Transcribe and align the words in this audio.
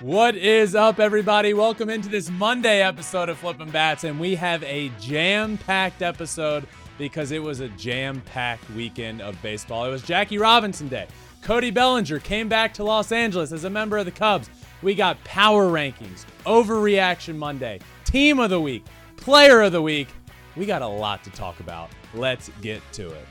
What 0.00 0.36
is 0.36 0.76
up, 0.76 1.00
everybody? 1.00 1.54
Welcome 1.54 1.90
into 1.90 2.08
this 2.08 2.30
Monday 2.30 2.82
episode 2.82 3.28
of 3.28 3.38
Flippin' 3.38 3.70
Bats, 3.70 4.04
and 4.04 4.20
we 4.20 4.36
have 4.36 4.62
a 4.62 4.90
jam-packed 5.00 6.02
episode 6.02 6.68
because 6.98 7.32
it 7.32 7.42
was 7.42 7.58
a 7.58 7.68
jam-packed 7.70 8.70
weekend 8.70 9.20
of 9.20 9.40
baseball. 9.42 9.86
It 9.86 9.90
was 9.90 10.02
Jackie 10.02 10.38
Robinson 10.38 10.86
Day. 10.86 11.08
Cody 11.42 11.72
Bellinger 11.72 12.20
came 12.20 12.48
back 12.48 12.72
to 12.74 12.84
Los 12.84 13.10
Angeles 13.10 13.50
as 13.50 13.64
a 13.64 13.70
member 13.70 13.98
of 13.98 14.04
the 14.04 14.12
Cubs. 14.12 14.48
We 14.82 14.94
got 14.94 15.22
power 15.24 15.66
rankings, 15.68 16.24
overreaction 16.46 17.34
Monday, 17.36 17.80
team 18.04 18.38
of 18.38 18.50
the 18.50 18.60
week, 18.60 18.84
player 19.16 19.62
of 19.62 19.72
the 19.72 19.82
week. 19.82 20.06
We 20.54 20.64
got 20.64 20.82
a 20.82 20.86
lot 20.86 21.24
to 21.24 21.30
talk 21.30 21.58
about. 21.58 21.90
Let's 22.14 22.50
get 22.62 22.82
to 22.92 23.10
it. 23.10 23.26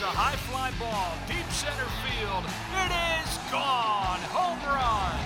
A 0.00 0.04
high 0.04 0.36
fly 0.36 0.70
ball. 0.78 1.10
Deep 1.26 1.50
center 1.50 1.88
field. 2.06 2.44
It 2.46 2.92
is 3.18 3.38
gone. 3.50 4.20
Home 4.30 4.62
run. 4.62 5.18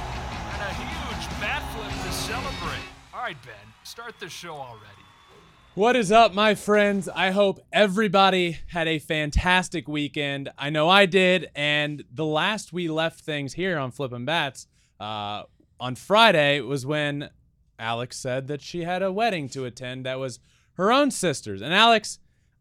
And 0.55 0.63
a 0.63 0.73
huge 0.81 1.41
bat 1.41 1.63
flip 1.75 1.91
to 1.91 2.13
celebrate. 2.13 2.87
All 3.13 3.21
right, 3.21 3.37
Ben, 3.45 3.55
start 3.83 4.19
the 4.19 4.31
show 4.31 4.55
already. 4.55 5.05
What 5.75 5.95
is 5.95 6.11
up, 6.11 6.33
my 6.33 6.55
friends? 6.55 7.07
I 7.09 7.33
hope 7.33 7.61
everybody 7.71 8.59
had 8.69 8.89
a 8.89 8.99
fantastic 8.99 9.89
weekend. 9.89 10.51
I 10.57 10.71
know 10.71 10.89
I 10.89 11.05
did. 11.05 11.51
And 11.55 12.05
the 12.11 12.25
last 12.25 12.73
we 12.73 12.89
left 12.89 13.21
things 13.21 13.53
here 13.55 13.79
on 13.79 13.91
Flippin' 13.91 14.25
Bats 14.25 14.69
uh, 14.99 15.43
on 15.81 15.97
Friday 15.97 16.61
was 16.61 16.87
when 16.87 17.29
Alex 17.79 18.17
said 18.17 18.47
that 18.49 18.63
she 18.63 18.85
had 18.85 19.03
a 19.03 19.13
wedding 19.13 19.51
to 19.51 19.67
attend 19.67 20.07
that 20.07 20.19
was 20.19 20.41
her 20.75 20.91
own 20.91 21.11
sister's. 21.11 21.61
And 21.61 21.75
Alex, 21.75 22.19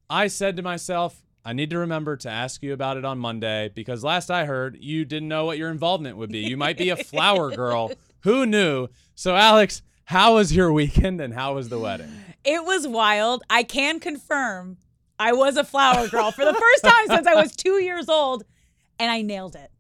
I 0.10 0.28
said 0.28 0.58
to 0.58 0.62
myself, 0.62 1.22
I 1.44 1.54
need 1.54 1.72
to 1.72 1.80
remember 1.80 2.18
to 2.18 2.30
ask 2.30 2.62
you 2.62 2.74
about 2.74 2.98
it 2.98 3.06
on 3.06 3.18
Monday 3.18 3.70
because 3.74 4.04
last 4.04 4.30
I 4.30 4.46
heard, 4.46 4.78
you 4.80 5.06
didn't 5.06 5.28
know 5.28 5.46
what 5.46 5.58
your 5.58 5.72
involvement 5.72 6.18
would 6.18 6.32
be. 6.32 6.40
You 6.40 6.56
might 6.56 6.78
be 6.78 6.90
a 6.90 6.96
flower 6.96 7.50
girl. 7.56 7.92
Who 8.22 8.46
knew? 8.46 8.88
So, 9.16 9.36
Alex, 9.36 9.82
how 10.06 10.36
was 10.36 10.56
your 10.56 10.72
weekend 10.72 11.20
and 11.20 11.34
how 11.34 11.56
was 11.56 11.70
the 11.70 11.80
wedding? 11.80 12.12
It 12.44 12.64
was 12.64 12.88
wild. 12.88 13.44
I 13.50 13.64
can 13.64 14.00
confirm 14.00 14.78
I 15.18 15.34
was 15.34 15.58
a 15.58 15.64
flower 15.64 16.08
girl 16.08 16.32
for 16.32 16.46
the 16.46 16.54
first 16.54 16.84
time 16.84 17.08
since 17.08 17.28
I 17.28 17.36
was 17.36 17.56
two 17.56 17.82
years 17.82 18.10
old, 18.10 18.44
and 19.00 19.12
I 19.12 19.22
nailed 19.22 19.56
it. 19.56 19.72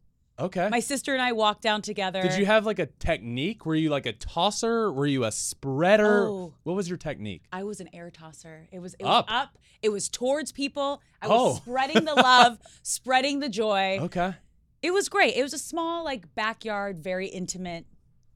Okay. 0.42 0.68
My 0.70 0.80
sister 0.80 1.14
and 1.14 1.22
I 1.22 1.32
walked 1.32 1.62
down 1.62 1.82
together. 1.82 2.22
Did 2.22 2.38
you 2.38 2.46
have 2.46 2.66
like 2.66 2.80
a 2.80 2.88
technique? 2.88 3.66
Were 3.66 3.76
you 3.76 3.90
like 3.90 4.06
a 4.06 4.14
tosser? 4.14 4.92
Were 4.92 5.06
you 5.06 5.24
a 5.24 5.32
spreader? 5.32 6.28
Oh. 6.28 6.54
What 6.64 6.76
was 6.76 6.90
your 6.90 6.98
technique? 6.98 7.44
I 7.54 7.64
was 7.64 7.80
an 7.80 7.90
air 7.94 8.10
tosser. 8.10 8.68
It 8.72 8.80
was 8.80 8.96
it 8.96 9.04
Up. 9.06 9.28
was 9.28 9.36
up. 9.36 9.58
It 9.82 9.90
was 9.90 10.10
towards 10.10 10.52
people. 10.52 11.02
I 11.22 11.28
was 11.28 11.38
Oh. 11.40 11.56
spreading 11.56 12.06
the 12.06 12.16
love, 12.16 12.58
spreading 12.84 13.40
the 13.40 13.50
joy. 13.50 14.00
Okay. 14.02 14.34
It 14.82 14.92
was 14.92 15.10
great. 15.10 15.36
It 15.36 15.44
was 15.44 15.54
a 15.54 15.60
small, 15.60 16.04
like 16.04 16.34
backyard, 16.36 17.00
very 17.04 17.28
intimate 17.28 17.86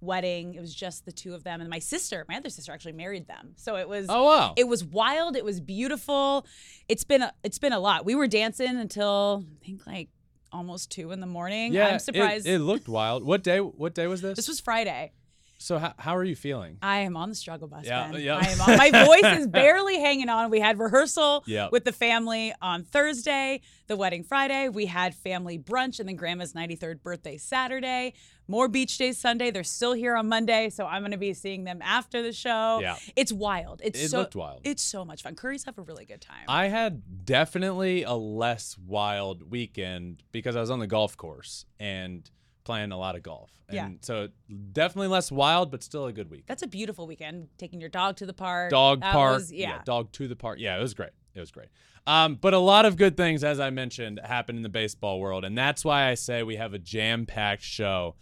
wedding. 0.02 0.54
It 0.54 0.60
was 0.62 0.76
just 0.76 1.06
the 1.06 1.12
two 1.12 1.34
of 1.34 1.44
them 1.44 1.62
and 1.62 1.70
my 1.70 1.80
sister. 1.80 2.26
My 2.30 2.36
other 2.36 2.50
sister 2.50 2.72
actually 2.72 2.92
married 2.92 3.28
them. 3.28 3.54
So 3.56 3.76
it 3.78 3.90
was 3.90 4.06
Oh 4.10 4.26
wow. 4.26 4.54
It 4.56 4.68
was 4.68 4.84
wild. 4.84 5.36
It 5.36 5.44
was 5.44 5.60
beautiful. 5.60 6.46
It's 6.88 7.04
been 7.04 7.24
a, 7.24 7.34
it's 7.44 7.58
been 7.58 7.74
a 7.74 7.80
lot. 7.80 8.06
We 8.06 8.14
were 8.14 8.28
dancing 8.28 8.78
until 8.78 9.44
I 9.62 9.66
think 9.66 9.88
like 9.88 10.10
almost 10.56 10.90
two 10.92 11.12
in 11.12 11.20
the 11.20 11.28
morning. 11.28 11.74
yeah, 11.74 11.88
I'm 11.88 12.00
surprised. 12.00 12.48
It, 12.48 12.60
looked 12.60 12.88
wild. 12.88 13.24
What 13.24 13.44
day? 13.44 13.60
What 13.60 13.94
day 13.94 14.08
was 14.08 14.22
this? 14.22 14.36
this 14.38 14.48
was 14.48 14.60
Friday. 14.60 15.12
so 15.58 15.78
how, 15.78 15.94
how 15.98 16.16
are 16.16 16.24
you 16.24 16.36
feeling? 16.36 16.78
I 16.82 17.00
am 17.00 17.16
on 17.18 17.30
the 17.30 17.36
struggle 17.36 17.68
bus. 17.68 17.86
Yeah, 17.86 18.12
Ben. 18.12 18.22
yeah. 18.22 18.38
I 18.38 18.46
am 18.50 18.62
on. 18.62 18.78
My 18.78 19.06
voice 19.06 19.38
is 19.40 19.48
barely 19.48 20.00
hanging 20.00 20.30
on. 20.30 20.50
We 20.50 20.60
had 20.60 20.80
rehearsal 20.80 21.44
Yeah. 21.48 21.70
with 21.72 21.86
the 21.86 21.92
family 21.92 22.54
on 22.62 22.84
Thursday, 22.84 23.62
the 23.88 23.96
wedding 23.96 24.24
Friday. 24.24 24.70
We 24.70 24.86
had 24.86 25.14
family 25.16 25.58
brunch 25.60 26.00
and 26.00 26.08
then 26.10 26.16
grandma's 26.16 26.54
93rd 26.54 27.02
birthday 27.04 27.38
Saturday. 27.38 28.14
More 28.48 28.68
beach 28.68 28.98
days 28.98 29.18
Sunday. 29.18 29.50
They're 29.52 29.64
still 29.64 29.94
here 29.94 30.16
on 30.16 30.28
Monday, 30.30 30.70
so 30.70 30.86
I'm 30.86 31.02
going 31.02 31.12
to 31.12 31.18
be 31.18 31.34
seeing 31.34 31.64
them 31.64 31.82
after 31.82 32.22
the 32.22 32.32
show. 32.32 32.80
Yeah. 32.82 32.98
It's 33.16 33.32
wild. 33.34 33.82
It's 33.84 34.00
It 34.00 34.10
so, 34.12 34.20
looked 34.20 34.36
wild. 34.36 34.62
It's 34.64 34.84
so 34.84 35.04
much 35.04 35.24
fun. 35.24 35.36
Curry's 35.36 35.64
have 35.66 35.78
a 35.78 35.82
really 35.82 36.06
good 36.06 36.22
time. 36.22 36.46
I 36.48 36.68
had 36.68 37.26
definitely 37.26 38.04
a 38.04 38.14
less 38.14 38.78
wild 38.78 39.50
weekend 39.50 40.24
because 40.32 40.56
I 40.56 40.62
was 40.62 40.70
on 40.70 40.80
the 40.80 40.88
golf 40.88 41.18
course 41.18 41.66
and 41.80 42.30
playing 42.64 42.92
a 42.92 42.98
lot 42.98 43.16
of 43.16 43.24
golf. 43.24 43.52
And 43.70 43.76
Yeah. 43.76 43.90
so 44.02 44.30
definitely 44.74 45.08
less 45.08 45.32
wild, 45.32 45.72
but 45.72 45.82
still 45.84 46.06
a 46.06 46.14
good 46.14 46.30
week. 46.30 46.44
That's 46.48 46.64
a 46.64 46.68
beautiful 46.68 47.08
weekend. 47.08 47.48
Taking 47.58 47.80
your 47.80 47.90
dog 47.90 48.16
to 48.18 48.26
the 48.26 48.34
park. 48.34 48.70
dog 48.72 49.02
That 49.02 49.14
park. 49.14 49.38
was- 49.40 49.52
yeah. 49.52 49.82
dog 49.86 50.12
to 50.14 50.28
the 50.28 50.36
park. 50.36 50.60
Yeah, 50.60 50.78
it 50.78 50.82
was 50.82 50.94
great. 50.94 51.12
It 51.34 51.40
was 51.40 51.52
great. 51.52 51.68
Um, 52.08 52.36
but 52.36 52.54
a 52.54 52.60
lot 52.60 52.86
of 52.86 52.98
good 52.98 53.18
things, 53.18 53.44
as 53.44 53.60
I 53.60 53.72
mentioned, 53.72 54.20
happened 54.24 54.58
in 54.58 54.64
the 54.64 54.70
baseball 54.70 55.20
world, 55.20 55.44
and 55.44 55.58
that's 55.58 55.84
why 55.84 56.08
I 56.10 56.14
say 56.14 56.44
we 56.44 56.56
have 56.58 56.74
a 56.76 56.80
jam-packed 56.80 57.64
show. 57.64 58.16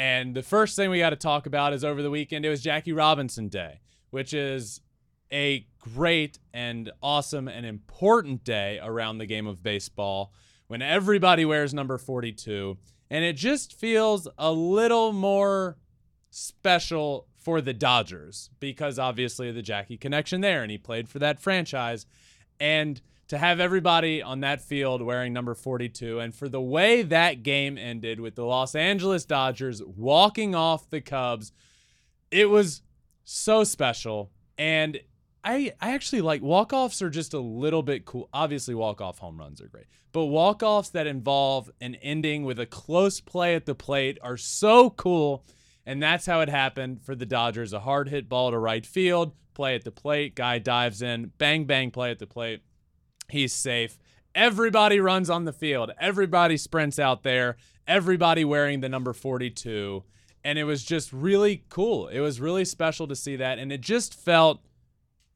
And 0.00 0.34
the 0.34 0.42
first 0.42 0.76
thing 0.76 0.88
we 0.88 0.98
got 0.98 1.10
to 1.10 1.16
talk 1.16 1.44
about 1.44 1.74
is 1.74 1.84
over 1.84 2.00
the 2.00 2.08
weekend 2.08 2.46
it 2.46 2.48
was 2.48 2.62
Jackie 2.62 2.94
Robinson 2.94 3.48
Day, 3.48 3.80
which 4.08 4.32
is 4.32 4.80
a 5.30 5.66
great 5.78 6.38
and 6.54 6.90
awesome 7.02 7.48
and 7.48 7.66
important 7.66 8.42
day 8.42 8.80
around 8.82 9.18
the 9.18 9.26
game 9.26 9.46
of 9.46 9.62
baseball 9.62 10.32
when 10.68 10.80
everybody 10.80 11.44
wears 11.44 11.74
number 11.74 11.98
42 11.98 12.78
and 13.10 13.26
it 13.26 13.34
just 13.34 13.78
feels 13.78 14.26
a 14.38 14.50
little 14.50 15.12
more 15.12 15.76
special 16.30 17.26
for 17.36 17.60
the 17.60 17.74
Dodgers 17.74 18.48
because 18.58 18.98
obviously 18.98 19.52
the 19.52 19.60
Jackie 19.60 19.98
connection 19.98 20.40
there 20.40 20.62
and 20.62 20.70
he 20.70 20.78
played 20.78 21.10
for 21.10 21.18
that 21.18 21.42
franchise. 21.42 22.06
And 22.58 23.02
to 23.30 23.38
have 23.38 23.60
everybody 23.60 24.22
on 24.22 24.40
that 24.40 24.60
field 24.60 25.00
wearing 25.00 25.32
number 25.32 25.54
42 25.54 26.18
and 26.18 26.34
for 26.34 26.48
the 26.48 26.60
way 26.60 27.02
that 27.02 27.44
game 27.44 27.78
ended 27.78 28.18
with 28.18 28.34
the 28.34 28.44
Los 28.44 28.74
Angeles 28.74 29.24
Dodgers 29.24 29.80
walking 29.84 30.54
off 30.54 30.90
the 30.90 31.00
Cubs 31.00 31.52
it 32.32 32.50
was 32.50 32.82
so 33.24 33.62
special 33.62 34.32
and 34.58 34.98
I 35.44 35.72
I 35.80 35.92
actually 35.92 36.22
like 36.22 36.42
walk-offs 36.42 37.02
are 37.02 37.10
just 37.10 37.32
a 37.32 37.40
little 37.40 37.82
bit 37.82 38.04
cool. 38.04 38.28
Obviously 38.32 38.74
walk-off 38.74 39.18
home 39.18 39.38
runs 39.38 39.60
are 39.60 39.68
great. 39.68 39.86
But 40.12 40.26
walk-offs 40.26 40.90
that 40.90 41.06
involve 41.06 41.70
an 41.80 41.94
ending 41.96 42.44
with 42.44 42.58
a 42.58 42.66
close 42.66 43.20
play 43.20 43.54
at 43.54 43.64
the 43.64 43.74
plate 43.74 44.18
are 44.22 44.36
so 44.36 44.90
cool. 44.90 45.44
And 45.86 46.02
that's 46.02 46.26
how 46.26 46.40
it 46.40 46.48
happened 46.48 47.02
for 47.02 47.14
the 47.14 47.24
Dodgers. 47.24 47.72
A 47.72 47.80
hard 47.80 48.08
hit 48.08 48.28
ball 48.28 48.50
to 48.50 48.58
right 48.58 48.84
field, 48.84 49.32
play 49.54 49.74
at 49.74 49.84
the 49.84 49.90
plate, 49.90 50.34
guy 50.34 50.58
dives 50.58 51.00
in, 51.00 51.32
bang 51.38 51.64
bang 51.64 51.90
play 51.90 52.10
at 52.10 52.18
the 52.18 52.26
plate. 52.26 52.62
He's 53.30 53.52
safe. 53.52 53.98
Everybody 54.34 55.00
runs 55.00 55.28
on 55.28 55.44
the 55.44 55.52
field. 55.52 55.90
Everybody 56.00 56.56
sprints 56.56 56.98
out 56.98 57.22
there. 57.22 57.56
Everybody 57.86 58.44
wearing 58.44 58.80
the 58.80 58.88
number 58.88 59.12
42. 59.12 60.04
And 60.44 60.58
it 60.58 60.64
was 60.64 60.84
just 60.84 61.12
really 61.12 61.64
cool. 61.68 62.08
It 62.08 62.20
was 62.20 62.40
really 62.40 62.64
special 62.64 63.06
to 63.08 63.16
see 63.16 63.36
that. 63.36 63.58
And 63.58 63.72
it 63.72 63.80
just 63.80 64.14
felt 64.14 64.60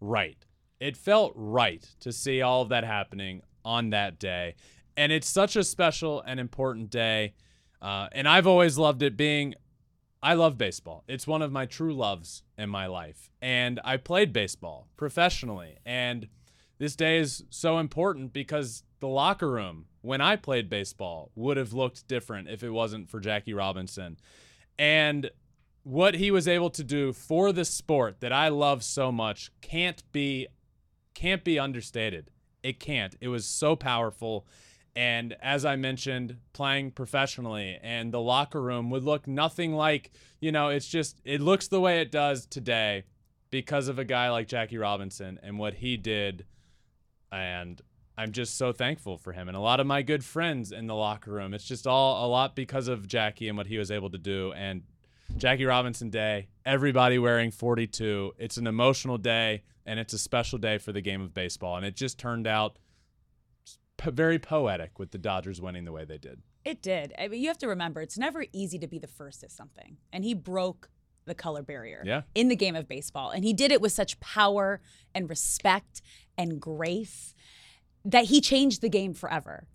right. 0.00 0.38
It 0.81 0.97
felt 0.97 1.32
right 1.34 1.85
to 2.00 2.12
see 2.12 2.43
all 2.43 2.62
of 2.62 2.69
that 2.69 2.85
happening 2.85 3.43
on 3.64 3.91
that 3.91 4.19
day. 4.19 4.55
And 4.97 5.11
it's 5.11 5.29
such 5.29 5.56
a 5.56 5.64
special 5.64 6.23
and 6.23 6.38
important 6.38 6.90
day. 6.90 7.35
Uh, 7.82 8.08
and 8.12 8.29
I've 8.29 8.47
always 8.47 8.79
loved 8.79 9.02
it 9.02 9.17
being, 9.17 9.55
I 10.23 10.35
love 10.35 10.56
baseball. 10.56 11.05
It's 11.08 11.26
one 11.26 11.43
of 11.43 11.52
my 11.52 11.67
true 11.67 11.94
loves 11.94 12.43
in 12.56 12.70
my 12.70 12.87
life. 12.87 13.29
And 13.43 13.81
I 13.85 13.97
played 13.97 14.32
baseball 14.32 14.88
professionally. 14.97 15.79
And 15.85 16.29
this 16.79 16.97
day 16.97 17.19
is 17.19 17.44
so 17.50 17.79
important 17.79 18.32
because 18.32 18.82
the 19.00 19.09
locker 19.09 19.50
room, 19.50 19.87
when 20.00 20.21
I 20.21 20.37
played 20.37 20.69
baseball, 20.69 21.31
would 21.35 21.56
have 21.56 21.73
looked 21.73 22.09
different 22.09 22.49
if 22.49 22.62
it 22.62 22.71
wasn't 22.71 23.09
for 23.09 23.21
Jackie 23.21 23.55
Robinson. 23.55 24.17
And 24.79 25.31
what 25.85 26.15
he 26.15 26.31
was 26.31 26.49
able 26.49 26.71
to 26.71 26.82
do 26.82 27.12
for 27.12 27.53
the 27.53 27.65
sport 27.65 28.21
that 28.21 28.32
I 28.32 28.49
love 28.49 28.82
so 28.82 29.12
much 29.12 29.53
can't 29.61 30.03
be 30.12 30.49
can't 31.15 31.44
be 31.44 31.59
understated. 31.59 32.31
It 32.62 32.81
can't. 32.81 33.15
It 33.21 33.29
was 33.29 33.47
so 33.47 33.76
powerful. 33.76 34.47
And 34.97 35.37
as 35.41 35.65
I 35.65 35.76
mentioned, 35.76 36.38
playing 36.53 36.93
professionally 36.93 37.79
and 37.82 38.12
the 38.12 38.21
locker 38.21 38.61
room 38.61 38.91
would 38.91 39.05
look 39.05 39.29
nothing 39.29 39.75
like, 39.75 40.11
you 40.41 40.50
know, 40.50 40.71
it's 40.71 40.88
just 40.88 41.21
it 41.25 41.41
looks 41.41 41.69
the 41.69 41.81
way 41.81 42.00
it 42.00 42.11
does 42.11 42.47
today 42.47 43.05
because 43.50 43.87
of 43.87 43.99
a 43.99 44.05
guy 44.05 44.31
like 44.31 44.49
Jackie 44.49 44.79
Robinson 44.79 45.38
and 45.43 45.59
what 45.59 45.75
he 45.75 45.97
did 45.97 46.47
and 47.35 47.81
I'm 48.17 48.31
just 48.33 48.57
so 48.57 48.73
thankful 48.73 49.19
for 49.19 49.33
him 49.33 49.49
and 49.49 49.57
a 49.57 49.61
lot 49.61 49.81
of 49.81 49.87
my 49.87 50.03
good 50.03 50.25
friends 50.25 50.71
in 50.71 50.87
the 50.87 50.95
locker 50.95 51.33
room. 51.33 51.53
It's 51.53 51.65
just 51.65 51.87
all 51.87 52.25
a 52.25 52.29
lot 52.29 52.55
because 52.55 52.87
of 52.89 53.09
Jackie 53.09 53.49
and 53.49 53.59
what 53.59 53.67
he 53.67 53.77
was 53.77 53.91
able 53.91 54.11
to 54.11 54.19
do. 54.19 54.53
And 54.53 54.83
Jackie 55.37 55.65
Robinson 55.65 56.11
Day, 56.11 56.49
everybody 56.65 57.19
wearing 57.19 57.51
42. 57.51 58.35
It's 58.39 58.57
an 58.57 58.67
emotional 58.69 59.19
day 59.19 59.63
and 59.85 59.99
it's 59.99 60.13
a 60.13 60.19
special 60.19 60.59
day 60.59 60.79
for 60.79 60.93
the 60.93 61.01
game 61.01 61.21
of 61.21 61.35
baseball. 61.35 61.77
And 61.77 61.85
it 61.85 61.97
just 61.97 62.19
turned 62.19 62.47
out 62.47 62.79
very 64.05 64.39
poetic 64.39 64.99
with 64.99 65.11
the 65.11 65.19
Dodgers 65.19 65.61
winning 65.61 65.85
the 65.85 65.93
way 65.93 66.05
they 66.05 66.19
did. 66.19 66.41
It 66.65 66.83
did. 66.83 67.15
I 67.19 67.29
mean, 67.29 67.41
you 67.43 67.49
have 67.49 67.59
to 67.59 67.69
remember, 67.69 68.01
it's 68.01 68.19
never 68.19 68.45
easy 68.53 68.79
to 68.79 68.87
be 68.87 68.99
the 68.99 69.07
first 69.07 69.43
at 69.43 69.51
something. 69.51 69.97
And 70.13 70.25
he 70.25 70.35
broke 70.35 70.89
the 71.27 71.35
color 71.35 71.63
barrier 71.63 72.03
Yeah. 72.07 72.23
in 72.35 72.49
the 72.49 72.57
game 72.57 72.77
of 72.77 72.87
baseball. 72.87 73.31
And 73.31 73.45
he 73.45 73.53
did 73.55 73.73
it 73.73 73.81
with 73.81 73.93
such 73.93 74.21
power 74.21 74.81
and 75.15 75.29
respect 75.29 76.03
and 76.37 76.61
grace 76.61 77.35
that 78.05 78.27
he 78.27 78.41
changed 78.41 78.81
the 78.83 78.89
game 78.89 79.15
forever. 79.15 79.67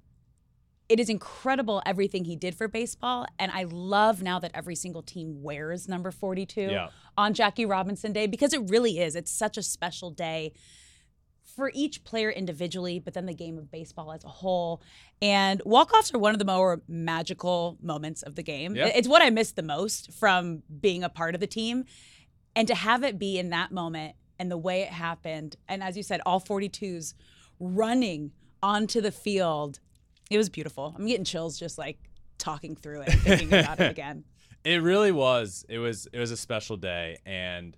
It 0.87 0.99
is 0.99 1.09
incredible 1.09 1.81
everything 1.85 2.25
he 2.25 2.35
did 2.35 2.55
for 2.55 2.67
baseball. 2.67 3.27
And 3.37 3.51
I 3.51 3.63
love 3.69 4.23
now 4.23 4.39
that 4.39 4.51
every 4.55 4.75
single 4.75 5.03
team 5.03 5.43
wears 5.43 5.87
number 5.87 6.09
42 6.11 6.61
Yeah. 6.61 6.89
on 7.17 7.33
Jackie 7.35 7.65
Robinson 7.65 8.11
Day 8.11 8.25
because 8.25 8.53
it 8.53 8.69
really 8.69 8.99
is. 8.99 9.15
It's 9.15 9.31
such 9.31 9.55
a 9.57 9.61
special 9.63 10.09
day 10.09 10.51
for 11.43 11.71
each 11.75 12.03
player 12.03 12.29
individually, 12.31 12.99
but 12.99 13.13
then 13.13 13.25
the 13.25 13.33
game 13.33 13.57
of 13.57 13.69
baseball 13.69 14.11
as 14.11 14.23
a 14.23 14.29
whole. 14.29 14.81
And 15.21 15.61
walk-offs 15.65 16.13
are 16.13 16.19
one 16.19 16.33
of 16.33 16.39
the 16.39 16.45
more 16.45 16.81
magical 16.87 17.77
moments 17.81 18.21
of 18.23 18.35
the 18.35 18.43
game. 18.43 18.75
It's 18.95 19.07
what 19.07 19.21
I 19.21 19.29
miss 19.29 19.51
the 19.51 19.63
most 19.63 20.11
from 20.13 20.63
being 20.79 21.03
a 21.03 21.09
part 21.09 21.35
of 21.35 21.41
the 21.41 21.47
team. 21.47 21.85
And 22.55 22.67
to 22.67 22.75
have 22.75 23.03
it 23.03 23.19
be 23.19 23.37
in 23.37 23.49
that 23.49 23.71
moment 23.71 24.15
and 24.39 24.49
the 24.49 24.57
way 24.57 24.81
it 24.81 24.89
happened, 24.89 25.57
and 25.67 25.83
as 25.83 25.97
you 25.97 26.03
said, 26.03 26.21
all 26.25 26.39
42s 26.39 27.13
running 27.59 28.31
onto 28.63 29.01
the 29.01 29.11
field, 29.11 29.79
it 30.31 30.37
was 30.37 30.49
beautiful. 30.49 30.95
I'm 30.97 31.05
getting 31.05 31.25
chills 31.25 31.59
just 31.59 31.77
like 31.77 31.97
talking 32.37 32.75
through 32.75 33.01
it, 33.01 33.11
thinking 33.11 33.49
about 33.49 33.79
it 33.79 33.91
again. 33.91 34.23
It 34.63 34.81
really 34.81 35.11
was. 35.11 35.65
It 35.69 35.79
was 35.79 36.07
it 36.11 36.19
was 36.19 36.31
a 36.31 36.37
special 36.37 36.77
day 36.77 37.17
and 37.25 37.77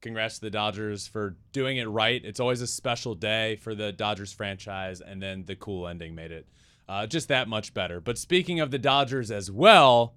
congrats 0.00 0.36
to 0.36 0.40
the 0.42 0.50
Dodgers 0.50 1.06
for 1.06 1.36
doing 1.52 1.76
it 1.76 1.84
right. 1.84 2.22
It's 2.24 2.40
always 2.40 2.60
a 2.60 2.66
special 2.66 3.14
day 3.14 3.56
for 3.56 3.74
the 3.74 3.92
Dodgers 3.92 4.32
franchise 4.32 5.00
and 5.00 5.22
then 5.22 5.44
the 5.44 5.56
cool 5.56 5.86
ending 5.86 6.14
made 6.14 6.32
it 6.32 6.46
uh, 6.88 7.06
just 7.06 7.28
that 7.28 7.48
much 7.48 7.74
better. 7.74 8.00
But 8.00 8.18
speaking 8.18 8.60
of 8.60 8.70
the 8.70 8.78
Dodgers 8.78 9.30
as 9.30 9.50
well, 9.50 10.14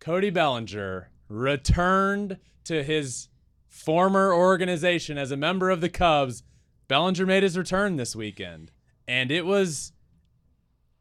Cody 0.00 0.30
Bellinger 0.30 1.10
returned 1.28 2.38
to 2.64 2.82
his 2.82 3.28
former 3.72 4.34
organization 4.34 5.16
as 5.16 5.30
a 5.30 5.36
member 5.36 5.70
of 5.70 5.80
the 5.80 5.88
Cubs. 5.88 6.42
Bellinger 6.88 7.24
made 7.24 7.42
his 7.42 7.56
return 7.56 7.96
this 7.96 8.14
weekend 8.14 8.70
and 9.08 9.30
it 9.30 9.46
was 9.46 9.92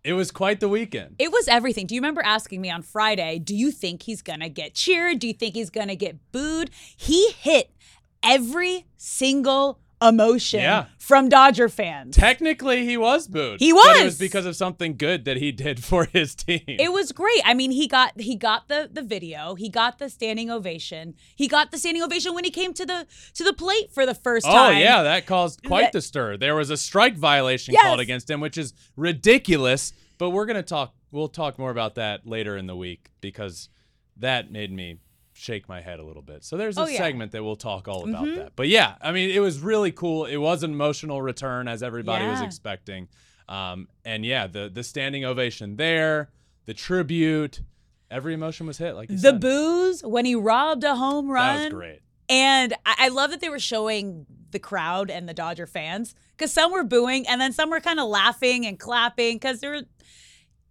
it 0.04 0.14
was 0.14 0.32
quite 0.32 0.62
the 0.62 0.70
weekend. 0.70 1.16
It 1.20 1.32
was 1.32 1.48
everything. 1.48 1.86
Do 1.86 1.94
you 1.94 2.02
remember 2.02 2.22
asking 2.24 2.60
me 2.62 2.72
on 2.72 2.82
Friday, 2.82 3.38
do 3.38 3.56
you 3.56 3.72
think 3.72 4.04
he's 4.04 4.24
going 4.24 4.40
to 4.40 4.50
get 4.50 4.74
cheered? 4.74 5.20
Do 5.20 5.28
you 5.28 5.34
think 5.34 5.54
he's 5.54 5.70
going 5.70 5.90
to 5.90 5.96
get 5.96 6.32
booed? 6.32 6.72
He 6.96 7.32
hit 7.32 7.72
every 8.24 8.88
single 8.98 9.80
emotion 10.02 10.62
Yeah. 10.62 10.86
from 10.98 11.30
Dodger 11.30 11.70
fans. 11.70 12.16
Technically, 12.16 12.86
he 12.86 12.98
was 12.98 13.28
booed. 13.28 13.60
He 13.60 13.72
But 13.72 13.86
it 13.86 13.96
was. 13.98 14.04
was 14.06 14.18
because 14.18 14.46
of 14.46 14.56
something 14.56 14.98
good 14.98 15.26
that 15.26 15.38
he 15.38 15.52
did 15.52 15.84
for 15.84 16.06
his 16.06 16.34
team. 16.36 16.62
It 16.68 16.92
was 16.92 17.12
great. 17.12 17.42
I 17.46 17.54
mean, 17.54 17.72
he 17.72 17.88
got 17.88 18.20
he 18.20 18.36
got 18.36 18.68
the 18.68 18.90
the 18.92 19.02
video, 19.02 19.56
he 19.56 19.70
got 19.70 20.00
the 20.00 20.10
standing 20.10 20.50
ovation. 20.50 21.14
He 21.36 21.48
got 21.48 21.72
the 21.72 21.78
standing 21.78 22.02
ovation 22.04 22.34
when 22.34 22.44
he 22.44 22.52
came 22.52 22.74
to 22.74 22.86
the 22.86 23.06
to 23.36 23.44
the 23.44 23.54
plate 23.54 23.92
for 23.94 24.06
the 24.06 24.16
first 24.16 24.46
oh 24.48 24.52
time. 24.52 24.76
Oh 24.78 24.80
yeah, 24.80 25.04
that 25.04 25.26
caused 25.26 25.64
quite 25.64 25.82
That- 25.84 25.92
the 25.94 26.02
stir. 26.02 26.38
There 26.38 26.56
was 26.56 26.70
a 26.70 26.78
strike 26.78 27.16
violation 27.16 27.74
Yes. 27.74 27.84
called 27.84 28.00
against 28.00 28.30
him, 28.30 28.40
which 28.42 28.58
is 28.58 28.74
ridiculous. 28.96 29.94
But 30.18 30.32
we're 30.32 30.46
gonna 30.46 30.64
talk. 30.64 30.94
We'll 31.12 31.28
talk 31.28 31.60
more 31.60 31.72
about 31.72 31.96
that 31.96 32.26
later 32.26 32.56
in 32.58 32.68
the 32.68 32.76
week 32.76 33.10
because 33.22 33.70
that 34.18 34.52
made 34.52 34.72
me 34.72 34.98
shake 35.42 35.68
my 35.68 35.82
head 35.82 36.00
a 36.00 36.04
little 36.04 36.22
bit. 36.22 36.44
So 36.44 36.56
there's 36.56 36.78
a 36.78 36.82
Oh, 36.82 36.86
yeah. 36.88 36.98
segment 36.98 37.32
that 37.32 37.44
we'll 37.44 37.56
talk 37.56 37.88
all 37.88 38.08
about 38.08 38.26
that. 38.36 38.52
But 38.56 38.68
yeah, 38.68 38.96
I 39.02 39.12
mean, 39.12 39.32
it 39.32 39.40
was 39.40 39.60
really 39.60 39.92
cool. 39.92 40.26
It 40.26 40.38
was 40.38 40.62
an 40.64 40.72
emotional 40.72 41.22
return 41.22 41.68
as 41.68 41.82
everybody 41.82 42.26
was 42.28 42.42
expecting. 42.42 43.08
Um, 43.50 43.88
and 44.06 44.26
yeah, 44.26 44.48
the 44.48 44.70
the 44.74 44.84
standing 44.84 45.26
ovation 45.26 45.76
there, 45.76 46.30
the 46.66 46.74
tribute, 46.74 47.62
every 48.10 48.34
emotion 48.34 48.68
was 48.68 48.78
hit. 48.78 48.94
Like 48.96 49.10
The 49.10 49.18
said. 49.18 49.42
boos 49.42 50.04
when 50.04 50.26
he 50.26 50.36
robbed 50.36 50.84
a 50.84 50.96
home 50.96 51.30
run. 51.30 51.58
That 51.58 51.64
was 51.66 51.74
great. 51.74 52.00
And 52.30 52.74
I, 52.86 52.96
I 53.00 53.08
love 53.10 53.32
that 53.32 53.42
they 53.42 53.50
were 53.50 53.60
showing 53.60 54.26
the 54.52 54.60
crowd 54.60 55.10
and 55.10 55.28
the 55.28 55.34
Dodger 55.34 55.66
fans 55.68 56.14
because 56.38 56.54
some 56.54 56.72
were 56.72 56.84
booing 56.84 57.28
and 57.28 57.42
then 57.42 57.52
some 57.52 57.70
were 57.70 57.80
kind 57.82 58.00
of 58.00 58.08
laughing 58.08 58.66
and 58.66 58.80
clapping 58.80 59.36
because 59.36 59.60
they 59.60 59.68
were, 59.68 59.82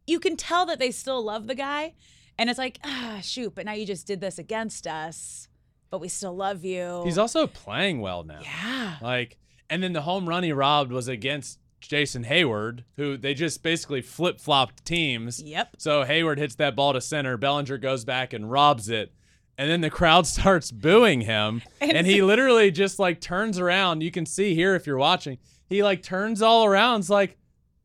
you 0.06 0.20
can 0.20 0.36
tell 0.36 0.64
that 0.66 0.78
they 0.78 0.90
still 0.90 1.22
love 1.22 1.46
the 1.48 1.54
guy. 1.54 1.94
And 2.40 2.48
it's 2.48 2.58
like, 2.58 2.78
ah, 2.84 3.18
shoot, 3.22 3.54
but 3.54 3.66
now 3.66 3.72
you 3.74 3.84
just 3.84 4.06
did 4.06 4.22
this 4.22 4.38
against 4.38 4.86
us, 4.86 5.46
but 5.90 6.00
we 6.00 6.08
still 6.08 6.34
love 6.34 6.64
you. 6.64 7.02
He's 7.04 7.18
also 7.18 7.46
playing 7.46 8.00
well 8.00 8.24
now. 8.24 8.40
yeah. 8.42 8.96
Like, 9.02 9.36
and 9.68 9.82
then 9.82 9.92
the 9.92 10.00
home 10.00 10.26
run 10.26 10.42
he 10.42 10.50
robbed 10.50 10.90
was 10.90 11.06
against 11.06 11.58
Jason 11.82 12.24
Heyward, 12.24 12.84
who 12.96 13.18
they 13.18 13.34
just 13.34 13.62
basically 13.62 14.00
flip 14.00 14.40
flopped 14.40 14.86
teams. 14.86 15.42
Yep. 15.42 15.76
So 15.76 16.04
Hayward 16.04 16.38
hits 16.38 16.54
that 16.54 16.74
ball 16.74 16.94
to 16.94 17.00
center. 17.02 17.36
Bellinger 17.36 17.76
goes 17.76 18.06
back 18.06 18.32
and 18.32 18.50
robs 18.50 18.88
it. 18.88 19.12
And 19.58 19.70
then 19.70 19.82
the 19.82 19.90
crowd 19.90 20.26
starts 20.26 20.70
booing 20.70 21.20
him. 21.20 21.60
And 21.78 21.92
And 21.92 22.06
he 22.06 22.22
literally 22.22 22.70
just 22.70 22.98
like 22.98 23.20
turns 23.20 23.58
around. 23.58 24.02
You 24.02 24.10
can 24.10 24.24
see 24.24 24.54
here 24.54 24.74
if 24.74 24.86
you're 24.86 24.96
watching. 24.96 25.36
He 25.68 25.82
like 25.82 26.02
turns 26.02 26.40
all 26.40 26.64
around. 26.64 27.00
It's 27.00 27.10
like, 27.10 27.36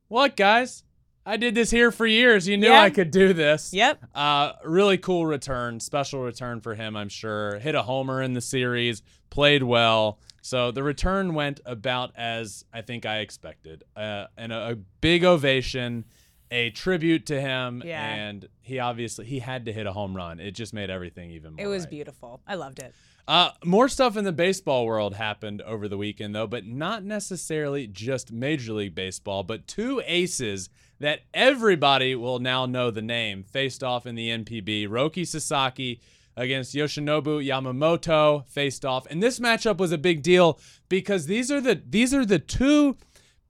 what, 0.07 0.37
guys? 0.37 0.84
I 1.25 1.37
did 1.37 1.55
this 1.55 1.71
here 1.71 1.91
for 1.91 2.05
years. 2.05 2.47
You 2.47 2.57
knew 2.57 2.67
Yeah. 2.67 2.81
I 2.81 2.89
could 2.89 3.09
do 3.11 3.33
this. 3.33 3.73
Yep. 3.73 4.03
Uh, 4.13 4.53
really 4.63 4.97
cool 4.97 5.25
return, 5.25 5.79
special 5.79 6.21
return 6.21 6.61
for 6.61 6.75
him, 6.75 6.95
I'm 6.95 7.09
sure. 7.09 7.57
Hit 7.59 7.73
a 7.75 7.81
homer 7.81 8.21
in 8.21 8.33
the 8.33 8.41
series, 8.41 9.01
played 9.29 9.63
well. 9.63 10.19
So 10.41 10.69
the 10.71 10.83
return 10.83 11.33
went 11.33 11.59
about 11.65 12.11
as 12.15 12.63
I 12.71 12.81
think 12.81 13.05
I 13.07 13.19
expected. 13.19 13.83
Uh, 13.95 14.25
and 14.37 14.53
a, 14.53 14.71
a 14.71 14.75
big 14.75 15.23
ovation, 15.25 16.05
a 16.51 16.69
tribute 16.69 17.25
to 17.27 17.41
him, 17.41 17.81
Yeah. 17.83 18.05
and 18.07 18.47
he 18.61 18.77
obviously 18.77 19.25
he 19.25 19.39
had 19.39 19.65
to 19.65 19.73
hit 19.73 19.87
a 19.87 19.91
home 19.93 20.15
run. 20.15 20.39
It 20.39 20.51
just 20.51 20.73
made 20.75 20.91
everything 20.91 21.31
even 21.31 21.53
more. 21.55 21.65
It 21.65 21.67
was 21.67 21.83
right. 21.85 21.89
beautiful. 21.89 22.41
I 22.45 22.53
loved 22.53 22.77
it. 22.79 22.93
Uh, 23.27 23.49
more 23.63 23.89
stuff 23.89 24.15
in 24.17 24.23
the 24.23 24.31
baseball 24.31 24.85
world 24.85 25.15
happened 25.15 25.59
over 25.63 25.87
the 25.87 25.97
weekend, 25.97 26.35
though, 26.35 26.45
but 26.45 26.63
not 26.67 27.03
necessarily 27.03 27.87
just 27.87 28.31
Major 28.31 28.73
League 28.73 28.93
Baseball, 28.93 29.41
but 29.41 29.65
two 29.67 29.99
aces 30.05 30.69
that 30.99 31.21
everybody 31.33 32.15
will 32.15 32.39
now 32.39 32.65
know 32.65 32.91
the 32.91 33.01
name 33.01 33.43
faced 33.43 33.83
off 33.83 34.05
in 34.05 34.15
the 34.15 34.29
NPB. 34.29 34.87
Roki 34.87 35.27
Sasaki 35.27 35.99
against 36.37 36.75
Yoshinobu 36.75 37.45
Yamamoto 37.45 38.45
faced 38.47 38.85
off, 38.85 39.05
and 39.09 39.21
this 39.21 39.39
matchup 39.39 39.77
was 39.77 39.91
a 39.91 39.97
big 39.97 40.21
deal 40.21 40.59
because 40.89 41.25
these 41.25 41.51
are 41.51 41.61
the 41.61 41.81
these 41.87 42.13
are 42.13 42.25
the 42.25 42.39
two 42.39 42.97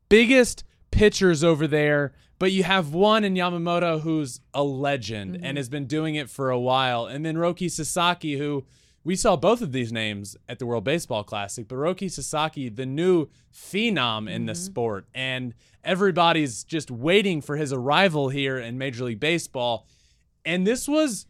biggest 0.10 0.64
pitchers 0.92 1.44
over 1.44 1.68
there, 1.68 2.14
but 2.40 2.52
you 2.52 2.64
have 2.64 2.94
one 2.94 3.24
in 3.24 3.34
Yamamoto 3.34 4.02
who's 4.02 4.40
a 4.54 4.64
legend 4.64 5.36
mm-hmm. 5.36 5.46
and 5.46 5.58
has 5.58 5.70
been 5.70 5.86
doing 5.86 6.16
it 6.16 6.30
for 6.30 6.50
a 6.50 6.60
while, 6.60 7.06
and 7.06 7.26
then 7.26 7.36
Roki 7.36 7.70
Sasaki 7.70 8.38
who 8.38 8.66
we 9.04 9.16
saw 9.16 9.36
both 9.36 9.62
of 9.62 9.72
these 9.72 9.94
names 9.94 10.36
at 10.50 10.58
the 10.58 10.66
World 10.66 10.84
Baseball 10.84 11.24
Classic, 11.24 11.68
but 11.68 11.76
Roki 11.76 12.12
Sasaki, 12.12 12.70
the 12.70 12.88
new 12.88 13.28
phenom 13.54 14.30
in 14.30 14.48
the 14.48 14.54
mm-hmm. 14.54 14.62
sport, 14.62 15.08
and 15.14 15.54
everybody's 15.86 16.64
just 16.64 16.92
waiting 16.92 17.42
for 17.42 17.56
his 17.56 17.72
arrival 17.72 18.30
here 18.30 18.58
in 18.58 18.78
Major 18.78 19.06
League 19.06 19.20
Baseball. 19.20 19.88
And 20.44 20.66
this 20.66 20.88
was 20.88 21.28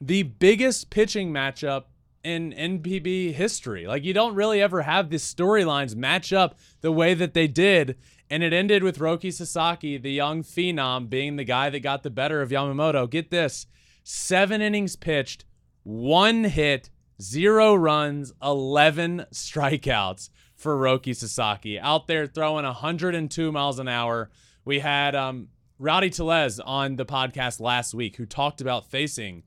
the 0.00 0.24
biggest 0.24 0.90
pitching 0.90 1.32
matchup 1.32 1.84
in 2.24 2.52
NPB 2.52 3.34
history. 3.34 3.86
Like 3.86 4.04
you 4.04 4.12
don't 4.12 4.34
really 4.34 4.60
ever 4.60 4.82
have 4.82 5.10
these 5.10 5.22
storylines 5.22 5.94
match 5.94 6.32
up 6.32 6.58
the 6.80 6.90
way 6.90 7.14
that 7.14 7.34
they 7.34 7.46
did. 7.46 7.96
And 8.28 8.42
it 8.42 8.52
ended 8.52 8.82
with 8.82 8.98
Roki 8.98 9.32
Sasaki, 9.32 9.96
the 9.98 10.10
young 10.10 10.42
phenom, 10.42 11.08
being 11.08 11.36
the 11.36 11.44
guy 11.44 11.70
that 11.70 11.80
got 11.80 12.02
the 12.02 12.10
better 12.10 12.42
of 12.42 12.50
Yamamoto. 12.50 13.08
Get 13.08 13.30
this 13.30 13.66
seven 14.02 14.60
innings 14.60 14.96
pitched, 14.96 15.44
one 15.84 16.44
hit, 16.44 16.90
zero 17.22 17.74
runs, 17.74 18.32
11 18.42 19.26
strikeouts 19.32 20.30
for 20.66 20.76
Roki 20.76 21.14
Sasaki. 21.14 21.78
Out 21.78 22.08
there 22.08 22.26
throwing 22.26 22.64
102 22.64 23.52
miles 23.52 23.78
an 23.78 23.86
hour. 23.86 24.30
We 24.64 24.80
had 24.80 25.14
um, 25.14 25.46
Rowdy 25.78 26.10
Tellez 26.10 26.58
on 26.58 26.96
the 26.96 27.06
podcast 27.06 27.60
last 27.60 27.94
week 27.94 28.16
who 28.16 28.26
talked 28.26 28.60
about 28.60 28.90
facing 28.90 29.44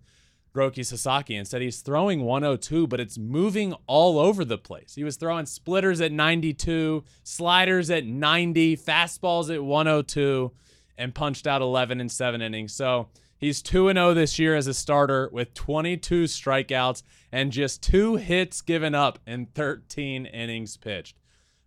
Roki 0.55 0.85
Sasaki 0.85 1.35
and 1.35 1.45
said 1.45 1.61
he's 1.61 1.81
throwing 1.81 2.21
102, 2.21 2.87
but 2.87 3.01
it's 3.01 3.17
moving 3.17 3.73
all 3.85 4.17
over 4.17 4.45
the 4.45 4.57
place. 4.57 4.95
He 4.95 5.03
was 5.03 5.17
throwing 5.17 5.45
splitters 5.45 5.99
at 5.99 6.13
92, 6.13 7.03
sliders 7.23 7.89
at 7.89 8.05
90, 8.05 8.77
fastballs 8.77 9.53
at 9.53 9.61
102, 9.61 10.53
and 10.97 11.13
punched 11.13 11.47
out 11.47 11.61
11 11.61 11.99
in 11.99 12.07
seven 12.07 12.41
innings. 12.41 12.73
So 12.73 13.09
he's 13.39 13.61
2 13.61 13.91
0 13.91 14.13
this 14.13 14.37
year 14.37 14.55
as 14.55 14.67
a 14.67 14.73
starter 14.73 15.29
with 15.31 15.53
22 15.53 16.25
strikeouts 16.25 17.01
and 17.31 17.51
just 17.51 17.81
two 17.81 18.17
hits 18.17 18.61
given 18.61 18.93
up 18.93 19.19
in 19.25 19.47
13 19.47 20.25
innings 20.27 20.77
pitched. 20.77 21.15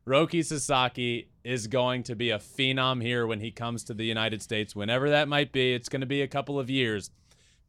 Roki 0.06 0.44
Sasaki 0.44 1.28
is 1.44 1.68
going 1.68 2.02
to 2.04 2.16
be 2.16 2.30
a 2.30 2.38
phenom 2.38 3.02
here 3.02 3.26
when 3.26 3.40
he 3.40 3.50
comes 3.50 3.84
to 3.84 3.94
the 3.94 4.04
United 4.04 4.42
States, 4.42 4.74
whenever 4.74 5.10
that 5.10 5.28
might 5.28 5.52
be. 5.52 5.74
It's 5.74 5.88
going 5.88 6.00
to 6.00 6.06
be 6.06 6.22
a 6.22 6.28
couple 6.28 6.58
of 6.58 6.68
years. 6.68 7.10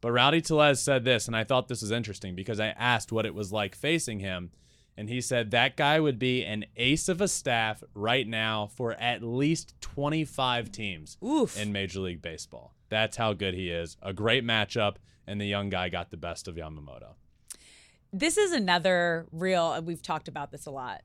But 0.00 0.12
Rowdy 0.12 0.40
Tellez 0.40 0.80
said 0.80 1.04
this, 1.04 1.26
and 1.26 1.36
I 1.36 1.44
thought 1.44 1.68
this 1.68 1.80
was 1.80 1.90
interesting 1.90 2.34
because 2.34 2.60
I 2.60 2.68
asked 2.68 3.12
what 3.12 3.24
it 3.24 3.34
was 3.34 3.52
like 3.52 3.74
facing 3.74 4.20
him. 4.20 4.50
And 4.96 5.08
he 5.08 5.20
said 5.20 5.50
that 5.50 5.76
guy 5.76 5.98
would 5.98 6.18
be 6.18 6.44
an 6.44 6.66
ace 6.76 7.08
of 7.08 7.20
a 7.20 7.26
staff 7.26 7.82
right 7.94 8.26
now 8.26 8.66
for 8.66 8.92
at 8.92 9.22
least 9.22 9.74
25 9.80 10.70
teams 10.70 11.16
Oof. 11.24 11.58
in 11.58 11.72
Major 11.72 12.00
League 12.00 12.22
Baseball. 12.22 12.74
That's 12.94 13.16
how 13.16 13.32
good 13.32 13.54
he 13.54 13.70
is. 13.70 13.96
A 14.02 14.12
great 14.12 14.44
matchup, 14.44 14.96
and 15.26 15.40
the 15.40 15.46
young 15.46 15.68
guy 15.68 15.88
got 15.88 16.10
the 16.12 16.16
best 16.16 16.46
of 16.46 16.54
Yamamoto. 16.54 17.14
this 18.12 18.36
is 18.38 18.52
another 18.52 19.26
real 19.32 19.72
and 19.72 19.84
we've 19.88 20.00
talked 20.02 20.28
about 20.28 20.52
this 20.52 20.66
a 20.66 20.70
lot 20.70 21.02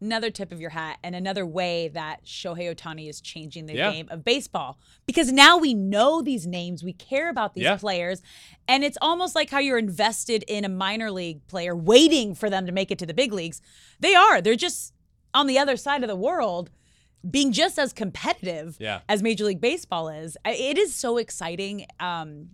another 0.00 0.30
tip 0.30 0.50
of 0.50 0.60
your 0.60 0.70
hat 0.70 0.96
and 1.04 1.14
another 1.14 1.46
way 1.46 1.86
that 1.88 2.24
Shohei 2.24 2.74
Ohtani 2.74 3.08
is 3.08 3.20
changing 3.20 3.66
the 3.66 3.74
Yeah. 3.74 3.92
game 3.92 4.08
of 4.10 4.24
baseball 4.24 4.76
because 5.06 5.30
now 5.30 5.58
we 5.58 5.74
know 5.74 6.22
these 6.22 6.46
names 6.48 6.82
we 6.82 6.92
care 6.94 7.28
about 7.30 7.54
these 7.54 7.64
Yeah. 7.64 7.76
players 7.76 8.20
and 8.66 8.82
it's 8.82 8.98
almost 9.00 9.36
like 9.36 9.50
how 9.50 9.58
you're 9.60 9.78
invested 9.78 10.42
in 10.48 10.64
a 10.64 10.68
minor 10.68 11.12
league 11.12 11.46
player 11.46 11.76
waiting 11.76 12.34
for 12.34 12.50
them 12.50 12.66
to 12.66 12.72
make 12.72 12.90
it 12.90 12.98
to 12.98 13.06
the 13.06 13.14
big 13.14 13.32
leagues 13.32 13.60
they 14.00 14.14
are 14.16 14.40
they're 14.40 14.56
just 14.56 14.92
on 15.32 15.46
the 15.46 15.58
other 15.58 15.76
side 15.76 16.02
of 16.02 16.08
the 16.08 16.16
world 16.16 16.70
being 17.28 17.52
just 17.52 17.78
as 17.78 17.92
competitive 17.92 18.76
Yeah. 18.80 19.00
as 19.08 19.22
Major 19.22 19.44
League 19.44 19.60
Baseball 19.60 20.08
is 20.08 20.36
it 20.44 20.78
is 20.78 20.94
so 20.94 21.16
exciting 21.18 21.86
um, 21.98 22.50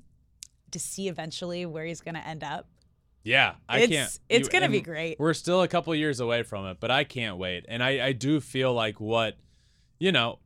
to 0.70 0.78
see 0.78 1.08
eventually 1.08 1.66
where 1.66 1.84
he's 1.84 2.00
going 2.00 2.14
to 2.16 2.26
end 2.26 2.42
up 2.42 2.66
Yeah, 3.24 3.54
I 3.68 3.80
It's- 3.80 3.90
can't. 3.90 4.20
it's 4.28 4.46
you- 4.46 4.52
gonna 4.52 4.68
be 4.68 4.80
great. 4.80 5.18
We're 5.18 5.34
still 5.34 5.62
a 5.62 5.68
couple 5.68 5.92
years 5.96 6.20
away 6.20 6.44
from 6.44 6.64
it, 6.66 6.78
but 6.78 6.90
I 6.92 7.02
can't 7.02 7.38
wait. 7.38 7.64
And 7.68 7.82
I, 7.82 8.06
I 8.06 8.12
do 8.12 8.40
feel 8.40 8.72
like 8.72 9.00
what, 9.00 9.36
you 9.98 10.12
know, 10.12 10.38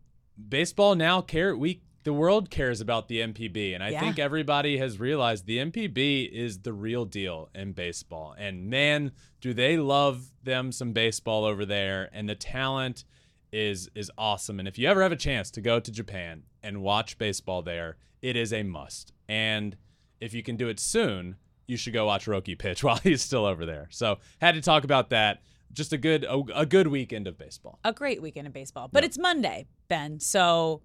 baseball 0.49 0.95
now 0.95 1.21
care 1.21 1.55
we 1.57 1.83
the 2.05 2.13
world 2.15 2.49
cares 2.49 2.81
about 2.81 3.09
the 3.09 3.21
NPB, 3.21 3.75
and 3.75 3.85
I 3.85 3.91
Yeah. 3.91 4.01
think 4.01 4.19
everybody 4.19 4.79
has 4.79 4.99
realized 4.99 5.45
the 5.45 5.59
NPB 5.59 6.25
is 6.33 6.61
the 6.61 6.73
real 6.73 7.05
deal 7.05 7.51
in 7.55 7.73
baseball. 7.75 8.35
And 8.39 8.71
man, 8.71 9.13
do 9.43 9.53
they 9.53 9.77
love 9.77 10.31
them 10.43 10.73
some 10.73 10.95
baseball 10.95 11.45
over 11.45 11.67
there, 11.67 12.09
and 12.15 12.27
the 12.27 12.35
talent 12.35 13.05
is 13.53 13.91
is 13.95 14.11
awesome. 14.17 14.59
And 14.59 14.69
if 14.69 14.79
you 14.79 14.89
ever 14.89 15.03
have 15.03 15.13
a 15.13 15.17
chance 15.17 15.51
to 15.53 15.61
go 15.61 15.81
to 15.81 15.91
Japan 15.91 16.45
and 16.63 16.83
watch 16.83 17.19
baseball 17.19 17.63
there, 17.63 17.97
it 18.23 18.37
is 18.37 18.53
a 18.53 18.63
must. 18.63 19.13
And 19.29 19.77
if 20.21 20.35
you 20.35 20.43
can 20.43 20.57
do 20.57 20.69
it 20.69 20.79
soon, 20.79 21.37
you 21.67 21.77
should 21.77 21.93
go 21.93 22.07
watch 22.07 22.27
Roki 22.27 22.59
pitch 22.59 22.83
while 22.85 22.97
he's 22.97 23.23
still 23.23 23.45
over 23.45 23.65
there. 23.65 23.89
So 23.91 24.19
had 24.41 24.55
to 24.55 24.61
talk 24.61 24.85
about 24.85 25.11
that. 25.11 25.43
Just 25.73 25.93
a 25.93 25.99
good 25.99 26.25
a, 26.25 26.43
a 26.55 26.67
good 26.67 26.89
weekend 26.89 27.27
of 27.29 27.39
baseball. 27.39 27.79
a 27.85 27.93
great 27.93 28.21
weekend 28.21 28.47
of 28.47 28.53
baseball. 28.53 28.89
But 28.91 29.05
it's 29.05 29.19
Monday, 29.19 29.67
Ben. 29.89 30.19
So 30.19 30.83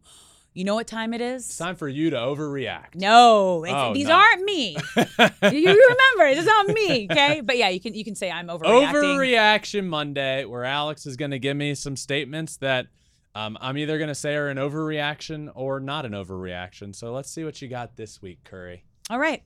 you 0.55 0.63
know 0.63 0.73
what 0.73 0.87
time 0.87 1.13
it 1.13 1.21
is? 1.21 1.45
It's 1.47 1.57
time 1.57 1.75
for 1.75 1.87
you 1.87 2.09
to 2.09 2.15
overreact. 2.15 2.95
no, 2.95 3.63
Oh, 3.67 3.93
these 3.93 4.07
no. 4.07 4.15
aren't 4.15 4.43
me. 4.43 4.75
you 4.95 5.05
remember, 5.41 6.25
it's 6.25 6.45
not 6.45 6.67
me. 6.69 7.07
Okay, 7.11 7.41
but 7.41 7.57
yeah, 7.57 7.69
you 7.69 7.79
can 7.79 7.93
you 7.93 8.03
can 8.03 8.15
say 8.15 8.31
I'm 8.31 8.47
overreacting. 8.47 8.93
Overreaction 8.93 9.85
Monday, 9.85 10.45
where 10.45 10.63
Alex 10.63 11.05
is 11.05 11.17
going 11.17 11.31
to 11.31 11.39
give 11.39 11.55
me 11.57 11.75
some 11.75 11.95
statements 11.95 12.57
that 12.57 12.87
um, 13.35 13.57
I'm 13.59 13.77
either 13.77 13.97
going 13.97 14.07
to 14.07 14.15
say 14.15 14.33
are 14.35 14.47
an 14.47 14.57
overreaction 14.57 15.51
or 15.55 15.79
not 15.81 16.05
an 16.05 16.13
overreaction. 16.13 16.95
So 16.95 17.11
let's 17.11 17.29
see 17.29 17.43
what 17.43 17.61
you 17.61 17.67
got 17.67 17.97
this 17.97 18.21
week, 18.21 18.39
Curry. 18.45 18.85
All 19.09 19.19
right, 19.19 19.43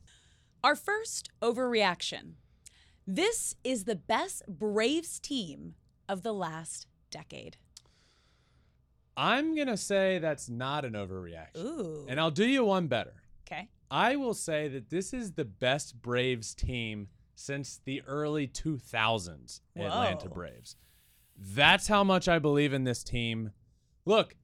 our 0.63 0.75
first 0.75 1.29
overreaction. 1.41 2.33
This 3.07 3.55
is 3.63 3.85
the 3.85 3.95
best 3.95 4.43
Braves 4.47 5.19
team 5.19 5.73
of 6.07 6.21
the 6.21 6.33
last 6.33 6.85
decade. 7.09 7.57
I'm 9.21 9.53
going 9.53 9.67
to 9.67 9.75
say 9.77 10.17
that's 10.19 10.47
not 10.49 10.85
an 10.85 10.93
overreaction. 10.93 11.57
Ooh. 11.57 12.05
And 12.07 12.19
I'll 12.19 12.31
do 12.31 12.45
you 12.45 12.63
one 12.63 12.87
better. 12.87 13.13
okay. 13.45 13.67
I 13.91 14.15
will 14.15 14.33
say 14.33 14.67
that 14.69 14.89
this 14.89 15.13
is 15.13 15.33
the 15.33 15.43
best 15.45 16.01
Braves 16.01 16.53
team 16.53 17.07
since 17.35 17.81
the 17.83 18.01
early 18.07 18.47
2000s, 18.47 19.61
Atlanta 19.75 20.29
Braves. 20.29 20.75
That's 21.35 21.87
how 21.87 22.03
much 22.03 22.27
I 22.27 22.37
believe 22.39 22.71
in 22.73 22.83
this 22.83 23.03
team. 23.03 23.51
Look, 24.05 24.35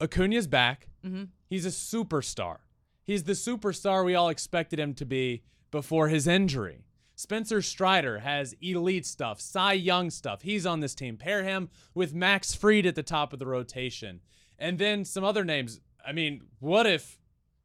Acuna's 0.00 0.46
back. 0.46 0.88
Mhm. 1.04 1.28
He's 1.48 1.66
a 1.66 1.70
superstar. 1.70 2.58
He's 3.04 3.24
the 3.24 3.32
superstar 3.32 4.04
we 4.04 4.14
all 4.14 4.28
expected 4.28 4.78
him 4.78 4.94
to 4.94 5.04
be 5.04 5.42
before 5.70 6.08
his 6.08 6.26
injury. 6.26 6.84
Spencer 7.20 7.60
Strider 7.60 8.20
has 8.20 8.54
elite 8.62 9.04
stuff, 9.04 9.42
Cy 9.42 9.74
Young 9.74 10.08
stuff. 10.08 10.40
He's 10.40 10.64
on 10.64 10.80
this 10.80 10.94
team. 10.94 11.18
Pair 11.18 11.44
him 11.44 11.68
with 11.94 12.14
Max 12.14 12.54
Fried 12.54 12.86
at 12.86 12.94
the 12.94 13.02
top 13.02 13.34
of 13.34 13.38
the 13.38 13.46
rotation. 13.46 14.20
And 14.58 14.78
then 14.78 15.04
some 15.04 15.22
other 15.22 15.44
names. 15.44 15.80
I 16.04 16.12
mean, 16.12 16.40
what 16.60 16.86
if 16.86 17.18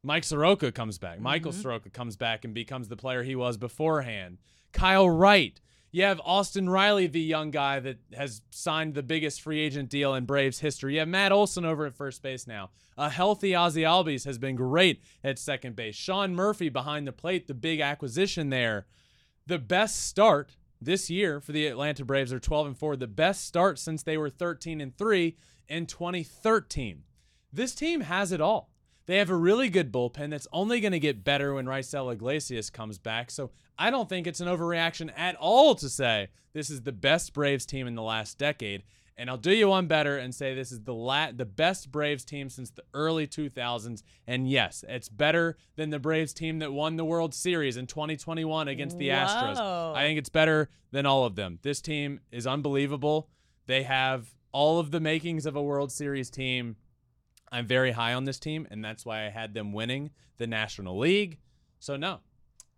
Mike 0.03 0.25
Soroka 0.25 0.73
comes 0.73 0.97
back? 0.97 1.21
Michael 1.21 1.53
mm-hmm. 1.53 1.61
Soroka 1.61 1.89
comes 1.89 2.17
back 2.17 2.43
and 2.43 2.53
becomes 2.53 2.89
the 2.89 2.97
player 2.97 3.23
he 3.23 3.37
was 3.37 3.55
beforehand. 3.55 4.39
Kyle 4.73 5.09
Wright. 5.09 5.61
You 5.89 6.03
have 6.03 6.19
Austin 6.25 6.69
Riley, 6.69 7.07
the 7.07 7.21
young 7.21 7.51
guy 7.51 7.79
that 7.79 7.99
has 8.13 8.41
signed 8.49 8.93
the 8.93 9.03
biggest 9.03 9.39
free 9.39 9.61
agent 9.61 9.89
deal 9.89 10.15
in 10.15 10.25
Braves 10.25 10.59
history. 10.59 10.95
You 10.95 10.99
have 10.99 11.07
Matt 11.07 11.31
Olson 11.31 11.63
over 11.63 11.85
at 11.85 11.95
first 11.95 12.21
base 12.21 12.45
now. 12.45 12.71
A 12.97 13.09
healthy 13.09 13.55
Ozzie 13.55 13.83
Albies 13.83 14.25
has 14.25 14.37
been 14.37 14.57
great 14.57 15.01
at 15.23 15.39
second 15.39 15.77
base. 15.77 15.95
Sean 15.95 16.35
Murphy 16.35 16.67
behind 16.67 17.07
the 17.07 17.13
plate, 17.13 17.47
the 17.47 17.53
big 17.53 17.79
acquisition 17.79 18.49
there. 18.49 18.87
The 19.47 19.59
best 19.59 20.07
start 20.07 20.57
this 20.81 21.07
year 21.11 21.39
for 21.39 21.51
the 21.51 21.67
Atlanta 21.67 22.03
Braves 22.03 22.33
are 22.33 22.39
12 22.39 22.67
and 22.67 22.77
4. 22.77 22.95
The 22.95 23.05
best 23.05 23.45
start 23.45 23.77
since 23.77 24.01
they 24.01 24.17
were 24.17 24.29
13 24.29 24.81
and 24.81 24.97
3 24.97 25.37
in 25.67 25.85
2013. 25.85 27.03
This 27.53 27.75
team 27.75 28.01
has 28.01 28.31
it 28.31 28.41
all. 28.41 28.71
They 29.05 29.17
have 29.17 29.29
a 29.29 29.35
really 29.35 29.69
good 29.69 29.91
bullpen 29.91 30.31
that's 30.31 30.47
only 30.51 30.81
going 30.81 30.93
to 30.93 30.99
get 30.99 31.23
better 31.23 31.53
when 31.53 31.67
Raisel 31.67 32.11
Iglesias 32.11 32.71
comes 32.71 32.97
back. 32.97 33.29
So 33.29 33.51
I 33.77 33.91
don't 33.91 34.09
think 34.09 34.25
it's 34.25 34.39
an 34.39 34.47
overreaction 34.47 35.11
at 35.15 35.35
all 35.35 35.75
to 35.75 35.89
say 35.89 36.29
this 36.53 36.71
is 36.71 36.81
the 36.81 36.91
best 36.91 37.31
Braves 37.31 37.67
team 37.67 37.85
in 37.85 37.93
the 37.93 38.01
last 38.01 38.39
decade. 38.39 38.81
And 39.17 39.29
I'll 39.29 39.37
do 39.37 39.51
you 39.51 39.69
one 39.69 39.87
better 39.87 40.17
and 40.17 40.35
say 40.35 40.53
this 40.53 40.71
is 40.73 40.81
the 40.81 40.93
la- 40.93 41.31
the 41.31 41.45
best 41.45 41.89
Braves 41.89 42.25
team 42.25 42.49
since 42.49 42.69
the 42.69 42.83
early 42.93 43.25
2000s. 43.27 44.03
And 44.27 44.49
yes, 44.49 44.83
it's 44.89 45.07
better 45.07 45.57
than 45.77 45.89
the 45.89 45.99
Braves 45.99 46.33
team 46.33 46.59
that 46.59 46.73
won 46.73 46.97
the 46.97 47.05
World 47.05 47.33
Series 47.33 47.77
in 47.77 47.87
2021 47.87 48.67
against 48.67 48.97
the 48.97 49.09
Astros. 49.09 49.57
I 49.95 50.03
think 50.03 50.19
it's 50.19 50.29
better 50.29 50.69
than 50.91 51.05
all 51.05 51.23
of 51.23 51.35
them. 51.35 51.59
This 51.61 51.79
team 51.81 52.19
is 52.31 52.45
unbelievable. 52.45 53.29
They 53.67 53.83
have 53.83 54.35
all 54.51 54.79
of 54.79 54.91
the 54.91 54.99
makings 54.99 55.45
of 55.45 55.55
a 55.55 55.63
World 55.63 55.91
Series 55.93 56.29
team. 56.29 56.75
I'm 57.51 57.67
very 57.67 57.91
high 57.91 58.13
on 58.13 58.25
this 58.25 58.39
team, 58.39 58.67
and 58.69 58.83
that's 58.83 59.05
why 59.05 59.25
I 59.25 59.29
had 59.29 59.53
them 59.53 59.71
winning 59.71 60.11
the 60.37 60.47
National 60.47 60.97
League. 60.97 61.39
So 61.79 61.95
no, 61.95 62.19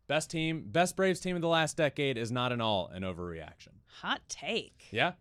best 0.08 0.29
team, 0.29 0.65
best 0.67 0.96
Braves 0.96 1.20
team 1.20 1.36
of 1.36 1.41
the 1.41 1.48
last 1.48 1.77
decade 1.77 2.17
is 2.17 2.32
not 2.32 2.51
at 2.51 2.62
all 2.62 2.89
an 2.94 3.01
overreaction. 3.01 3.70
Hot 4.01 4.22
take. 4.29 4.88
Yeah. 4.91 5.13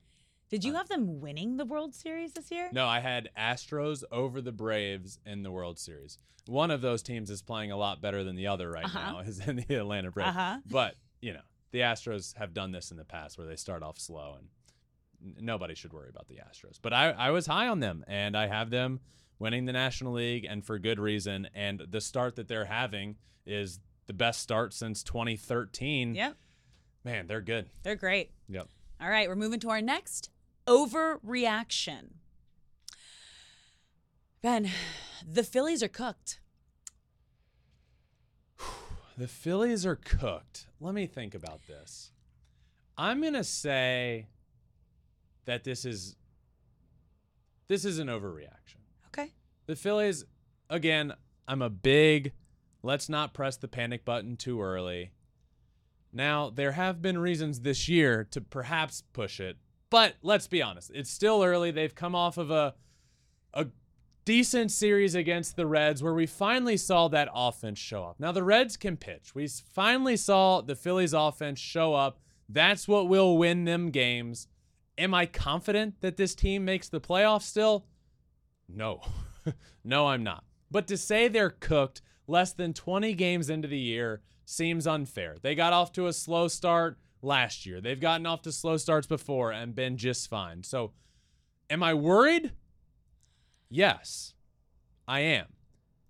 Did 0.48 0.64
you 0.64 0.74
have 0.74 0.88
them 0.88 1.20
winning 1.20 1.56
the 1.56 1.64
World 1.64 1.94
Series 1.94 2.32
this 2.32 2.50
year? 2.50 2.68
No, 2.72 2.86
I 2.86 3.00
had 3.00 3.30
Astros 3.36 4.04
over 4.12 4.40
the 4.40 4.52
Braves 4.52 5.18
in 5.26 5.42
the 5.42 5.50
World 5.50 5.78
Series. 5.78 6.18
One 6.46 6.70
of 6.70 6.80
those 6.80 7.02
teams 7.02 7.30
is 7.30 7.42
playing 7.42 7.72
a 7.72 7.76
lot 7.76 8.00
better 8.00 8.22
than 8.22 8.36
the 8.36 8.46
other 8.46 8.70
right 8.70 8.84
Uh-huh. 8.84 9.12
now, 9.12 9.18
is 9.26 9.40
in 9.46 9.56
the 9.68 9.74
Atlanta 9.74 10.12
Braves. 10.12 10.30
Uh-huh. 10.36 10.58
But, 10.70 10.94
you 11.20 11.32
know, 11.32 11.40
the 11.72 11.80
Astros 11.80 12.36
have 12.36 12.54
done 12.54 12.70
this 12.70 12.92
in 12.92 12.96
the 12.96 13.04
past 13.04 13.36
where 13.38 13.46
they 13.46 13.56
start 13.56 13.82
off 13.82 13.98
slow 13.98 14.36
and 14.38 15.34
nobody 15.44 15.74
should 15.74 15.92
worry 15.92 16.08
about 16.08 16.28
the 16.28 16.36
Astros. 16.36 16.78
But 16.80 16.92
I, 16.92 17.10
I 17.10 17.30
was 17.30 17.46
high 17.46 17.66
on 17.66 17.80
them 17.80 18.04
and 18.06 18.36
I 18.36 18.46
have 18.46 18.70
them 18.70 19.00
winning 19.40 19.64
the 19.64 19.72
National 19.72 20.12
League 20.12 20.44
and 20.48 20.64
for 20.64 20.78
good 20.78 21.00
reason. 21.00 21.48
And 21.54 21.82
the 21.90 22.00
start 22.00 22.36
that 22.36 22.46
they're 22.46 22.66
having 22.66 23.16
is 23.44 23.80
the 24.06 24.12
best 24.12 24.40
start 24.40 24.72
since 24.72 25.02
2013. 25.02 26.14
Yep. 26.14 26.36
Man, 27.04 27.26
they're 27.26 27.40
good. 27.40 27.68
They're 27.82 27.96
great. 27.96 28.30
Yep. 28.48 28.68
All 29.00 29.10
right, 29.10 29.28
we're 29.28 29.34
moving 29.34 29.60
to 29.60 29.70
our 29.70 29.82
next 29.82 30.30
overreaction. 30.66 32.14
Ben, 34.42 34.70
the 35.26 35.42
Phillies 35.42 35.82
are 35.82 35.88
cooked. 35.88 36.40
The 39.18 39.26
Phillies 39.26 39.86
are 39.86 39.96
cooked. 39.96 40.66
Let 40.78 40.92
me 40.92 41.06
think 41.06 41.34
about 41.34 41.66
this. 41.66 42.12
I'm 42.98 43.22
gonna 43.22 43.44
say 43.44 44.26
that 45.46 45.64
this 45.64 45.86
is 45.86 46.16
this 47.66 47.86
is 47.86 47.98
an 47.98 48.08
overreaction. 48.08 48.76
Okay. 49.06 49.32
The 49.64 49.74
Phillies, 49.74 50.26
again, 50.68 51.14
I'm 51.48 51.62
a 51.62 51.70
big 51.70 52.34
let's 52.82 53.08
not 53.08 53.34
press 53.34 53.56
the 53.56 53.68
panic 53.68 54.04
button 54.04 54.36
too 54.36 54.62
early. 54.62 55.10
Now, 56.12 56.50
there 56.50 56.72
have 56.72 57.02
been 57.02 57.18
reasons 57.18 57.60
this 57.60 57.88
year 57.88 58.24
to 58.30 58.40
perhaps 58.40 59.02
push 59.12 59.40
it, 59.40 59.56
but 59.90 60.14
let's 60.22 60.46
be 60.46 60.62
honest, 60.62 60.90
it's 60.94 61.10
still 61.10 61.42
early. 61.42 61.70
They've 61.70 61.94
come 61.94 62.14
off 62.14 62.38
of 62.38 62.50
a 62.50 62.74
a 63.54 63.66
decent 64.24 64.70
series 64.70 65.14
against 65.14 65.56
the 65.56 65.66
Reds 65.66 66.02
where 66.02 66.12
we 66.12 66.26
finally 66.26 66.76
saw 66.76 67.08
that 67.08 67.28
offense 67.32 67.78
show 67.78 68.04
up. 68.04 68.16
Now 68.18 68.32
the 68.32 68.42
Reds 68.42 68.76
can 68.76 68.96
pitch. 68.96 69.34
We 69.34 69.48
finally 69.48 70.16
saw 70.16 70.60
the 70.60 70.74
Phillies 70.74 71.14
offense 71.14 71.58
show 71.58 71.94
up. 71.94 72.18
That's 72.48 72.86
what 72.86 73.08
will 73.08 73.38
win 73.38 73.64
them 73.64 73.90
games. 73.90 74.48
Am 74.98 75.14
I 75.14 75.26
confident 75.26 76.00
that 76.00 76.16
this 76.16 76.34
team 76.34 76.64
makes 76.64 76.88
the 76.88 77.00
playoffs 77.00 77.42
still? 77.42 77.86
No. 78.68 79.00
no, 79.84 80.08
I'm 80.08 80.22
not. 80.22 80.44
But 80.70 80.86
to 80.88 80.96
say 80.96 81.28
they're 81.28 81.50
cooked 81.50 82.02
less 82.26 82.52
than 82.52 82.72
20 82.72 83.14
games 83.14 83.48
into 83.48 83.68
the 83.68 83.78
year 83.78 84.22
seems 84.44 84.86
unfair. 84.86 85.36
They 85.40 85.54
got 85.54 85.72
off 85.72 85.92
to 85.92 86.06
a 86.06 86.12
slow 86.12 86.48
start 86.48 86.98
last 87.26 87.66
year. 87.66 87.80
They've 87.80 88.00
gotten 88.00 88.24
off 88.24 88.42
to 88.42 88.52
slow 88.52 88.76
starts 88.76 89.06
before 89.06 89.52
and 89.52 89.74
been 89.74 89.96
just 89.98 90.30
fine. 90.30 90.62
So, 90.62 90.92
am 91.68 91.82
I 91.82 91.92
worried? 91.92 92.52
Yes, 93.68 94.32
I 95.06 95.20
am. 95.20 95.46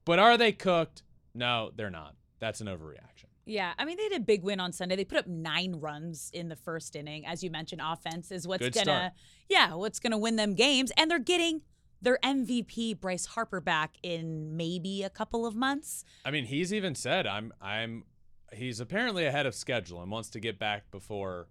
But 0.05 0.19
are 0.19 0.37
they 0.37 0.53
cooked? 0.53 1.03
No, 1.35 1.71
they're 1.75 1.91
not. 1.91 2.15
That's 2.39 2.61
an 2.61 2.69
overreaction. 2.69 3.25
Yeah, 3.49 3.73
I 3.79 3.85
mean 3.85 3.97
they 3.97 4.03
had 4.05 4.13
a 4.13 4.21
big 4.21 4.43
win 4.43 4.59
on 4.61 4.73
Sunday. 4.73 4.97
They 4.97 5.05
put 5.05 5.19
up 5.19 5.27
nine 5.29 5.77
runs 5.77 6.31
in 6.35 6.49
the 6.49 6.57
first 6.57 6.97
inning, 6.97 7.25
as 7.25 7.45
you 7.45 7.51
mentioned. 7.51 7.81
Offense 7.85 8.33
is 8.33 8.47
what's 8.47 8.63
Good 8.63 8.75
gonna, 8.75 8.85
start. 8.85 9.13
yeah, 9.49 9.75
what's 9.75 10.01
gonna 10.01 10.19
win 10.19 10.37
them 10.37 10.55
games, 10.55 10.91
and 10.97 11.11
they're 11.11 11.21
getting 11.21 11.63
their 12.03 12.19
MVP 12.25 13.01
Bryce 13.01 13.27
Harper 13.27 13.61
back 13.61 13.97
in 14.03 14.57
maybe 14.57 15.03
a 15.05 15.11
couple 15.11 15.47
of 15.47 15.55
months. 15.55 16.05
I 16.25 16.31
mean, 16.33 16.47
he's 16.47 16.75
even 16.75 16.97
said 16.97 17.27
I'm 17.27 17.53
I'm 17.63 18.05
he's 18.53 18.81
apparently 18.81 19.27
ahead 19.27 19.47
of 19.47 19.55
schedule 19.55 20.03
and 20.03 20.11
wants 20.11 20.31
to 20.31 20.41
get 20.41 20.59
back 20.59 20.91
before 20.91 21.49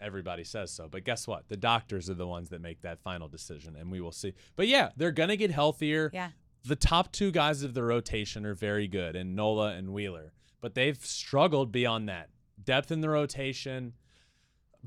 everybody 0.00 0.44
says 0.44 0.70
so. 0.72 0.88
But 0.88 1.04
guess 1.04 1.26
what? 1.26 1.48
The 1.48 1.56
doctors 1.56 2.08
are 2.08 2.14
the 2.14 2.26
ones 2.26 2.48
that 2.50 2.60
make 2.60 2.82
that 2.82 3.00
final 3.02 3.28
decision 3.28 3.76
and 3.76 3.90
we 3.90 4.00
will 4.00 4.12
see. 4.12 4.34
But 4.56 4.66
yeah, 4.68 4.90
they're 4.96 5.12
going 5.12 5.28
to 5.28 5.36
get 5.36 5.50
healthier. 5.50 6.10
Yeah, 6.12 6.30
The 6.64 6.76
top 6.76 7.12
two 7.12 7.30
guys 7.30 7.62
of 7.62 7.74
the 7.74 7.82
rotation 7.82 8.46
are 8.46 8.54
very 8.54 8.88
good 8.88 9.14
and 9.16 9.36
Nola 9.36 9.72
and 9.74 9.92
Wheeler, 9.92 10.32
but 10.60 10.74
they've 10.74 11.02
struggled 11.04 11.70
beyond 11.70 12.08
that. 12.08 12.30
Depth 12.62 12.90
in 12.90 13.00
the 13.00 13.08
rotation, 13.10 13.94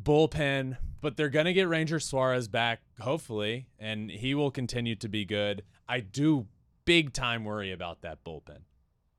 bullpen, 0.02 0.78
but 1.02 1.18
they're 1.18 1.30
going 1.30 1.46
to 1.46 1.54
get 1.54 1.68
Ranger 1.68 2.00
Suarez 2.00 2.48
back 2.48 2.82
hopefully 3.00 3.68
and 3.80 4.10
he 4.10 4.34
will 4.34 4.52
continue 4.52 4.96
to 4.96 5.08
be 5.08 5.26
good. 5.26 5.64
I 5.88 6.00
do 6.00 6.48
big 6.86 7.14
time 7.14 7.44
worry 7.46 7.72
about 7.72 8.02
that 8.02 8.24
bullpen. 8.24 8.60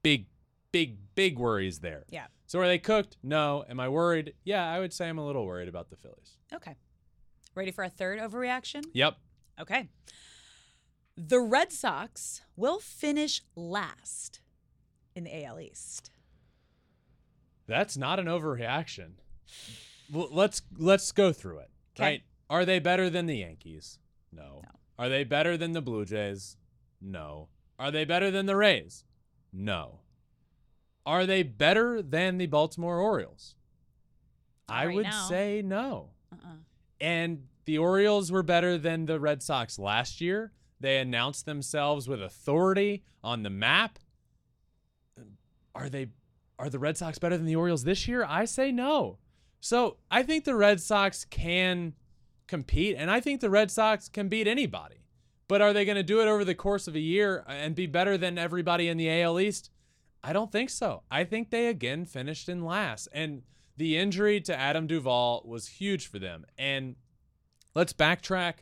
Big 0.02 0.26
big 0.74 0.96
big 1.14 1.38
worries 1.38 1.78
there. 1.78 2.04
yeah. 2.10 2.26
So 2.46 2.60
are 2.60 2.66
they 2.66 2.78
cooked? 2.78 3.16
No. 3.22 3.64
Am 3.70 3.78
I 3.80 3.88
worried? 3.88 4.34
Yeah, 4.44 4.70
I 4.70 4.78
would 4.80 4.92
say 4.92 5.08
I'm 5.08 5.18
a 5.18 5.24
little 5.26 5.46
worried 5.46 5.68
about 5.68 5.88
the 5.90 5.96
Phillies. 5.96 6.36
Okay, 6.52 6.74
ready 7.54 7.70
for 7.70 7.84
a 7.84 7.88
third 7.88 8.18
overreaction? 8.18 8.82
Yep. 8.92 9.16
Okay. 9.60 9.88
The 11.16 11.38
Red 11.40 11.72
Sox 11.72 12.42
will 12.56 12.80
finish 12.80 13.40
last 13.54 14.40
in 15.14 15.22
the 15.24 15.44
AL 15.44 15.60
East. 15.60 16.10
That's 17.66 17.96
not 17.96 18.18
an 18.18 18.26
overreaction. 18.26 19.12
Well, 20.12 20.28
let's 20.32 20.60
let's 20.76 21.12
go 21.12 21.32
through 21.32 21.58
it. 21.60 21.70
'Kay. 21.94 22.04
Right? 22.04 22.22
Are 22.50 22.64
they 22.64 22.78
better 22.78 23.08
than 23.08 23.26
the 23.26 23.36
Yankees? 23.38 23.98
No. 24.32 24.60
No. 24.64 24.70
Are 24.98 25.08
they 25.08 25.24
better 25.24 25.56
than 25.56 25.72
the 25.72 25.80
Blue 25.80 26.04
Jays? 26.04 26.56
No. 27.00 27.48
Are 27.78 27.90
they 27.90 28.04
better 28.04 28.30
than 28.30 28.46
the 28.46 28.56
Rays? 28.56 29.04
No. 29.52 30.00
Are 31.06 31.26
they 31.26 31.42
better 31.42 32.00
than 32.02 32.38
the 32.38 32.46
Baltimore 32.46 32.98
Orioles? 32.98 33.56
I 34.68 34.86
right 34.86 34.94
would 34.94 35.04
now. 35.04 35.28
say 35.28 35.62
no. 35.64 36.10
Uh-uh. 36.32 36.56
And 37.00 37.44
the 37.66 37.78
Orioles 37.78 38.32
were 38.32 38.42
better 38.42 38.78
than 38.78 39.06
the 39.06 39.20
Red 39.20 39.42
Sox 39.42 39.78
last 39.78 40.20
year. 40.20 40.52
They 40.80 40.98
announced 40.98 41.46
themselves 41.46 42.08
with 42.08 42.22
authority 42.22 43.04
on 43.22 43.42
the 43.42 43.50
map. 43.50 43.98
Are 45.74 45.88
they 45.88 46.08
are 46.58 46.70
the 46.70 46.78
Red 46.78 46.96
Sox 46.96 47.18
better 47.18 47.36
than 47.36 47.46
the 47.46 47.56
Orioles 47.56 47.84
this 47.84 48.06
year? 48.06 48.24
I 48.24 48.44
say 48.44 48.70
no. 48.70 49.18
So, 49.60 49.96
I 50.10 50.22
think 50.22 50.44
the 50.44 50.54
Red 50.54 50.80
Sox 50.80 51.24
can 51.24 51.94
compete 52.46 52.96
and 52.98 53.10
I 53.10 53.20
think 53.20 53.40
the 53.40 53.50
Red 53.50 53.70
Sox 53.70 54.08
can 54.08 54.28
beat 54.28 54.46
anybody. 54.46 55.06
But 55.48 55.62
are 55.62 55.72
they 55.72 55.84
going 55.84 55.96
to 55.96 56.02
do 56.02 56.20
it 56.20 56.28
over 56.28 56.44
the 56.44 56.54
course 56.54 56.86
of 56.86 56.94
a 56.94 57.00
year 57.00 57.44
and 57.46 57.74
be 57.74 57.86
better 57.86 58.16
than 58.16 58.38
everybody 58.38 58.88
in 58.88 58.96
the 58.96 59.22
AL 59.22 59.40
East? 59.40 59.70
I 60.24 60.32
don't 60.32 60.50
think 60.50 60.70
so. 60.70 61.02
I 61.10 61.24
think 61.24 61.50
they 61.50 61.66
again 61.66 62.06
finished 62.06 62.48
in 62.48 62.64
last. 62.64 63.08
And 63.12 63.42
the 63.76 63.98
injury 63.98 64.40
to 64.40 64.58
Adam 64.58 64.86
Duvall 64.86 65.42
was 65.44 65.68
huge 65.68 66.06
for 66.06 66.18
them. 66.18 66.46
And 66.56 66.96
let's 67.74 67.92
backtrack 67.92 68.54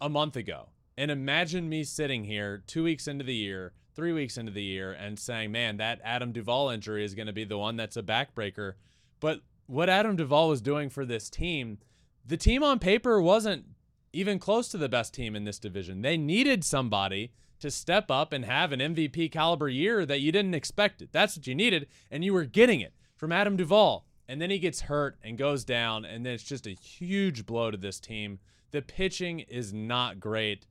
a 0.00 0.08
month 0.08 0.36
ago 0.36 0.68
and 0.96 1.10
imagine 1.10 1.68
me 1.68 1.82
sitting 1.82 2.22
here 2.24 2.62
two 2.68 2.84
weeks 2.84 3.08
into 3.08 3.24
the 3.24 3.34
year, 3.34 3.72
three 3.96 4.12
weeks 4.12 4.36
into 4.36 4.52
the 4.52 4.62
year, 4.62 4.92
and 4.92 5.18
saying, 5.18 5.50
man, 5.50 5.78
that 5.78 6.00
Adam 6.04 6.30
Duvall 6.30 6.70
injury 6.70 7.04
is 7.04 7.16
going 7.16 7.26
to 7.26 7.32
be 7.32 7.44
the 7.44 7.58
one 7.58 7.76
that's 7.76 7.96
a 7.96 8.02
backbreaker. 8.02 8.74
But 9.18 9.40
what 9.66 9.88
Adam 9.88 10.14
Duvall 10.14 10.48
was 10.48 10.60
doing 10.60 10.88
for 10.88 11.04
this 11.04 11.28
team, 11.28 11.78
the 12.24 12.36
team 12.36 12.62
on 12.62 12.78
paper 12.78 13.20
wasn't 13.20 13.64
even 14.12 14.38
close 14.38 14.68
to 14.68 14.78
the 14.78 14.88
best 14.88 15.14
team 15.14 15.34
in 15.34 15.42
this 15.42 15.58
division. 15.58 16.02
They 16.02 16.16
needed 16.16 16.62
somebody 16.62 17.32
to 17.62 17.70
step 17.70 18.10
up 18.10 18.32
and 18.32 18.44
have 18.44 18.72
an 18.72 18.80
MVP 18.80 19.32
caliber 19.32 19.68
year 19.68 20.04
that 20.06 20.20
you 20.20 20.30
didn't 20.30 20.54
expect 20.54 21.02
it. 21.02 21.10
That's 21.12 21.36
what 21.36 21.46
you 21.46 21.54
needed, 21.54 21.88
and 22.10 22.24
you 22.24 22.32
were 22.32 22.44
getting 22.44 22.80
it 22.80 22.94
from 23.16 23.32
Adam 23.32 23.56
Duvall. 23.56 24.06
And 24.28 24.40
then 24.40 24.50
he 24.50 24.58
gets 24.58 24.82
hurt 24.82 25.18
and 25.22 25.36
goes 25.36 25.64
down, 25.64 26.04
and 26.04 26.24
then 26.24 26.34
it's 26.34 26.44
just 26.44 26.66
a 26.66 26.70
huge 26.70 27.44
blow 27.44 27.70
to 27.70 27.76
this 27.76 27.98
team. 27.98 28.38
The 28.70 28.82
pitching 28.82 29.40
is 29.40 29.72
not 29.72 30.20
great. 30.20 30.66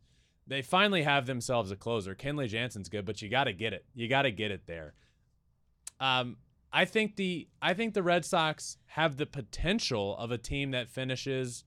They 0.48 0.62
finally 0.62 1.04
have 1.04 1.26
themselves 1.26 1.72
a 1.72 1.76
closer. 1.76 2.16
Kenley 2.16 2.48
Jansen's 2.48 2.90
good, 2.90 3.06
but 3.06 3.22
you 3.22 3.30
got 3.30 3.44
to 3.44 3.54
get 3.54 3.74
it. 3.74 3.86
You 3.94 4.08
got 4.08 4.24
to 4.24 4.32
get 4.32 4.52
it 4.52 4.66
there. 4.68 4.94
Um, 6.00 6.38
I 6.74 6.86
think 6.86 7.16
the 7.16 7.48
I 7.62 7.74
think 7.74 7.94
the 7.94 8.04
Red 8.04 8.26
Sox 8.26 8.78
have 8.88 9.18
the 9.18 9.26
potential 9.26 10.18
of 10.18 10.32
a 10.32 10.38
team 10.38 10.72
that 10.72 10.90
finishes 10.90 11.64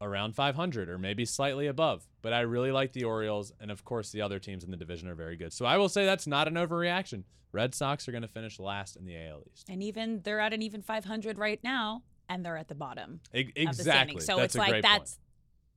around 0.00 0.34
500 0.34 0.88
or 0.88 0.98
maybe 0.98 1.24
slightly 1.24 1.66
above. 1.66 2.06
But 2.22 2.32
I 2.32 2.40
really 2.40 2.72
like 2.72 2.92
the 2.92 3.04
Orioles, 3.04 3.52
and 3.60 3.70
of 3.70 3.84
course 3.84 4.10
the 4.10 4.22
other 4.22 4.38
teams 4.38 4.64
in 4.64 4.70
the 4.70 4.76
division 4.76 5.08
are 5.08 5.14
very 5.14 5.36
good. 5.36 5.52
So 5.52 5.64
I 5.66 5.76
will 5.76 5.88
say 5.88 6.04
that's 6.04 6.26
not 6.26 6.48
an 6.48 6.54
overreaction. 6.54 7.24
Red 7.52 7.74
Sox 7.74 8.08
are 8.08 8.12
going 8.12 8.22
to 8.22 8.28
finish 8.28 8.60
last 8.60 8.96
in 8.96 9.04
the 9.04 9.16
AL 9.16 9.42
East. 9.52 9.68
And 9.68 9.82
even 9.82 10.20
they're 10.22 10.40
at 10.40 10.52
an 10.52 10.62
even 10.62 10.82
500 10.82 11.36
right 11.38 11.60
now, 11.64 12.02
and 12.28 12.44
they're 12.44 12.56
at 12.56 12.68
the 12.68 12.74
bottom 12.74 13.20
E- 13.34 13.40
of 13.40 13.54
the 13.54 13.62
exactly. 13.62 14.20
So 14.20 14.36
that's 14.36 14.54
it's 14.54 14.56
like 14.56 14.82
that's 14.82 14.98
point. 14.98 15.18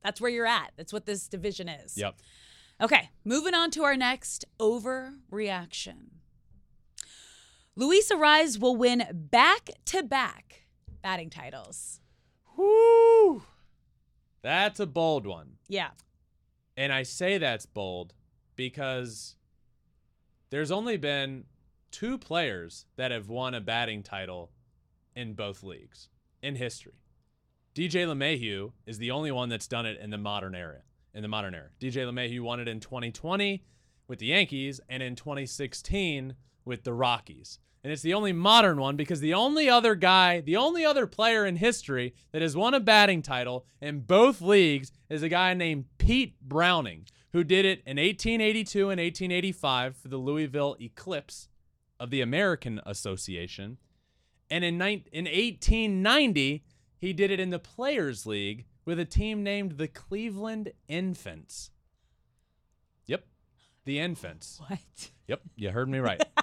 that's 0.02 0.20
where 0.20 0.30
you're 0.30 0.46
at. 0.46 0.72
That's 0.76 0.92
what 0.92 1.06
this 1.06 1.28
division 1.28 1.68
is. 1.68 1.96
Yep. 1.98 2.16
Okay, 2.80 3.10
moving 3.24 3.54
on 3.54 3.70
to 3.72 3.84
our 3.84 3.96
next 3.96 4.44
overreaction. 4.58 6.10
Luis 7.76 8.10
Arraez 8.10 8.58
will 8.58 8.76
win 8.76 9.04
back 9.12 9.70
to 9.86 10.02
back 10.02 10.62
batting 11.02 11.30
titles. 11.30 12.00
Woo! 12.56 13.42
That's 14.44 14.78
a 14.78 14.86
bold 14.86 15.26
one. 15.26 15.52
Yeah. 15.68 15.88
And 16.76 16.92
I 16.92 17.02
say 17.02 17.38
that's 17.38 17.64
bold 17.64 18.12
because 18.56 19.36
there's 20.50 20.70
only 20.70 20.98
been 20.98 21.44
two 21.90 22.18
players 22.18 22.84
that 22.96 23.10
have 23.10 23.30
won 23.30 23.54
a 23.54 23.60
batting 23.62 24.02
title 24.02 24.52
in 25.16 25.32
both 25.32 25.62
leagues 25.62 26.10
in 26.42 26.56
history. 26.56 27.00
DJ 27.74 28.06
LeMahieu 28.06 28.72
is 28.86 28.98
the 28.98 29.10
only 29.10 29.32
one 29.32 29.48
that's 29.48 29.66
done 29.66 29.86
it 29.86 29.98
in 29.98 30.10
the 30.10 30.18
modern 30.18 30.54
era. 30.54 30.82
In 31.14 31.22
the 31.22 31.28
modern 31.28 31.54
era, 31.54 31.70
DJ 31.80 32.04
LeMahieu 32.04 32.42
won 32.42 32.60
it 32.60 32.68
in 32.68 32.80
2020 32.80 33.64
with 34.08 34.18
the 34.18 34.26
Yankees 34.26 34.78
and 34.90 35.02
in 35.02 35.16
2016 35.16 36.34
with 36.66 36.84
the 36.84 36.92
Rockies. 36.92 37.60
And 37.84 37.92
it's 37.92 38.02
the 38.02 38.14
only 38.14 38.32
modern 38.32 38.80
one 38.80 38.96
because 38.96 39.20
the 39.20 39.34
only 39.34 39.68
other 39.68 39.94
guy, 39.94 40.40
the 40.40 40.56
only 40.56 40.86
other 40.86 41.06
player 41.06 41.44
in 41.44 41.56
history 41.56 42.14
that 42.32 42.40
has 42.40 42.56
won 42.56 42.72
a 42.72 42.80
batting 42.80 43.20
title 43.20 43.66
in 43.82 44.00
both 44.00 44.40
leagues 44.40 44.90
is 45.10 45.22
a 45.22 45.28
guy 45.28 45.52
named 45.52 45.84
Pete 45.98 46.40
Browning, 46.40 47.04
who 47.32 47.44
did 47.44 47.66
it 47.66 47.80
in 47.80 47.98
1882 47.98 48.80
and 48.88 48.98
1885 48.98 49.96
for 49.96 50.08
the 50.08 50.16
Louisville 50.16 50.76
Eclipse 50.80 51.48
of 52.00 52.08
the 52.08 52.22
American 52.22 52.80
Association. 52.86 53.76
And 54.48 54.64
in, 54.64 54.78
nine, 54.78 55.04
in 55.12 55.26
1890, 55.26 56.64
he 56.96 57.12
did 57.12 57.30
it 57.30 57.38
in 57.38 57.50
the 57.50 57.58
Players 57.58 58.24
League 58.24 58.64
with 58.86 58.98
a 58.98 59.04
team 59.04 59.42
named 59.42 59.72
the 59.72 59.88
Cleveland 59.88 60.72
Infants. 60.88 61.70
Yep, 63.04 63.26
the 63.84 63.98
Infants. 63.98 64.58
What? 64.66 65.10
Yep, 65.28 65.42
you 65.56 65.70
heard 65.70 65.90
me 65.90 65.98
right. 65.98 66.22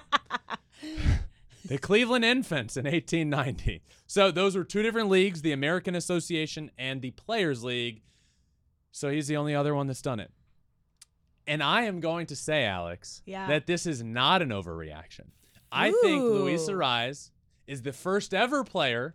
the 1.72 1.78
Cleveland 1.78 2.22
Infants 2.24 2.76
in 2.76 2.84
1890. 2.84 3.82
So 4.06 4.30
those 4.30 4.54
were 4.54 4.62
two 4.64 4.82
different 4.82 5.08
leagues, 5.08 5.40
the 5.40 5.52
American 5.52 5.94
Association 5.94 6.70
and 6.76 7.00
the 7.00 7.12
Players 7.12 7.64
League. 7.64 8.02
So 8.90 9.08
he's 9.08 9.26
the 9.26 9.38
only 9.38 9.54
other 9.54 9.74
one 9.74 9.86
that's 9.86 10.02
done 10.02 10.20
it. 10.20 10.30
And 11.46 11.62
I 11.62 11.84
am 11.84 12.00
going 12.00 12.26
to 12.26 12.36
say, 12.36 12.66
Alex, 12.66 13.22
Yeah. 13.24 13.46
that 13.48 13.66
this 13.66 13.86
is 13.86 14.02
not 14.02 14.42
an 14.42 14.50
overreaction. 14.50 15.28
I 15.72 15.92
think 16.02 16.22
Luis. 16.22 16.68
Arraez 16.68 17.30
is 17.66 17.80
the 17.80 17.92
first 17.94 18.34
ever 18.34 18.62
player 18.64 19.14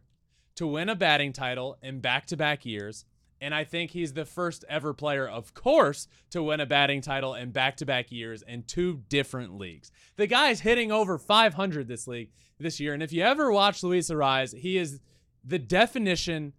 to 0.56 0.66
win 0.66 0.90
a 0.90 0.96
batting 0.96 1.34
title 1.34 1.78
in 1.84 2.00
back-to-back 2.00 2.66
years. 2.66 3.06
And 3.40 3.54
I 3.54 3.64
think 3.64 3.92
he's 3.92 4.14
the 4.14 4.26
first 4.26 4.66
ever 4.68 4.94
player, 4.94 5.28
of 5.28 5.54
course, 5.54 6.08
to 6.32 6.42
win 6.42 6.60
a 6.60 6.66
batting 6.66 7.02
title 7.02 7.36
in 7.36 7.52
back-to-back 7.52 8.12
years 8.12 8.42
in 8.42 8.64
two 8.64 9.04
different 9.10 9.58
leagues. 9.58 9.92
The 10.16 10.28
guy's 10.28 10.62
hitting 10.62 10.92
over 10.92 11.18
500 11.18 11.88
this 11.88 12.08
league 12.08 12.32
this 12.60 12.80
year, 12.80 12.94
and 12.94 13.04
if 13.04 13.14
you 13.14 13.24
ever 13.24 13.52
watch 13.52 13.84
Luis 13.84 14.10
Arraez, 14.10 14.58
he 14.58 14.78
is 14.78 15.00
the 15.44 15.60
definition 15.60 16.54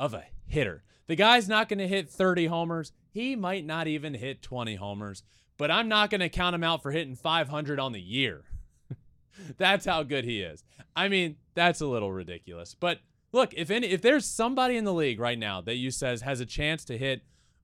of 0.00 0.14
a 0.14 0.24
hitter. 0.46 0.82
The 1.06 1.16
guy's 1.16 1.48
not 1.48 1.68
going 1.68 1.78
to 1.78 1.88
hit 1.88 2.08
30 2.08 2.46
homers. 2.46 2.92
He 3.10 3.36
might 3.36 3.66
not 3.66 3.86
even 3.86 4.14
hit 4.14 4.40
20 4.42 4.76
homers, 4.76 5.22
but 5.58 5.70
I'm 5.70 5.88
not 5.88 6.10
going 6.10 6.20
to 6.20 6.28
count 6.28 6.54
him 6.54 6.64
out 6.64 6.82
for 6.82 6.90
hitting 6.90 7.14
500 7.14 7.78
on 7.78 7.92
the 7.92 8.00
year. 8.00 8.44
that's 9.58 9.84
how 9.84 10.02
good 10.02 10.24
he 10.24 10.40
is. 10.40 10.64
I 10.96 11.08
mean, 11.08 11.36
that's 11.54 11.80
a 11.80 11.86
little 11.86 12.12
ridiculous. 12.12 12.74
But 12.78 13.00
look, 13.32 13.52
if 13.54 13.70
any 13.70 13.88
if 13.88 14.02
there's 14.02 14.26
somebody 14.26 14.76
in 14.76 14.84
the 14.84 14.94
league 14.94 15.20
right 15.20 15.38
now 15.38 15.60
that 15.60 15.76
you 15.76 15.90
says 15.90 16.22
has 16.22 16.40
a 16.40 16.46
chance 16.46 16.84
to 16.86 16.98
hit 16.98 17.22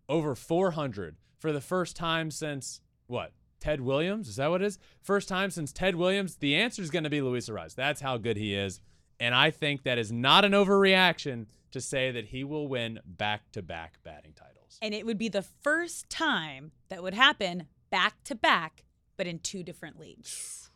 over 0.09 0.35
400 0.35 1.17
for 1.39 1.53
the 1.53 1.61
first 1.61 1.97
time 1.97 2.31
since 2.31 2.81
what? 3.07 3.33
Ted 3.61 3.81
Williams? 3.81 4.29
Is 4.29 4.37
that 4.37 4.51
what 4.51 4.63
it 4.63 4.67
is? 4.67 4.79
First 5.03 5.29
time 5.29 5.51
since 5.51 5.73
Ted 5.73 5.97
Williams? 5.97 6.37
The 6.37 6.55
answer 6.55 6.81
is 6.81 6.91
going 6.91 7.05
to 7.05 7.11
be 7.11 7.21
Luis 7.21 7.49
Arraez. 7.49 7.75
That's 7.75 8.01
how 8.01 8.17
good 8.17 8.37
he 8.37 8.55
is. 8.55 8.81
And 9.19 9.35
I 9.35 9.51
think 9.51 9.83
that 9.83 9.99
is 9.99 10.13
not 10.13 10.45
an 10.45 10.53
overreaction 10.53 11.47
to 11.73 11.81
say 11.81 12.11
that 12.13 12.27
he 12.27 12.45
will 12.45 12.69
win 12.69 13.01
back 13.05 13.51
to 13.53 13.63
back 13.63 13.99
batting 14.05 14.33
titles. 14.33 14.79
And 14.81 14.95
it 14.95 15.05
would 15.05 15.19
be 15.19 15.29
the 15.29 15.43
first 15.43 16.09
time 16.09 16.71
that 16.89 17.03
would 17.03 17.15
happen 17.15 17.67
back 17.91 18.23
to 18.25 18.35
back, 18.35 18.85
but 19.17 19.27
in 19.27 19.41
two 19.41 19.65
different 19.65 19.99
leagues. 19.99 20.71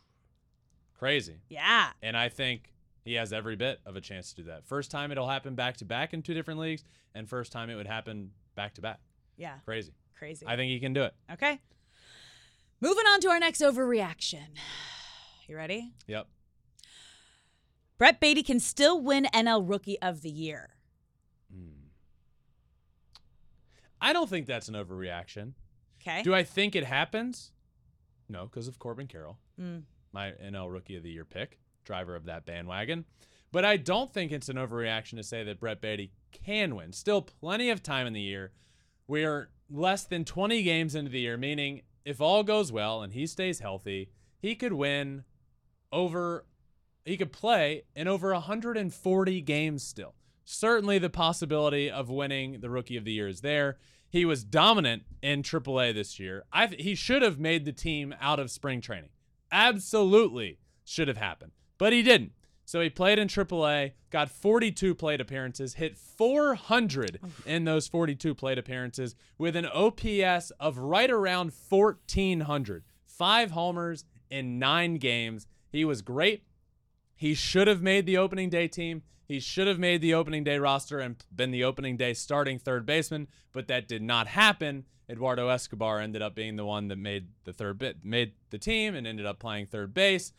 Crazy. 0.93 1.37
Yeah. 1.49 1.91
And 2.01 2.17
I 2.17 2.29
think 2.29 2.72
he 3.03 3.13
has 3.15 3.33
every 3.33 3.55
bit 3.55 3.79
of 3.85 3.95
a 3.95 4.01
chance 4.01 4.29
to 4.33 4.35
do 4.37 4.43
that. 4.49 4.65
First 4.65 4.91
time 4.91 5.11
it'll 5.11 5.27
happen 5.29 5.55
back 5.55 5.77
to 5.77 5.85
back 5.85 6.13
in 6.13 6.21
two 6.21 6.33
different 6.33 6.59
leagues, 6.59 6.83
and 7.15 7.27
first 7.29 7.51
time 7.51 7.69
it 7.69 7.75
would 7.75 7.87
happen 7.87 8.31
back 8.55 8.73
to 8.75 8.81
back. 8.81 8.99
Yeah. 9.37 9.55
Crazy. 9.65 9.93
Crazy. 10.17 10.45
I 10.47 10.55
think 10.55 10.69
he 10.71 10.79
can 10.79 10.93
do 10.93 11.03
it. 11.03 11.13
okay. 11.33 11.59
Moving 12.81 13.05
on 13.05 13.19
to 13.21 13.29
our 13.29 13.39
next 13.39 13.61
overreaction. 13.61 14.43
You 15.45 15.57
ready? 15.57 15.91
Yep. 16.07 16.27
Brett 17.97 18.21
Baty 18.21 18.43
can 18.43 18.61
still 18.61 19.01
win 19.01 19.25
NL 19.33 19.67
Rookie 19.67 20.01
of 20.01 20.21
the 20.21 20.29
Year. 20.29 20.69
I 24.01 24.13
don't 24.13 24.29
think 24.29 24.45
that's 24.47 24.67
an 24.67 24.75
overreaction. 24.75 25.53
Okay. 26.01 26.23
Do 26.23 26.33
I 26.35 26.43
think 26.43 26.75
it 26.75 26.83
happens? 26.85 27.51
No, 28.27 28.45
because 28.45 28.67
of 28.67 28.79
Corbin 28.79 29.07
Carroll, 29.07 29.37
Mm. 29.59 29.83
my 30.11 30.31
NL 30.31 30.69
Rookie 30.71 30.95
of 30.95 31.03
the 31.03 31.11
Year 31.11 31.25
pick, 31.25 31.59
driver 31.83 32.15
of 32.15 32.25
that 32.25 32.45
bandwagon. 32.45 33.05
But 33.51 33.65
I 33.65 33.77
don't 33.77 34.11
think 34.11 34.31
it's 34.31 34.49
an 34.49 34.55
overreaction 34.57 35.17
to 35.17 35.23
say 35.23 35.43
that 35.43 35.59
Brett 35.59 35.79
Baty 35.79 36.11
can 36.31 36.75
win. 36.75 36.91
Still 36.91 37.21
plenty 37.21 37.69
of 37.69 37.83
time 37.83 38.07
in 38.07 38.13
the 38.13 38.21
year. 38.21 38.51
We're 39.07 39.49
less 39.69 40.05
than 40.05 40.25
20 40.25 40.63
games 40.63 40.95
into 40.95 41.11
the 41.11 41.19
year, 41.19 41.37
meaning 41.37 41.81
if 42.05 42.19
all 42.19 42.43
goes 42.43 42.71
well 42.71 43.01
and 43.01 43.13
he 43.13 43.27
stays 43.27 43.59
healthy, 43.59 44.09
he 44.39 44.55
could 44.55 44.73
win 44.73 45.23
over, 45.91 46.45
he 47.05 47.17
could 47.17 47.31
play 47.31 47.83
in 47.95 48.07
over 48.07 48.33
140 48.33 49.41
games 49.41 49.83
still. 49.83 50.15
Certainly 50.45 50.99
the 50.99 51.09
possibility 51.09 51.89
of 51.89 52.09
winning 52.09 52.59
the 52.59 52.69
Rookie 52.69 52.97
of 52.97 53.05
the 53.05 53.13
Year 53.13 53.27
is 53.27 53.41
there. 53.41 53.77
He 54.09 54.25
was 54.25 54.43
dominant 54.43 55.03
in 55.21 55.41
AAA 55.41 55.93
this 55.93 56.19
year. 56.19 56.43
I 56.51 56.67
he 56.67 56.93
should 56.93 57.21
have 57.21 57.39
made 57.39 57.65
the 57.65 57.71
team 57.71 58.13
out 58.19 58.39
of 58.39 58.51
spring 58.51 58.81
training. 58.81 59.09
Absolutely 59.51 60.59
should 60.83 61.07
have 61.07 61.17
happened, 61.17 61.53
but 61.77 61.93
he 61.93 62.01
didn't. 62.01 62.31
So 62.65 62.79
he 62.81 62.89
played 62.89 63.19
in 63.19 63.27
AAA, 63.27 63.91
got 64.09 64.29
42 64.29 64.95
plate 64.95 65.19
appearances, 65.19 65.75
hit 65.75 65.97
400 65.97 67.19
in 67.45 67.65
those 67.65 67.87
42 67.87 68.33
plate 68.35 68.57
appearances 68.57 69.15
with 69.37 69.55
an 69.55 69.65
OPS 69.65 70.51
of 70.59 70.77
right 70.77 71.11
around 71.11 71.51
1400. 71.69 72.83
Five 73.05 73.51
homers 73.51 74.05
in 74.29 74.59
nine 74.59 74.95
games. 74.95 75.45
He 75.69 75.83
was 75.85 76.01
great. 76.01 76.43
He 77.15 77.33
should 77.33 77.67
have 77.67 77.81
made 77.81 78.05
the 78.05 78.17
opening 78.17 78.49
day 78.49 78.67
team. 78.67 79.03
He 79.25 79.39
should 79.39 79.67
have 79.67 79.79
made 79.79 80.01
the 80.01 80.13
opening 80.13 80.43
day 80.43 80.57
roster 80.57 80.99
and 80.99 81.15
been 81.33 81.51
the 81.51 81.63
opening 81.63 81.97
day 81.97 82.13
starting 82.13 82.59
third 82.59 82.85
baseman, 82.85 83.27
but 83.51 83.67
that 83.67 83.87
did 83.87 84.01
not 84.01 84.27
happen. 84.27 84.85
Eduardo 85.09 85.49
Escobar 85.49 85.99
ended 85.99 86.21
up 86.21 86.33
being 86.33 86.55
the 86.55 86.65
one 86.65 86.87
that 86.87 86.97
made 86.97 87.27
the 87.43 87.53
third 87.53 87.77
bit, 87.77 88.03
made 88.03 88.33
the 88.49 88.57
team 88.57 88.95
and 88.95 89.05
ended 89.05 89.25
up 89.25 89.39
playing 89.39 89.67
third 89.67 89.93
base. 89.93 90.33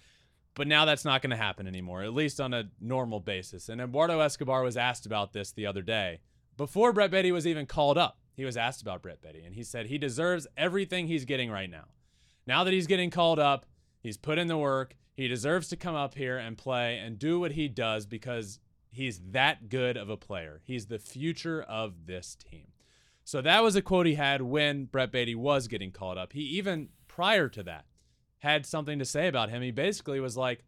But 0.55 0.69
now 0.69 0.85
that's 0.85 1.05
not 1.05 1.21
going 1.21 1.31
to 1.31 1.37
happen 1.37 1.67
anymore, 1.67 2.03
at 2.03 2.15
least 2.15 2.41
on 2.41 2.55
a 2.55 2.71
normal 2.81 3.21
basis. 3.21 3.69
And 3.69 3.81
Eduardo 3.81 4.21
Escobar 4.21 4.63
was 4.63 4.77
asked 4.77 5.05
about 5.05 5.33
this 5.33 5.51
the 5.51 5.67
other 5.67 5.83
day. 5.83 6.21
Before 6.57 6.93
Brett 6.93 7.11
Baty 7.11 7.33
was 7.33 7.47
even 7.47 7.67
called 7.67 7.99
up, 7.99 8.19
he 8.37 8.45
was 8.45 8.57
asked 8.57 8.81
about 8.81 9.03
Brett 9.03 9.21
Baty, 9.21 9.43
and 9.45 9.55
he 9.55 9.65
said 9.65 9.87
he 9.87 9.99
deserves 9.99 10.47
everything 10.57 11.07
he's 11.07 11.25
getting 11.25 11.51
right 11.51 11.71
now. 11.71 11.87
Now 12.47 12.63
that 12.63 12.73
he's 12.73 12.87
getting 12.87 13.11
called 13.11 13.39
up, 13.39 13.67
he's 14.01 14.17
put 14.17 14.39
in 14.39 14.47
the 14.47 14.57
work. 14.57 14.95
He 15.17 15.29
deserves 15.29 15.69
to 15.69 15.77
come 15.77 15.95
up 15.95 16.15
here 16.15 16.39
and 16.39 16.59
play 16.59 16.99
and 16.99 17.19
do 17.19 17.41
what 17.41 17.53
he 17.53 17.69
does 17.69 18.07
because 18.07 18.61
he's 18.91 19.21
that 19.31 19.69
good 19.69 19.97
of 19.97 20.09
a 20.09 20.17
player. 20.17 20.61
He's 20.65 20.87
the 20.87 20.99
future 20.99 21.63
of 21.63 22.07
this 22.07 22.37
team. 22.37 22.69
So 23.25 23.41
that 23.41 23.63
was 23.63 23.75
a 23.75 23.83
quote 23.83 24.07
he 24.07 24.15
had 24.15 24.43
when 24.43 24.85
Brett 24.85 25.11
Baty 25.11 25.35
was 25.35 25.67
getting 25.67 25.91
called 25.91 26.19
up. 26.19 26.33
He 26.33 26.41
even 26.41 26.91
prior 27.09 27.49
to 27.49 27.63
that 27.63 27.87
had 28.45 28.67
something 28.67 28.99
to 28.99 29.05
say 29.05 29.27
about 29.27 29.51
him. 29.51 29.63
He 29.63 29.71
basically 29.71 30.21
was 30.21 30.37
like, 30.37 30.65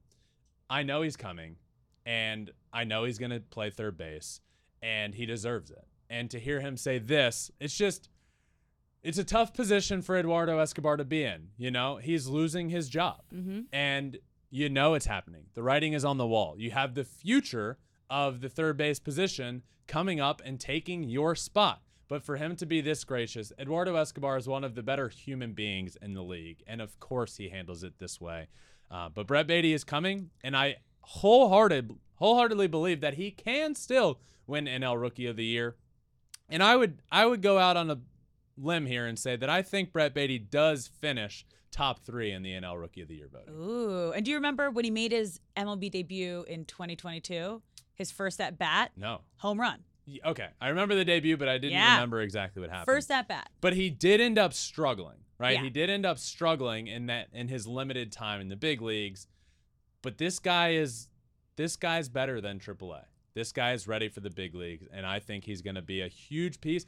I 0.68 0.82
know 0.82 1.02
he's 1.02 1.16
coming 1.16 1.56
and 2.04 2.50
I 2.72 2.84
know 2.84 3.04
he's 3.04 3.18
going 3.18 3.30
to 3.30 3.40
play 3.40 3.70
third 3.70 3.96
base 3.96 4.40
and 4.82 5.14
he 5.14 5.26
deserves 5.26 5.70
it. 5.70 5.84
And 6.08 6.30
to 6.30 6.40
hear 6.40 6.60
him 6.60 6.76
say 6.76 6.98
this, 6.98 7.50
it's 7.60 7.76
just 7.76 8.08
it's 9.02 9.18
a 9.18 9.24
tough 9.24 9.54
position 9.54 10.02
for 10.02 10.16
Eduardo 10.16 10.58
Escobar 10.58 10.96
to 10.96 11.04
be 11.04 11.22
in. 11.22 11.50
You 11.56 11.70
know, 11.70 11.96
he's 11.96 12.26
losing 12.26 12.70
his 12.70 12.88
job. 12.88 13.22
Mm-hmm. 13.32 13.60
And 13.72 14.18
you 14.50 14.68
know 14.68 14.94
it's 14.94 15.06
happening. 15.06 15.44
The 15.54 15.62
writing 15.62 15.92
is 15.92 16.04
on 16.04 16.18
the 16.18 16.26
wall. 16.26 16.56
You 16.58 16.70
have 16.70 16.94
the 16.94 17.04
future 17.04 17.78
of 18.08 18.40
the 18.40 18.48
third 18.48 18.76
base 18.76 18.98
position 18.98 19.62
coming 19.86 20.18
up 20.18 20.40
and 20.44 20.58
taking 20.58 21.04
your 21.04 21.34
spot. 21.34 21.82
But 22.08 22.22
for 22.22 22.36
him 22.36 22.54
to 22.56 22.66
be 22.66 22.80
this 22.80 23.02
gracious, 23.04 23.52
Eduardo 23.58 23.96
Escobar 23.96 24.36
is 24.36 24.46
one 24.46 24.62
of 24.64 24.74
the 24.74 24.82
better 24.82 25.08
human 25.08 25.52
beings 25.52 25.96
in 26.00 26.14
the 26.14 26.22
league. 26.22 26.62
And 26.66 26.80
of 26.80 26.98
course, 27.00 27.36
he 27.36 27.48
handles 27.48 27.82
it 27.82 27.98
this 27.98 28.20
way. 28.20 28.46
Uh, 28.90 29.08
but 29.08 29.26
Brett 29.26 29.48
Baty 29.48 29.72
is 29.72 29.82
coming, 29.82 30.30
and 30.44 30.56
I 30.56 30.76
wholehearted, 31.00 31.90
wholeheartedly 32.16 32.68
believe 32.68 33.00
that 33.00 33.14
he 33.14 33.30
can 33.32 33.74
still 33.74 34.20
win 34.46 34.66
NL 34.66 35.00
Rookie 35.00 35.26
of 35.26 35.36
the 35.36 35.44
Year. 35.44 35.74
And 36.48 36.62
I 36.62 36.76
would, 36.76 37.02
I 37.10 37.26
would 37.26 37.42
go 37.42 37.58
out 37.58 37.76
on 37.76 37.90
a 37.90 37.98
limb 38.56 38.86
here 38.86 39.06
and 39.06 39.18
say 39.18 39.34
that 39.34 39.50
I 39.50 39.62
think 39.62 39.92
Brett 39.92 40.14
Baty 40.14 40.38
does 40.38 40.86
finish 40.86 41.44
top 41.72 42.04
three 42.06 42.30
in 42.30 42.42
the 42.42 42.52
NL 42.52 42.80
Rookie 42.80 43.00
of 43.00 43.08
the 43.08 43.16
Year 43.16 43.28
voting. 43.30 43.54
Ooh. 43.54 44.12
And 44.12 44.24
do 44.24 44.30
you 44.30 44.36
remember 44.36 44.70
when 44.70 44.84
he 44.84 44.90
made 44.92 45.10
his 45.10 45.40
MLB 45.56 45.90
debut 45.90 46.44
in 46.48 46.64
2022? 46.64 47.60
His 47.94 48.10
first 48.12 48.40
at 48.40 48.56
bat, 48.58 48.92
No. 48.96 49.22
home 49.38 49.60
run. 49.60 49.80
Okay, 50.24 50.48
I 50.60 50.68
remember 50.68 50.94
the 50.94 51.04
debut, 51.04 51.36
but 51.36 51.48
I 51.48 51.58
didn't 51.58 51.72
Yeah. 51.72 51.94
remember 51.94 52.20
exactly 52.20 52.60
what 52.60 52.70
happened. 52.70 52.86
First 52.86 53.10
at 53.10 53.26
bat. 53.28 53.50
but 53.60 53.72
he 53.74 53.90
did 53.90 54.20
end 54.20 54.38
up 54.38 54.52
struggling, 54.52 55.18
right? 55.38 55.56
Yeah. 55.56 55.62
He 55.64 55.70
did 55.70 55.90
end 55.90 56.06
up 56.06 56.18
struggling 56.18 56.86
in 56.86 57.06
that 57.06 57.28
in 57.32 57.48
his 57.48 57.66
limited 57.66 58.12
time 58.12 58.40
in 58.40 58.48
the 58.48 58.56
big 58.56 58.80
leagues. 58.80 59.26
But 60.02 60.18
this 60.18 60.38
guy 60.38 60.70
is 60.74 61.08
this 61.56 61.74
guy's 61.76 62.08
better 62.08 62.40
than 62.40 62.60
AAA. 62.60 63.04
This 63.34 63.50
guy 63.52 63.72
is 63.72 63.88
ready 63.88 64.08
for 64.08 64.20
the 64.20 64.30
big 64.30 64.54
leagues, 64.54 64.86
and 64.92 65.04
I 65.04 65.18
think 65.18 65.44
he's 65.44 65.60
going 65.62 65.74
to 65.74 65.82
be 65.82 66.00
a 66.00 66.08
huge 66.08 66.60
piece. 66.60 66.86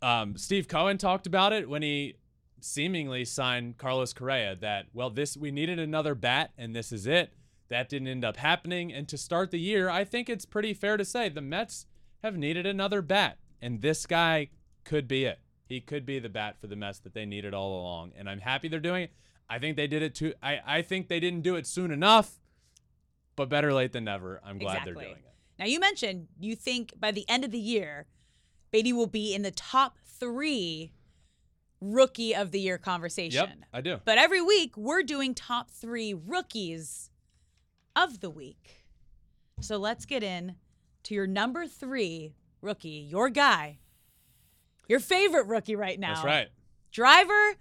Um, 0.00 0.36
Steve 0.36 0.66
Cohen 0.68 0.98
talked 0.98 1.26
about 1.26 1.52
it 1.52 1.68
when 1.68 1.82
he 1.82 2.14
seemingly 2.60 3.24
signed 3.24 3.78
Carlos 3.78 4.12
Correa. 4.12 4.56
That 4.56 4.86
well, 4.92 5.10
this 5.10 5.36
we 5.36 5.50
needed 5.50 5.78
another 5.78 6.14
bat, 6.14 6.52
and 6.56 6.74
this 6.74 6.90
is 6.90 7.06
it. 7.06 7.32
That 7.72 7.88
didn't 7.88 8.08
end 8.08 8.22
up 8.22 8.36
happening. 8.36 8.92
And 8.92 9.08
to 9.08 9.16
start 9.16 9.50
the 9.50 9.58
year, 9.58 9.88
I 9.88 10.04
think 10.04 10.28
it's 10.28 10.44
pretty 10.44 10.74
fair 10.74 10.98
to 10.98 11.06
say 11.06 11.30
the 11.30 11.40
Mets 11.40 11.86
have 12.22 12.36
needed 12.36 12.66
another 12.66 13.00
bat, 13.00 13.38
and 13.62 13.80
this 13.80 14.04
guy 14.04 14.50
could 14.84 15.08
be 15.08 15.24
it. 15.24 15.40
He 15.64 15.80
could 15.80 16.04
be 16.04 16.18
the 16.18 16.28
bat 16.28 16.60
for 16.60 16.66
the 16.66 16.76
Mets 16.76 16.98
that 16.98 17.14
they 17.14 17.24
needed 17.24 17.54
all 17.54 17.80
along, 17.80 18.12
and 18.14 18.28
I'm 18.28 18.40
happy 18.40 18.68
they're 18.68 18.78
doing 18.78 19.04
it. 19.04 19.12
I 19.48 19.58
think 19.58 19.78
they 19.78 19.86
did 19.86 20.02
it 20.02 20.14
too. 20.14 20.34
I 20.42 20.60
I 20.66 20.82
think 20.82 21.08
they 21.08 21.18
didn't 21.18 21.40
do 21.40 21.56
it 21.56 21.66
soon 21.66 21.90
enough, 21.90 22.40
but 23.36 23.48
better 23.48 23.72
late 23.72 23.92
than 23.92 24.04
never. 24.04 24.38
I'm 24.44 24.58
glad 24.58 24.82
they're 24.84 24.92
doing 24.92 25.12
it. 25.12 25.34
Now, 25.58 25.64
you 25.64 25.80
mentioned 25.80 26.28
you 26.38 26.54
think 26.54 26.92
by 27.00 27.10
the 27.10 27.24
end 27.26 27.42
of 27.42 27.52
the 27.52 27.58
year, 27.58 28.06
Baty 28.70 28.92
will 28.92 29.06
be 29.06 29.34
in 29.34 29.40
the 29.40 29.50
top 29.50 29.96
three 30.04 30.92
rookie 31.80 32.34
of 32.34 32.50
the 32.50 32.60
year 32.60 32.76
conversation. 32.76 33.48
Yep, 33.48 33.68
I 33.72 33.80
do. 33.80 33.98
But 34.04 34.18
every 34.18 34.42
week, 34.42 34.76
we're 34.76 35.02
doing 35.02 35.34
top 35.34 35.70
three 35.70 36.12
rookies 36.12 37.08
of 37.96 38.20
the 38.20 38.30
week. 38.30 38.84
So 39.60 39.76
let's 39.76 40.04
get 40.04 40.22
in 40.22 40.56
to 41.04 41.14
your 41.14 41.26
number 41.26 41.66
three 41.66 42.34
rookie, 42.60 43.06
your 43.10 43.28
guy, 43.28 43.78
your 44.88 45.00
favorite 45.00 45.46
rookie 45.46 45.76
right 45.76 45.98
now. 45.98 46.14
That's 46.14 46.24
right. 46.24 46.48
Driver 46.90 47.54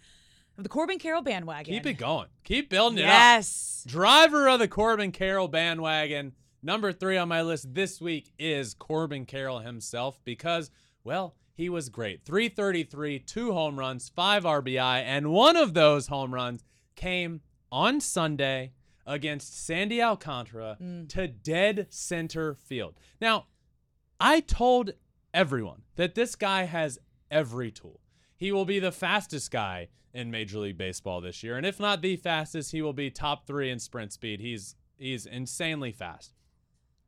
of 0.57 0.63
the 0.63 0.69
Corbin 0.69 0.99
Carroll 0.99 1.21
bandwagon. 1.21 1.73
Keep 1.73 1.85
it 1.85 1.93
going. 1.93 2.27
Keep 2.43 2.69
building 2.69 2.99
it 2.99 3.03
up. 3.03 3.09
Yes. 3.09 3.83
Driver 3.87 4.49
of 4.49 4.59
the 4.59 4.67
Corbin 4.67 5.11
Carroll 5.11 5.47
bandwagon. 5.47 6.33
Number 6.63 6.91
three 6.91 7.17
on 7.17 7.27
my 7.27 7.41
list 7.41 7.73
this 7.73 7.99
week 7.99 8.31
is 8.37 8.73
Corbin 8.73 9.25
Carroll 9.25 9.59
himself 9.59 10.19
because, 10.23 10.69
well, 11.03 11.35
he 11.53 11.69
was 11.69 11.89
great. 11.89 12.23
333, 12.25 13.19
two 13.19 13.51
home 13.53 13.79
runs, 13.79 14.09
five 14.09 14.43
RBI, 14.43 15.03
and 15.03 15.31
one 15.31 15.55
of 15.55 15.73
those 15.73 16.07
home 16.07 16.33
runs 16.33 16.63
came 16.95 17.41
on 17.71 17.99
Sunday 17.99 18.73
against 19.11 19.65
Sandy 19.65 20.01
Alcantara 20.01 20.77
mm. 20.81 21.07
to 21.09 21.27
dead 21.27 21.87
center 21.89 22.55
field. 22.55 22.95
Now, 23.19 23.47
I 24.21 24.39
told 24.39 24.91
everyone 25.33 25.81
that 25.97 26.15
this 26.15 26.35
guy 26.35 26.63
has 26.63 26.97
every 27.29 27.71
tool. 27.71 27.99
He 28.37 28.53
will 28.53 28.63
be 28.63 28.79
the 28.79 28.91
fastest 28.91 29.51
guy 29.51 29.89
in 30.13 30.31
Major 30.31 30.59
League 30.59 30.77
Baseball 30.77 31.19
this 31.19 31.43
year, 31.43 31.57
and 31.57 31.65
if 31.65 31.77
not 31.77 32.01
the 32.01 32.15
fastest, 32.15 32.71
he 32.71 32.81
will 32.81 32.93
be 32.93 33.11
top 33.11 33.45
three 33.45 33.69
in 33.69 33.79
sprint 33.79 34.13
speed. 34.13 34.39
He's 34.39 34.75
he's 34.97 35.25
insanely 35.25 35.91
fast. 35.91 36.33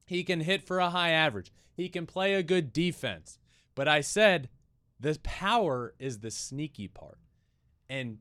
He 0.05 0.25
can 0.25 0.41
hit 0.41 0.61
for 0.61 0.79
a 0.79 0.89
high 0.89 1.11
average. 1.11 1.53
He 1.73 1.87
can 1.87 2.05
play 2.05 2.33
a 2.33 2.43
good 2.43 2.73
defense. 2.73 3.39
But 3.75 3.87
I 3.87 4.01
said 4.01 4.49
the 4.99 5.17
power 5.23 5.95
is 5.99 6.19
the 6.19 6.31
sneaky 6.31 6.89
part. 6.89 7.19
And 7.89 8.17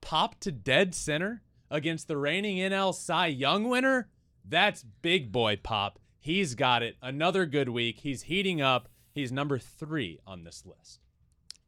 pop 0.00 0.40
to 0.40 0.50
dead 0.50 0.94
center 0.94 1.42
against 1.74 2.06
the 2.06 2.16
reigning 2.16 2.58
NL 2.58 2.94
Cy 2.94 3.26
Young 3.26 3.68
winner, 3.68 4.08
that's 4.48 4.84
big 5.02 5.32
boy 5.32 5.58
pop. 5.60 5.98
He's 6.20 6.54
got 6.54 6.82
it. 6.82 6.96
Another 7.02 7.44
good 7.44 7.68
week. 7.68 7.98
He's 7.98 8.22
heating 8.22 8.62
up. 8.62 8.88
He's 9.10 9.32
number 9.32 9.58
three 9.58 10.20
on 10.26 10.44
this 10.44 10.64
list. 10.64 11.00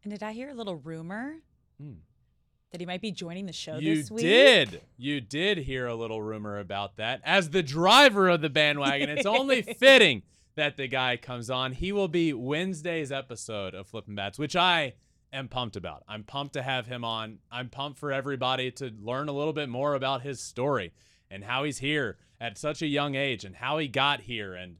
And 0.04 0.12
did 0.12 0.22
I 0.22 0.32
hear 0.32 0.48
a 0.48 0.54
little 0.54 0.76
rumor 0.76 1.34
hmm. 1.80 1.94
that 2.70 2.80
he 2.80 2.86
might 2.86 3.00
be 3.00 3.10
joining 3.10 3.46
the 3.46 3.52
show 3.52 3.78
You 3.78 3.96
this 3.96 4.10
week? 4.10 4.22
You 4.22 4.30
did. 4.30 4.80
You 4.96 5.20
did 5.20 5.58
hear 5.58 5.88
a 5.88 5.94
little 5.96 6.22
rumor 6.22 6.60
about 6.60 6.96
that. 6.98 7.20
As 7.24 7.50
the 7.50 7.62
driver 7.62 8.28
of 8.28 8.40
the 8.40 8.48
bandwagon, 8.48 9.10
it's 9.10 9.26
only 9.26 9.62
fitting 9.80 10.22
that 10.54 10.76
the 10.76 10.86
guy 10.86 11.16
comes 11.16 11.50
on. 11.50 11.72
He 11.72 11.90
will 11.90 12.08
be 12.08 12.32
Wednesday's 12.32 13.10
episode 13.10 13.74
of 13.74 13.88
Flippin' 13.88 14.14
Bats, 14.14 14.38
which 14.38 14.54
I 14.54 14.94
am 15.32 15.48
pumped 15.48 15.76
about. 15.76 16.02
I'm 16.08 16.24
pumped 16.24 16.54
to 16.54 16.62
have 16.62 16.86
him 16.86 17.04
on. 17.04 17.38
I'm 17.50 17.68
pumped 17.68 17.98
for 17.98 18.12
everybody 18.12 18.70
to 18.72 18.92
learn 19.00 19.28
a 19.28 19.32
little 19.32 19.52
bit 19.52 19.68
more 19.68 19.94
about 19.94 20.22
his 20.22 20.40
story 20.40 20.92
and 21.30 21.44
how 21.44 21.64
he's 21.64 21.78
here 21.78 22.18
at 22.40 22.58
such 22.58 22.82
a 22.82 22.86
young 22.86 23.14
age 23.14 23.44
and 23.44 23.56
how 23.56 23.78
he 23.78 23.88
got 23.88 24.22
here 24.22 24.54
and 24.54 24.76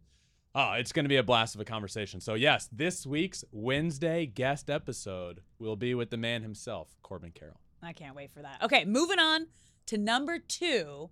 Oh, 0.59 0.73
it's 0.73 0.91
going 0.91 1.05
to 1.05 1.11
be 1.11 1.19
a 1.19 1.23
blast 1.23 1.55
of 1.55 1.61
a 1.61 1.67
conversation. 1.67 2.19
So, 2.19 2.33
yes, 2.33 2.67
this 2.73 3.05
week's 3.05 3.45
Wednesday 3.53 4.25
guest 4.25 4.71
episode 4.71 5.43
will 5.59 5.77
be 5.77 5.95
with 5.95 6.09
the 6.09 6.17
man 6.17 6.41
himself, 6.41 6.97
Corbin 7.03 7.31
Carroll. 7.33 7.61
I 7.83 7.93
can't 7.93 8.17
wait 8.17 8.33
for 8.33 8.41
that. 8.41 8.63
Okay, 8.63 8.87
moving 8.87 9.19
on 9.19 9.49
to 9.85 9.99
number 9.99 10.39
two, 10.39 11.11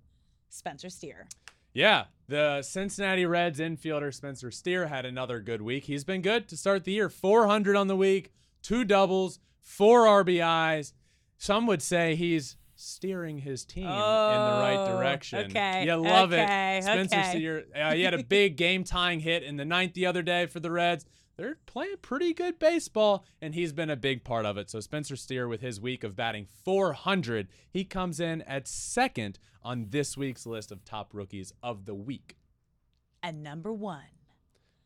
Spencer 0.48 0.88
Steer. 0.88 1.28
Yeah, 1.74 2.04
the 2.26 2.62
Cincinnati 2.62 3.26
Reds 3.26 3.60
infielder 3.60 4.14
Spencer 4.14 4.50
Steer 4.50 4.86
had 4.86 5.04
another 5.04 5.40
good 5.40 5.60
week. 5.60 5.84
He's 5.84 6.04
been 6.04 6.22
good 6.22 6.48
to 6.48 6.56
start 6.56 6.84
the 6.84 6.92
year 6.92 7.10
400 7.10 7.76
on 7.76 7.86
the 7.86 7.96
week, 7.96 8.32
two 8.64 8.84
doubles, 8.84 9.38
four 9.60 10.06
RBIs. 10.06 10.92
Some 11.36 11.68
would 11.68 11.82
say 11.82 12.16
he's 12.16 12.56
steering 12.74 13.38
his 13.38 13.64
team 13.64 13.84
in 13.84 13.88
the 13.90 13.94
right 13.94 14.76
Oh, 14.76 14.96
direction. 14.98 15.50
okay, 15.50 15.84
You 15.86 15.94
love 15.94 16.32
okay, 16.32 16.78
it. 16.78 16.82
Spencer 16.82 17.16
okay. 17.16 17.30
Steer, 17.30 17.64
uh, 17.76 17.94
he 17.94 18.02
had 18.02 18.14
a 18.14 18.24
big 18.24 18.56
game 18.64 18.82
tying 18.82 19.20
hit 19.20 19.44
in 19.44 19.56
the 19.56 19.64
ninth 19.64 19.94
the 19.94 20.06
other 20.06 20.22
day 20.22 20.46
for 20.46 20.58
the 20.58 20.72
Reds. 20.72 21.06
They're 21.36 21.58
playing 21.66 21.96
pretty 22.02 22.32
good 22.32 22.58
baseball, 22.58 23.24
and 23.42 23.54
he's 23.54 23.72
been 23.72 23.90
a 23.90 23.96
big 23.96 24.22
part 24.24 24.44
of 24.46 24.56
it. 24.56 24.70
So, 24.70 24.78
Spencer 24.80 25.16
Steer, 25.16 25.48
with 25.48 25.60
his 25.60 25.80
week 25.80 26.04
of 26.04 26.14
batting 26.16 26.46
400, 26.64 27.48
he 27.70 27.84
comes 27.84 28.20
in 28.20 28.42
at 28.42 28.68
second 28.68 29.38
on 29.62 29.86
this 29.90 30.16
week's 30.16 30.46
list 30.46 30.70
of 30.70 30.84
top 30.84 31.12
rookies 31.12 31.52
of 31.62 31.86
the 31.86 31.94
week. 31.94 32.36
And 33.22 33.42
number 33.42 33.72
one, 33.72 34.02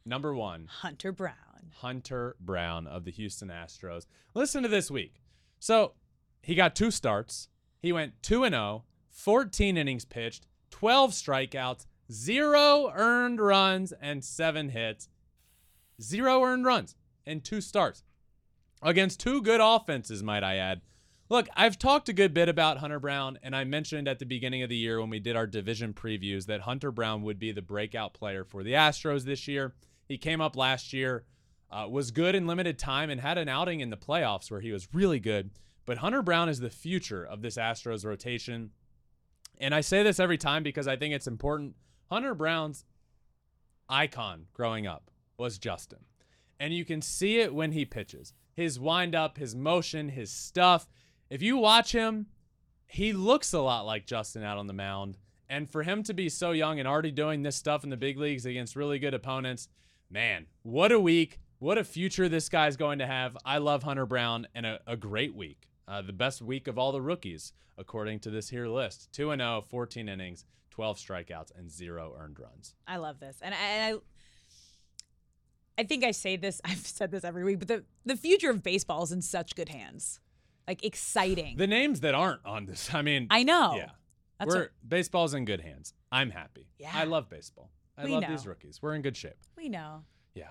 Number 0.07 0.35
one, 0.35 0.69
Hunter 0.81 1.13
Brown. 1.61 1.73
Hunter 1.81 2.37
Brown 2.41 2.87
of 2.87 3.05
the 3.05 3.11
Houston 3.11 3.49
Astros. 3.49 4.07
Listen 4.35 4.63
to 4.63 4.69
this 4.69 4.91
week. 4.91 5.21
So 5.59 5.95
he 6.43 6.55
got 6.55 6.77
two 6.77 6.91
starts. 6.91 7.49
He 7.81 7.93
went 7.93 8.23
2 8.23 8.45
and 8.45 8.55
0, 8.55 8.85
14 9.11 9.77
innings 9.77 10.05
pitched, 10.05 10.47
12 10.71 11.13
strikeouts, 11.13 11.87
zero 12.11 12.93
earned 12.95 13.41
runs, 13.41 13.93
and 13.93 14.25
seven 14.25 14.71
hits. 14.71 15.09
Zero 16.01 16.43
earned 16.43 16.65
runs 16.65 16.97
and 17.29 17.45
two 17.45 17.61
starts 17.61 18.03
against 18.83 19.21
two 19.21 19.43
good 19.43 19.61
offenses, 19.63 20.23
might 20.23 20.43
I 20.43 20.57
add. 20.57 20.81
Look, 21.29 21.47
I've 21.55 21.79
talked 21.79 22.09
a 22.09 22.15
good 22.15 22.33
bit 22.33 22.49
about 22.49 22.79
Hunter 22.79 22.99
Brown, 22.99 23.39
and 23.43 23.55
I 23.55 23.65
mentioned 23.65 24.09
at 24.09 24.19
the 24.19 24.25
beginning 24.25 24.63
of 24.63 24.71
the 24.71 24.77
year 24.77 24.99
when 24.99 25.11
we 25.11 25.21
did 25.21 25.37
our 25.37 25.47
division 25.47 25.93
previews 25.93 26.47
that 26.47 26.63
Hunter 26.63 26.91
Brown 26.91 27.23
would 27.23 27.39
be 27.39 27.53
the 27.53 27.61
breakout 27.61 28.15
player 28.15 28.45
for 28.45 28.63
the 28.63 28.73
Astros 28.73 29.25
this 29.25 29.47
year. 29.47 29.75
He 30.07 30.17
came 30.17 30.41
up 30.41 30.57
last 30.57 30.95
year, 30.95 31.25
uh, 31.71 31.87
was 31.89 32.11
good 32.11 32.35
in 32.35 32.47
limited 32.47 32.79
time, 32.79 33.11
and 33.11 33.21
had 33.21 33.39
an 33.39 33.49
outing 33.49 33.81
in 33.81 33.91
the 33.91 33.97
playoffs 33.97 34.51
where 34.51 34.61
he 34.61 34.73
was 34.73 34.89
really 34.93 35.21
good. 35.21 35.51
But 35.85 35.99
Hunter 35.99 36.23
Brown 36.23 36.49
is 36.49 36.61
the 36.61 36.71
future 36.71 37.25
of 37.25 37.41
this 37.41 37.57
Astros 37.57 38.05
rotation. 38.05 38.71
And 39.59 39.75
I 39.75 39.81
say 39.81 40.03
this 40.03 40.21
every 40.21 40.39
time 40.39 40.63
because 40.63 40.87
I 40.87 40.97
think 40.97 41.15
it's 41.15 41.27
important. 41.27 41.77
Hunter 42.11 42.35
Brown's 42.35 42.85
icon 43.89 44.47
growing 44.53 44.87
up 44.87 45.11
was 45.39 45.59
Justin. 45.59 46.01
And 46.61 46.75
you 46.75 46.85
can 46.85 47.01
see 47.01 47.39
it 47.39 47.55
when 47.55 47.73
he 47.73 47.85
pitches. 47.85 48.35
His 48.55 48.79
windup, 48.79 49.39
his 49.39 49.55
motion, 49.55 50.09
his 50.09 50.31
stuff. 50.31 50.89
If 51.31 51.43
you 51.43 51.57
watch 51.57 51.93
him, 51.93 52.27
he 52.87 53.13
looks 53.13 53.53
a 53.53 53.61
lot 53.61 53.87
like 53.87 54.07
Justin 54.07 54.43
out 54.43 54.59
on 54.59 54.67
the 54.67 54.73
mound. 54.73 55.17
And 55.49 55.71
for 55.71 55.83
him 55.83 56.03
to 56.03 56.13
be 56.13 56.29
so 56.29 56.51
young 56.51 56.79
and 56.79 56.89
already 56.89 57.13
doing 57.13 57.43
this 57.43 57.57
stuff 57.57 57.85
in 57.85 57.91
the 57.91 57.97
big 57.97 58.19
leagues 58.19 58.45
against 58.45 58.77
really 58.77 58.99
good 58.99 59.15
opponents, 59.15 59.69
man, 60.11 60.47
what 60.63 60.93
a 60.93 61.01
week. 61.01 61.39
What 61.59 61.79
a 61.79 61.85
future 61.85 62.29
this 62.29 62.49
guy's 62.49 62.77
going 62.77 63.01
to 63.01 63.07
have. 63.07 63.37
I 63.45 63.59
love 63.59 63.83
Hunter 63.83 64.07
Brown 64.07 64.47
and 64.55 64.65
a, 64.65 64.81
a 64.87 64.97
great 64.97 65.35
week. 65.35 65.69
Uh, 65.89 66.03
the 66.03 66.13
best 66.13 66.41
week 66.43 66.69
of 66.69 66.79
all 66.79 66.93
the 66.93 67.01
rookies, 67.01 67.53
according 67.77 68.21
to 68.21 68.31
this 68.31 68.49
here 68.51 68.69
list 68.69 69.09
2 69.13 69.35
0, 69.37 69.65
14 69.69 70.09
innings, 70.09 70.45
12 70.71 70.99
strikeouts, 70.99 71.51
and 71.59 71.71
zero 71.71 72.15
earned 72.19 72.39
runs. 72.39 72.75
I 72.87 72.99
love 72.99 73.19
this, 73.21 73.39
and 73.43 73.55
I, 73.55 73.59
and 73.59 73.97
I, 75.77 75.83
I 75.83 75.85
think 75.85 76.05
I 76.05 76.11
say 76.13 76.37
this. 76.37 76.61
I've 76.65 76.87
said 76.87 77.11
this 77.11 77.25
every 77.25 77.43
week, 77.45 77.59
but 77.59 77.69
the 77.69 77.85
the 78.05 78.17
future 78.17 78.51
of 78.51 78.63
baseball 78.63 79.03
is 79.03 79.11
in 79.13 79.23
such 79.23 79.55
good 79.57 79.71
hands. 79.71 80.21
Like 80.69 80.85
exciting. 80.85 81.57
The 81.57 81.67
names 81.67 82.01
that 82.01 82.15
aren't 82.15 82.45
on 82.45 82.67
this, 82.67 82.93
I 82.93 83.01
mean, 83.01 83.27
I 83.31 83.43
know. 83.43 83.75
Yeah. 83.77 83.91
That's 84.39 84.55
We're 84.55 84.61
what- 84.61 84.71
baseball's 84.87 85.33
in 85.35 85.47
good 85.47 85.63
hands. 85.63 85.95
I'm 86.13 86.31
happy. 86.31 86.69
Yeah. 86.79 86.91
I 86.93 87.05
love 87.05 87.29
baseball. 87.31 87.71
I 87.97 88.05
We 88.05 88.13
love 88.13 88.23
know. 88.23 88.29
these 88.29 88.47
rookies. 88.47 88.81
We're 88.83 88.95
in 88.95 89.01
good 89.03 89.17
shape. 89.17 89.39
we 89.57 89.69
know. 89.71 90.05
Yeah. 90.35 90.51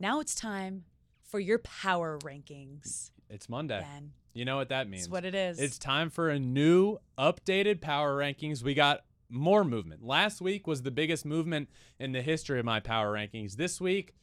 Now 0.00 0.20
it's 0.20 0.34
time 0.34 0.84
for 1.24 1.40
your 1.40 1.58
power 1.58 2.18
rankings. 2.20 3.10
It's 3.28 3.48
Monday. 3.48 3.80
Ben. 3.80 4.12
You 4.32 4.44
know 4.44 4.56
what 4.56 4.68
that 4.68 4.88
means. 4.88 5.04
It's 5.04 5.10
what 5.10 5.24
it 5.24 5.34
is. 5.34 5.58
It's 5.58 5.78
time 5.78 6.10
for 6.10 6.30
a 6.30 6.38
new 6.38 6.98
updated 7.18 7.80
power 7.80 8.16
rankings. 8.16 8.62
We 8.62 8.74
got 8.74 9.00
more 9.28 9.64
movement. 9.64 10.04
Last 10.04 10.40
week 10.40 10.66
was 10.66 10.82
the 10.82 10.92
biggest 10.92 11.26
movement 11.26 11.68
in 11.98 12.12
the 12.12 12.22
history 12.22 12.60
of 12.60 12.64
my 12.64 12.78
power 12.78 13.12
rankings. 13.12 13.56
This 13.56 13.80
week, 13.80 14.14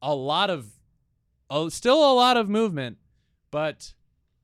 a 0.00 0.14
lot 0.14 0.50
of, 0.50 0.66
oh, 1.50 1.68
still 1.68 1.98
a 1.98 2.14
lot 2.14 2.36
of 2.36 2.48
movement, 2.48 2.98
but 3.50 3.94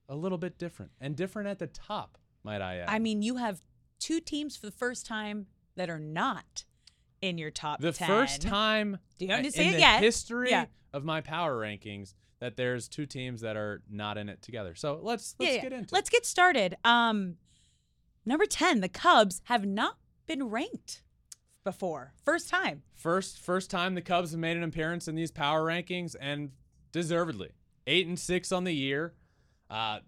a 0.09 0.16
little 0.16 0.38
bit 0.38 0.59
different 0.59 0.90
and 1.00 1.14
different 1.14 1.48
at 1.48 1.61
the 1.61 1.68
top, 1.68 2.18
might 2.42 2.61
I 2.61 2.79
add. 2.79 2.88
I 2.88 2.98
mean, 2.98 3.22
you 3.22 3.37
have 3.37 3.62
two 4.00 4.18
teams 4.18 4.57
for 4.57 4.66
the 4.66 4.72
first 4.72 5.07
time 5.07 5.46
that 5.76 5.88
are 5.88 6.00
not 6.00 6.64
in 7.22 7.38
your 7.38 7.50
top 7.50 7.80
the 7.80 7.92
10. 7.92 8.06
first 8.09 8.42
time 8.42 8.98
Do 9.18 9.26
you 9.26 9.30
want 9.30 9.50
to 9.52 9.62
in 9.62 9.72
the 9.72 9.78
yet? 9.78 10.02
history 10.02 10.50
Yeah. 10.50 10.66
of 10.92 11.04
my 11.04 11.20
power 11.20 11.59
rankings 11.61 12.14
that 12.40 12.56
there's 12.56 12.88
two 12.88 13.04
teams 13.06 13.42
that 13.42 13.56
are 13.56 13.83
not 13.90 14.16
in 14.16 14.28
it 14.28 14.40
together. 14.42 14.74
So 14.74 14.98
let's 15.02 15.35
let's 15.38 15.54
yeah. 15.56 15.61
get 15.62 15.72
into 15.72 15.94
Let's 15.94 16.09
it. 16.09 16.12
get 16.12 16.26
started. 16.26 16.76
Um, 16.85 17.37
number 18.24 18.46
10, 18.46 18.80
the 18.80 18.88
Cubs 18.88 19.42
have 19.44 19.66
not 19.66 19.96
been 20.26 20.44
ranked 20.44 21.02
before. 21.64 22.14
First 22.24 22.48
time. 22.48 22.83
First 22.94 23.38
first 23.38 23.70
time 23.70 23.94
the 23.94 24.00
Cubs 24.00 24.30
have 24.30 24.40
made 24.40 24.56
an 24.56 24.62
appearance 24.62 25.06
in 25.06 25.14
these 25.14 25.30
power 25.30 25.62
rankings 25.66 26.16
and 26.18 26.50
deservedly. 26.92 27.50
8 27.87 28.06
and 28.06 28.18
6 28.18 28.52
on 28.52 28.64
the 28.64 28.74
year. 28.74 29.14
Uh 29.68 29.98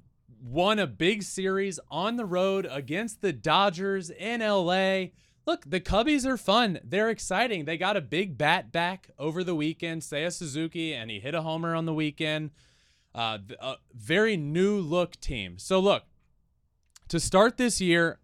won 0.42 0.78
a 0.78 0.86
big 0.86 1.22
series 1.22 1.78
on 1.90 2.16
the 2.16 2.24
road 2.24 2.66
against 2.68 3.20
the 3.20 3.32
Dodgers 3.32 4.10
in 4.10 4.40
LA. 4.40 5.08
Look, 5.44 5.68
the 5.68 5.80
Cubbies 5.80 6.24
are 6.24 6.36
fun. 6.36 6.78
They're 6.84 7.10
exciting. 7.10 7.64
They 7.64 7.76
got 7.76 7.96
a 7.96 8.00
big 8.00 8.38
bat 8.38 8.70
back 8.70 9.10
over 9.18 9.42
the 9.42 9.54
weekend, 9.54 10.02
Seiya 10.02 10.32
Suzuki, 10.32 10.94
and 10.94 11.10
he 11.10 11.18
hit 11.18 11.34
a 11.34 11.42
homer 11.42 11.74
on 11.74 11.84
the 11.84 11.94
weekend. 11.94 12.50
Uh, 13.14 13.38
a 13.60 13.74
very 13.92 14.36
new 14.36 14.78
look 14.78 15.20
team. 15.20 15.58
So 15.58 15.80
look, 15.80 16.04
to 17.08 17.18
start 17.20 17.56
this 17.56 17.80
year, 17.80 18.20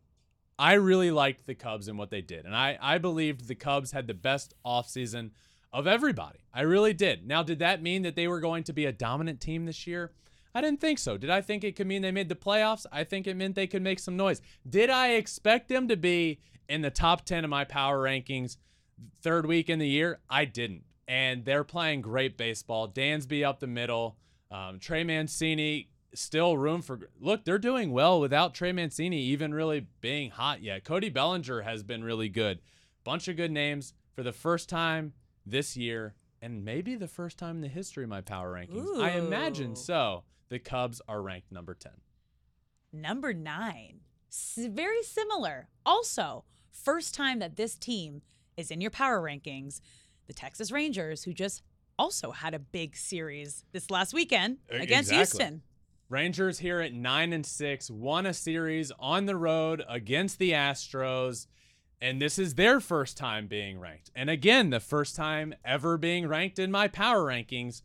I 0.59 0.75
really 0.75 1.11
liked 1.11 1.47
the 1.47 1.55
Cubs 1.55 1.89
and 1.89 1.99
what 1.99 2.11
they 2.11 2.23
did. 2.23 2.45
And 2.47 2.57
I, 2.57 2.79
I 2.81 2.99
believed 2.99 3.47
the 3.47 3.55
Cubs 3.55 3.93
had 3.93 4.07
the 4.07 4.15
best 4.15 4.55
offseason 4.65 5.33
of 5.73 5.87
everybody. 5.87 6.39
I 6.55 6.63
really 6.63 6.95
did. 6.95 7.27
Now, 7.27 7.43
did 7.43 7.59
that 7.59 7.83
mean 7.83 8.03
that 8.03 8.17
they 8.17 8.29
were 8.29 8.41
going 8.41 8.65
to 8.65 8.73
be 8.73 8.87
a 8.87 8.93
dominant 8.93 9.41
team 9.41 9.67
this 9.67 9.87
year? 9.87 10.13
I 10.55 10.61
didn't 10.61 10.81
think 10.81 10.99
so. 10.99 11.17
Did 11.17 11.31
I 11.31 11.41
think 11.41 11.63
it 11.63 11.77
could 11.77 11.87
mean 11.87 12.03
they 12.03 12.11
made 12.11 12.29
the 12.29 12.35
playoffs? 12.35 12.87
I 12.91 13.05
think 13.05 13.27
it 13.27 13.37
meant 13.37 13.55
they 13.55 13.67
could 13.67 13.83
make 13.83 13.99
some 13.99 14.17
noise. 14.17 14.41
Did 14.69 14.89
I 14.89 15.11
expect 15.11 15.69
them 15.69 15.87
to 15.89 15.97
be 15.97 16.41
in 16.69 16.83
the 16.83 16.91
top 16.91 17.25
10 17.25 17.45
of 17.45 17.51
my 17.51 17.65
power 17.65 18.03
rankings 18.03 18.57
third 19.23 19.47
week 19.47 19.69
in 19.71 19.79
the 19.79 19.89
year? 19.89 20.21
I 20.29 20.45
didn't. 20.45 20.85
And 21.07 21.45
they're 21.45 21.65
playing 21.65 22.03
great 22.03 22.37
baseball. 22.37 22.89
Dansby 22.89 23.47
up 23.47 23.61
the 23.61 23.67
middle. 23.67 24.17
Um, 24.51 24.79
Trey 24.79 25.05
Mancini, 25.05 25.89
still 26.15 26.57
room 26.57 26.83
for. 26.83 27.01
Look, 27.21 27.45
they're 27.45 27.59
doing 27.59 27.93
well 27.93 28.21
without 28.21 28.55
Trey 28.55 28.73
Mancini 28.73 29.21
even 29.21 29.55
really 29.55 29.87
being 30.01 30.31
hot 30.31 30.63
yet. 30.63 30.85
Cody 30.85 31.09
Bellinger 31.09 31.63
has 31.63 31.83
been 31.83 32.05
really 32.05 32.29
good. 32.29 32.61
Bunch 33.05 33.29
of 33.29 33.37
good 33.37 33.51
names 33.51 33.95
for 34.15 34.23
the 34.23 34.33
first 34.33 34.69
time 34.69 35.15
this 35.47 35.77
year, 35.77 36.15
and 36.43 36.65
maybe 36.65 36.95
the 36.95 37.09
first 37.09 37.39
time 37.39 37.57
in 37.57 37.61
the 37.63 37.69
history 37.69 38.05
of 38.05 38.11
my 38.11 38.21
power 38.21 38.53
rankings. 38.53 39.01
I 39.03 39.13
imagine 39.13 39.77
so. 39.77 40.25
The 40.49 40.59
Cubs 40.59 41.01
are 41.09 41.23
ranked 41.23 41.53
number 41.53 41.75
10. 41.75 41.93
Number 42.93 43.35
nine, 43.35 44.01
very 44.57 45.03
similar. 45.03 45.69
Also, 45.85 46.45
first 46.85 47.15
time 47.15 47.39
that 47.39 47.57
this 47.57 47.77
team 47.77 48.23
is 48.57 48.71
in 48.71 48.81
your 48.81 48.91
power 48.91 49.21
rankings. 49.21 49.81
The 50.27 50.33
Texas 50.35 50.71
Rangers, 50.71 51.25
who 51.25 51.33
just 51.33 51.63
also 51.99 52.31
had 52.31 52.55
a 52.55 52.59
big 52.59 52.97
series 52.97 53.65
this 53.73 53.91
last 53.91 54.13
weekend 54.15 54.59
against 54.71 55.11
exactly. 55.11 55.17
Houston. 55.17 55.63
Rangers 56.09 56.59
here 56.61 56.81
at 56.81 56.93
9 56.93 57.33
and 57.33 57.45
6 57.45 57.91
won 57.91 58.25
a 58.25 58.33
series 58.33 58.93
on 58.99 59.27
the 59.27 59.37
road 59.37 59.85
against 59.89 60.39
the 60.39 60.53
Astros 60.53 61.47
and 62.01 62.23
this 62.23 62.39
is 62.39 62.55
their 62.55 62.79
first 62.79 63.17
time 63.17 63.49
being 63.49 63.81
ranked. 63.81 64.11
And 64.15 64.31
again, 64.31 64.71
the 64.71 64.81
first 64.81 65.17
time 65.17 65.55
ever 65.65 65.99
being 65.99 66.29
ranked 66.29 66.59
in 66.59 66.71
my 66.71 66.87
power 66.89 67.25
rankings 67.25 67.83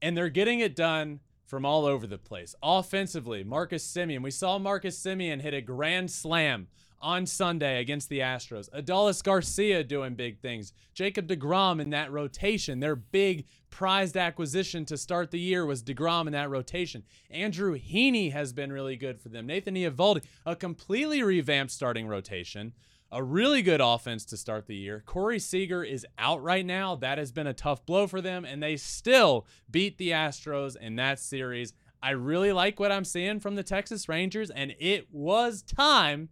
and 0.00 0.16
they're 0.16 0.28
getting 0.28 0.60
it 0.60 0.76
done 0.76 1.20
from 1.44 1.64
all 1.64 1.84
over 1.84 2.06
the 2.06 2.18
place. 2.18 2.54
Offensively, 2.62 3.42
Marcus 3.44 3.86
Semien. 3.86 4.22
We 4.22 4.30
saw 4.30 4.58
Marcus 4.58 5.00
Semien 5.00 5.40
hit 5.40 5.54
a 5.54 5.60
grand 5.60 6.10
slam 6.10 6.68
on 7.00 7.26
Sunday 7.26 7.80
against 7.80 8.08
the 8.08 8.20
Astros. 8.20 8.70
Adolis 8.70 9.22
Garcia 9.22 9.84
doing 9.84 10.14
big 10.14 10.40
things. 10.40 10.72
Jacob 10.94 11.28
DeGrom 11.28 11.80
in 11.80 11.90
that 11.90 12.10
rotation. 12.10 12.80
Their 12.80 12.96
big 12.96 13.46
prized 13.70 14.16
acquisition 14.16 14.84
to 14.86 14.96
start 14.96 15.30
the 15.30 15.38
year 15.38 15.66
was 15.66 15.82
DeGrom 15.82 16.26
in 16.26 16.32
that 16.32 16.50
rotation. 16.50 17.02
Andrew 17.30 17.78
Heaney 17.78 18.32
has 18.32 18.52
been 18.52 18.72
really 18.72 18.96
good 18.96 19.20
for 19.20 19.28
them. 19.28 19.46
Nathan 19.46 19.74
Eovaldi, 19.74 20.24
a 20.44 20.56
completely 20.56 21.22
revamped 21.22 21.72
starting 21.72 22.06
rotation. 22.06 22.72
A 23.12 23.22
really 23.22 23.62
good 23.62 23.80
offense 23.80 24.24
to 24.26 24.36
start 24.36 24.66
the 24.66 24.74
year. 24.74 25.02
Corey 25.06 25.38
Seager 25.38 25.84
is 25.84 26.04
out 26.18 26.42
right 26.42 26.66
now. 26.66 26.96
That 26.96 27.18
has 27.18 27.30
been 27.30 27.46
a 27.46 27.54
tough 27.54 27.86
blow 27.86 28.08
for 28.08 28.20
them, 28.20 28.44
and 28.44 28.60
they 28.60 28.76
still 28.76 29.46
beat 29.70 29.96
the 29.96 30.10
Astros 30.10 30.76
in 30.76 30.96
that 30.96 31.20
series. 31.20 31.72
I 32.02 32.10
really 32.10 32.52
like 32.52 32.80
what 32.80 32.90
I'm 32.90 33.04
seeing 33.04 33.38
from 33.38 33.54
the 33.54 33.62
Texas 33.62 34.08
Rangers, 34.08 34.50
and 34.50 34.74
it 34.80 35.06
was 35.12 35.62
time 35.62 36.30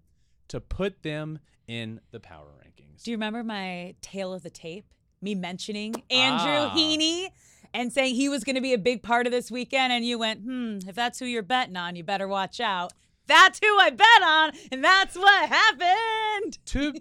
to 0.49 0.61
put 0.61 1.03
them 1.03 1.39
in 1.67 2.01
the 2.11 2.21
power 2.21 2.49
rankings. 2.65 3.03
Do 3.03 3.11
you 3.11 3.17
remember 3.17 3.43
my 3.43 3.95
tale 4.03 4.33
of 4.33 4.43
the 4.43 4.51
tape? 4.51 4.87
Me 5.23 5.35
mentioning 5.35 5.95
Andrew 6.11 6.53
Ah. 6.71 6.75
Heaney 6.77 7.29
and 7.73 7.93
saying 7.93 8.15
he 8.15 8.29
was 8.29 8.45
going 8.45 8.57
to 8.57 8.61
be 8.61 8.75
a 8.75 8.79
big 8.79 9.03
part 9.03 9.27
of 9.27 9.33
this 9.33 9.51
weekend, 9.51 9.93
and 9.93 10.05
you 10.07 10.19
went, 10.19 10.41
"Hmm, 10.43 10.79
if 10.87 10.95
that's 10.95 11.19
who 11.19 11.25
you're 11.25 11.43
betting 11.43 11.77
on, 11.77 11.97
you 11.97 12.05
better 12.05 12.29
watch 12.29 12.61
out." 12.61 12.93
That's 13.27 13.59
who 13.59 13.79
I 13.79 13.89
bet 13.89 14.23
on, 14.23 14.53
and 14.71 14.85
that's 14.85 15.17
what 15.17 15.49
happened. 15.49 16.59
to 16.67 16.93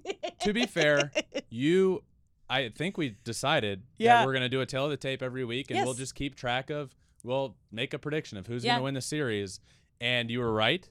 to 0.41 0.53
be 0.53 0.65
fair, 0.65 1.11
you 1.49 2.03
I 2.49 2.69
think 2.69 2.97
we 2.97 3.17
decided 3.23 3.83
Yeah. 3.97 4.17
that 4.19 4.25
we're 4.25 4.33
gonna 4.33 4.47
do 4.49 4.61
a 4.61 4.65
tale 4.65 4.85
of 4.85 4.91
the 4.91 4.97
tape 4.97 5.21
every 5.21 5.43
week 5.43 5.69
and 5.71 5.83
we'll 5.85 5.93
just 5.95 6.13
keep 6.15 6.35
track 6.35 6.69
of 6.69 6.93
we'll 7.23 7.55
make 7.71 7.93
a 7.93 7.99
prediction 7.99 8.37
of 8.37 8.47
who's 8.47 8.63
Yeah. 8.63 8.73
gonna 8.73 8.83
win 8.83 8.93
the 8.93 9.01
series. 9.01 9.59
And 10.01 10.29
you 10.29 10.39
were 10.39 10.51
right. 10.53 10.87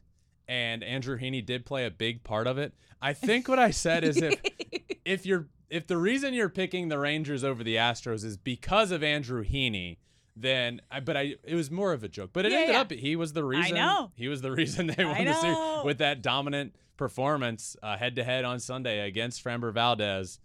And 0.48 0.82
Andrew 0.84 1.18
Heaney 1.18 1.44
did 1.44 1.64
play 1.64 1.86
a 1.86 1.90
big 1.90 2.24
part 2.24 2.46
of 2.46 2.58
it. 2.58 2.74
I 3.00 3.12
think 3.12 3.48
what 3.48 3.58
I 3.58 3.70
said 3.70 4.04
is 4.04 4.16
if 4.18 4.40
if 5.04 5.26
you're 5.26 5.48
if 5.70 5.86
the 5.86 5.96
reason 5.96 6.34
you're 6.34 6.48
picking 6.50 6.88
the 6.88 6.98
Rangers 6.98 7.42
over 7.44 7.64
the 7.64 7.76
Astros 7.76 8.24
is 8.24 8.36
because 8.36 8.90
of 8.90 9.02
Andrew 9.02 9.44
Heaney, 9.44 9.98
then 10.36 10.80
I 10.90 11.00
but 11.00 11.16
I 11.16 11.36
it 11.44 11.54
was 11.54 11.70
more 11.70 11.92
of 11.92 12.02
a 12.04 12.08
joke. 12.08 12.30
But 12.32 12.44
it 12.46 12.52
Yeah, 12.52 12.58
ended 12.58 12.74
yeah. 12.74 12.80
up 12.80 12.90
he 12.92 13.16
was 13.16 13.32
the 13.32 13.44
reason 13.44 13.76
I 13.76 13.80
know. 13.80 14.12
he 14.14 14.28
was 14.28 14.42
the 14.42 14.52
reason 14.52 14.86
they 14.96 15.04
won 15.04 15.24
the 15.24 15.32
series 15.34 15.84
with 15.84 15.98
that 15.98 16.22
dominant 16.22 16.74
performance 16.96 17.76
head 17.82 18.16
to 18.16 18.24
head 18.24 18.44
on 18.44 18.60
Sunday 18.60 19.06
against 19.06 19.42
Framber 19.42 19.72
Valdez. 19.72 20.38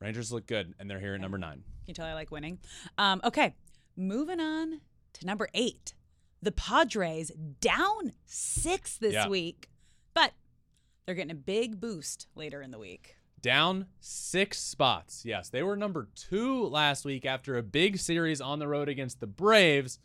Rangers 0.00 0.30
look 0.32 0.46
good 0.46 0.74
and 0.78 0.88
they're 0.90 1.00
here 1.00 1.14
at 1.14 1.20
number 1.20 1.38
9. 1.38 1.50
Can 1.52 1.62
you 1.86 1.94
tell 1.94 2.06
I 2.06 2.14
like 2.14 2.30
winning? 2.30 2.58
Um, 2.98 3.20
okay, 3.24 3.54
moving 3.96 4.38
on 4.40 4.80
to 5.14 5.26
number 5.26 5.48
eight. 5.54 5.94
The 6.42 6.52
Padres 6.52 7.32
down 7.60 8.12
six 8.24 8.96
this 8.98 9.14
Yeah. 9.14 9.28
week, 9.28 9.70
but 10.14 10.32
they're 11.06 11.14
getting 11.14 11.32
a 11.32 11.34
big 11.34 11.80
boost 11.80 12.26
later 12.34 12.62
in 12.62 12.70
the 12.70 12.78
week. 12.78 13.16
Down 13.40 13.86
6 14.00 14.58
spots. 14.58 15.24
Yes, 15.24 15.48
they 15.48 15.62
were 15.62 15.76
number 15.76 16.08
2 16.16 16.66
last 16.66 17.04
week 17.04 17.24
after 17.24 17.56
a 17.56 17.62
big 17.62 17.98
series 17.98 18.40
on 18.40 18.58
the 18.58 18.66
road 18.66 18.88
against 18.88 19.20
the 19.20 19.28
Braves. 19.28 20.00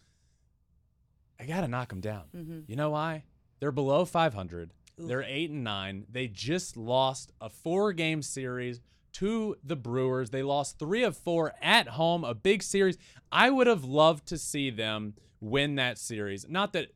I 1.39 1.46
got 1.46 1.62
to 1.62 1.67
knock 1.67 1.89
them 1.89 2.00
down. 2.02 2.26
Mm-hmm. 2.36 2.60
You 2.67 2.76
know 2.76 2.91
why? 2.91 3.24
They're 3.60 3.72
below 3.72 4.06
500. 4.06 4.72
They're 4.98 5.24
8 5.24 5.50
and 5.50 5.63
9. 5.63 6.06
They 6.10 6.28
just 6.28 6.78
lost 6.78 7.32
a 7.41 7.50
four-game 7.50 8.22
series 8.22 8.82
to 9.13 9.58
the 9.63 9.76
Brewers. 9.76 10.30
They 10.30 10.43
lost 10.43 10.78
3 10.78 11.04
of 11.04 11.17
4 11.17 11.54
at 11.62 11.88
home, 11.89 12.24
a 12.24 12.36
big 12.36 12.62
series. 12.62 12.98
I 13.32 13.50
would 13.50 13.65
have 13.67 13.84
loved 13.84 14.28
to 14.28 14.38
see 14.38 14.69
them 14.69 15.15
win 15.44 15.76
that 15.76 15.98
series. 15.98 16.48
Not 16.48 16.74
that 16.74 16.88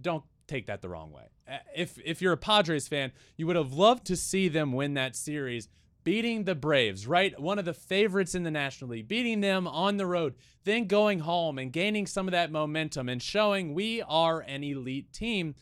don't 0.00 0.24
take 0.46 0.66
that 0.66 0.82
the 0.82 0.88
wrong 0.88 1.10
way. 1.10 1.28
If 1.74 1.98
if 2.04 2.20
you're 2.20 2.32
a 2.32 2.38
Padres 2.38 2.86
fan, 2.88 3.12
you 3.36 3.46
would 3.46 3.56
have 3.56 3.72
loved 3.72 4.06
to 4.06 4.16
see 4.16 4.48
them 4.48 4.72
win 4.72 4.94
that 4.94 5.16
series, 5.16 5.68
beating 6.04 6.44
the 6.44 6.54
Braves, 6.54 7.06
right? 7.06 7.38
One 7.40 7.58
of 7.58 7.64
the 7.64 7.74
favorites 7.74 8.34
in 8.34 8.42
the 8.42 8.50
National 8.50 8.90
League, 8.90 9.08
beating 9.08 9.40
them 9.40 9.66
on 9.66 9.96
the 9.96 10.06
road, 10.06 10.34
then 10.64 10.86
going 10.86 11.20
home 11.20 11.58
and 11.58 11.72
gaining 11.72 12.06
some 12.06 12.28
of 12.28 12.32
that 12.32 12.52
momentum 12.52 13.08
and 13.08 13.22
showing 13.22 13.74
we 13.74 14.02
are 14.02 14.40
an 14.40 14.62
elite 14.62 15.12
team. 15.12 15.54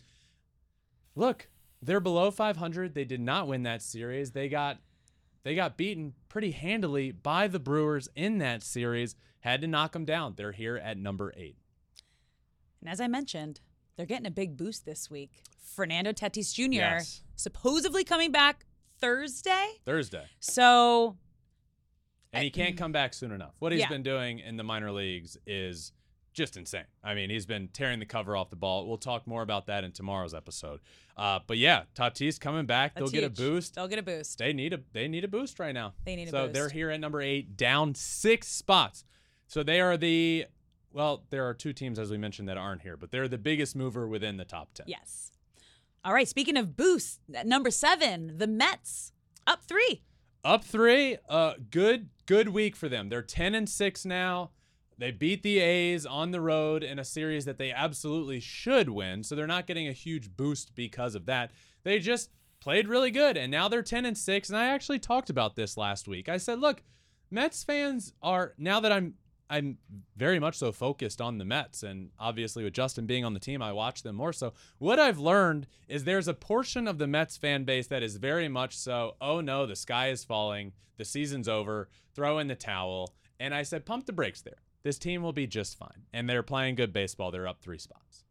Look, 1.14 1.48
they're 1.80 2.00
below 2.00 2.30
500. 2.30 2.94
They 2.94 3.04
did 3.04 3.20
not 3.20 3.46
win 3.46 3.62
that 3.62 3.82
series. 3.82 4.32
They 4.32 4.48
got 4.48 4.78
they 5.44 5.54
got 5.54 5.76
beaten 5.76 6.14
pretty 6.28 6.50
handily 6.50 7.12
by 7.12 7.46
the 7.46 7.60
Brewers 7.60 8.08
in 8.14 8.38
that 8.38 8.62
series. 8.62 9.14
Had 9.40 9.60
to 9.60 9.68
knock 9.68 9.92
them 9.92 10.04
down. 10.04 10.34
They're 10.36 10.52
here 10.52 10.76
at 10.76 10.98
number 10.98 11.32
8. 11.36 11.56
And 12.80 12.88
as 12.88 13.00
I 13.00 13.06
mentioned, 13.08 13.60
they're 13.96 14.06
getting 14.06 14.26
a 14.26 14.30
big 14.30 14.56
boost 14.56 14.84
this 14.84 15.10
week. 15.10 15.30
Fernando 15.74 16.12
Tatis 16.12 16.54
Jr. 16.54 16.62
Yes. 16.74 17.22
supposedly 17.36 18.04
coming 18.04 18.32
back 18.32 18.64
Thursday. 19.00 19.68
Thursday. 19.84 20.24
So 20.40 21.16
and 22.32 22.44
he 22.44 22.50
can't 22.50 22.76
come 22.76 22.92
back 22.92 23.14
soon 23.14 23.32
enough. 23.32 23.54
What 23.58 23.72
he's 23.72 23.80
Yeah. 23.80 23.88
been 23.88 24.02
doing 24.02 24.38
in 24.38 24.56
the 24.56 24.64
minor 24.64 24.92
leagues 24.92 25.36
is 25.46 25.92
just 26.34 26.56
insane. 26.56 26.84
I 27.02 27.14
mean, 27.14 27.30
he's 27.30 27.46
been 27.46 27.68
tearing 27.68 27.98
the 27.98 28.06
cover 28.06 28.36
off 28.36 28.50
the 28.50 28.56
ball. 28.56 28.86
We'll 28.86 28.98
talk 28.98 29.26
more 29.26 29.42
about 29.42 29.66
that 29.66 29.82
in 29.82 29.90
tomorrow's 29.92 30.34
episode. 30.34 30.80
Uh, 31.16 31.40
but 31.46 31.58
yeah, 31.58 31.84
Tatis 31.96 32.38
coming 32.38 32.66
back. 32.66 32.94
that's 32.94 33.10
They'll 33.10 33.20
get 33.22 33.26
a 33.26 33.30
boost. 33.30 33.74
They'll 33.74 33.88
get 33.88 33.98
a 33.98 34.02
boost. 34.04 34.38
They 34.38 34.52
need 34.52 34.72
a 34.72 34.80
they 34.92 35.08
need 35.08 35.24
a 35.24 35.28
boost 35.28 35.58
right 35.58 35.74
now. 35.74 35.94
They 36.04 36.14
need 36.14 36.28
a 36.28 36.32
boost. 36.32 36.32
so 36.32 36.48
they're 36.48 36.68
here 36.68 36.90
at 36.90 37.00
number 37.00 37.20
eight, 37.20 37.56
down 37.56 37.94
six 37.94 38.46
spots. 38.48 39.04
So 39.48 39.62
they 39.62 39.80
are 39.80 39.96
the 39.96 40.46
well, 40.98 41.22
there 41.30 41.48
are 41.48 41.54
two 41.54 41.72
teams 41.72 41.96
as 41.96 42.10
we 42.10 42.18
mentioned 42.18 42.48
that 42.48 42.56
aren't 42.56 42.82
here, 42.82 42.96
but 42.96 43.12
they're 43.12 43.28
the 43.28 43.38
biggest 43.38 43.76
mover 43.76 44.08
within 44.08 44.36
the 44.36 44.44
top 44.44 44.74
ten. 44.74 44.86
Yes. 44.88 45.30
All 46.04 46.12
right. 46.12 46.26
Speaking 46.26 46.56
of 46.56 46.76
boosts, 46.76 47.20
at 47.32 47.46
number 47.46 47.70
seven, 47.70 48.36
the 48.36 48.48
Mets 48.48 49.12
up 49.46 49.62
three. 49.62 50.02
Up 50.44 50.64
three, 50.64 51.16
uh, 51.28 51.54
good 51.70 52.08
good 52.26 52.48
week 52.48 52.74
for 52.74 52.88
them. 52.88 53.10
They're 53.10 53.22
ten 53.22 53.54
and 53.54 53.68
six 53.68 54.04
now. 54.04 54.50
They 54.98 55.12
beat 55.12 55.44
the 55.44 55.60
A's 55.60 56.04
on 56.04 56.32
the 56.32 56.40
road 56.40 56.82
in 56.82 56.98
a 56.98 57.04
series 57.04 57.44
that 57.44 57.58
they 57.58 57.70
absolutely 57.70 58.40
should 58.40 58.88
win, 58.88 59.22
so 59.22 59.36
they're 59.36 59.46
not 59.46 59.68
getting 59.68 59.86
a 59.86 59.92
huge 59.92 60.36
boost 60.36 60.74
because 60.74 61.14
of 61.14 61.26
that. 61.26 61.52
They 61.84 62.00
just 62.00 62.30
played 62.58 62.88
really 62.88 63.12
good, 63.12 63.36
and 63.36 63.52
now 63.52 63.68
they're 63.68 63.82
ten 63.82 64.04
and 64.04 64.18
six. 64.18 64.48
And 64.48 64.58
I 64.58 64.66
actually 64.66 64.98
talked 64.98 65.30
about 65.30 65.54
this 65.54 65.76
last 65.76 66.08
week. 66.08 66.28
I 66.28 66.38
said, 66.38 66.58
look, 66.58 66.82
Mets 67.30 67.62
fans 67.62 68.14
are 68.20 68.54
now 68.58 68.80
that 68.80 68.90
I'm 68.90 69.14
I'm 69.50 69.78
very 70.16 70.38
much 70.38 70.56
so 70.58 70.72
focused 70.72 71.20
on 71.20 71.38
the 71.38 71.44
Mets, 71.44 71.82
and 71.82 72.10
obviously 72.18 72.64
with 72.64 72.74
Justin 72.74 73.06
being 73.06 73.24
on 73.24 73.32
the 73.34 73.40
team, 73.40 73.62
I 73.62 73.72
watch 73.72 74.02
them 74.02 74.14
more 74.16 74.32
so. 74.32 74.52
What 74.78 74.98
I've 74.98 75.18
learned 75.18 75.66
is 75.88 76.04
there's 76.04 76.28
a 76.28 76.34
portion 76.34 76.86
of 76.86 76.98
the 76.98 77.06
Mets 77.06 77.36
fan 77.38 77.64
base 77.64 77.86
that 77.86 78.02
is 78.02 78.16
very 78.16 78.48
much 78.48 78.76
so, 78.76 79.16
oh 79.20 79.40
no, 79.40 79.64
the 79.64 79.76
sky 79.76 80.08
is 80.10 80.22
falling, 80.24 80.72
the 80.98 81.04
season's 81.04 81.48
over, 81.48 81.88
throw 82.14 82.38
in 82.38 82.48
the 82.48 82.54
towel. 82.54 83.14
And 83.40 83.54
I 83.54 83.62
said, 83.62 83.86
pump 83.86 84.04
the 84.06 84.12
brakes 84.12 84.42
there. 84.42 84.58
This 84.82 84.98
team 84.98 85.22
will 85.22 85.32
be 85.32 85.46
just 85.46 85.78
fine. 85.78 86.04
And 86.12 86.28
they're 86.28 86.42
playing 86.42 86.74
good 86.74 86.92
baseball. 86.92 87.30
They're 87.30 87.46
up 87.48 87.60
three 87.62 87.78
spots. 87.78 88.24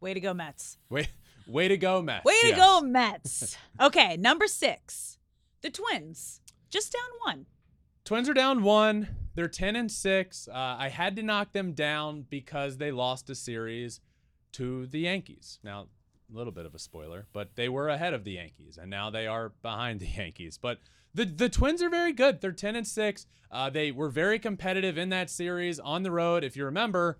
Way 0.00 0.14
to 0.14 0.20
go, 0.20 0.32
Mets. 0.32 0.78
Way, 0.88 1.08
way 1.46 1.68
to 1.68 1.76
go, 1.76 2.00
Mets. 2.00 2.24
Way 2.24 2.40
to 2.42 2.48
Yes. 2.48 2.56
go, 2.58 2.80
Mets. 2.80 3.58
okay, 3.80 4.16
number 4.16 4.46
six, 4.46 5.18
the 5.60 5.70
Twins, 5.70 6.40
just 6.70 6.92
down 6.92 7.10
one. 7.34 7.46
Twins 8.08 8.26
are 8.26 8.32
down 8.32 8.62
one. 8.62 9.06
They're 9.34 9.48
10 9.48 9.76
and 9.76 9.92
6. 9.92 10.48
Uh, 10.48 10.54
I 10.54 10.88
had 10.88 11.14
to 11.16 11.22
knock 11.22 11.52
them 11.52 11.74
down 11.74 12.24
because 12.30 12.78
they 12.78 12.90
lost 12.90 13.28
a 13.28 13.34
series 13.34 14.00
to 14.52 14.86
the 14.86 15.00
Yankees. 15.00 15.58
Now, 15.62 15.88
a 16.32 16.34
little 16.34 16.54
bit 16.54 16.64
of 16.64 16.74
a 16.74 16.78
spoiler, 16.78 17.26
but 17.34 17.54
they 17.54 17.68
were 17.68 17.90
ahead 17.90 18.14
of 18.14 18.24
the 18.24 18.30
Yankees, 18.30 18.78
and 18.80 18.88
now 18.88 19.10
they 19.10 19.26
are 19.26 19.50
behind 19.60 20.00
the 20.00 20.06
Yankees. 20.06 20.56
But 20.56 20.78
the 21.12 21.26
the 21.26 21.50
Twins 21.50 21.82
are 21.82 21.90
very 21.90 22.14
good. 22.14 22.40
They're 22.40 22.50
10 22.50 22.76
and 22.76 22.86
6. 22.86 23.26
Uh, 23.50 23.68
they 23.68 23.92
were 23.92 24.08
very 24.08 24.38
competitive 24.38 24.96
in 24.96 25.10
that 25.10 25.28
series 25.28 25.78
on 25.78 26.02
the 26.02 26.10
road. 26.10 26.44
If 26.44 26.56
you 26.56 26.64
remember, 26.64 27.18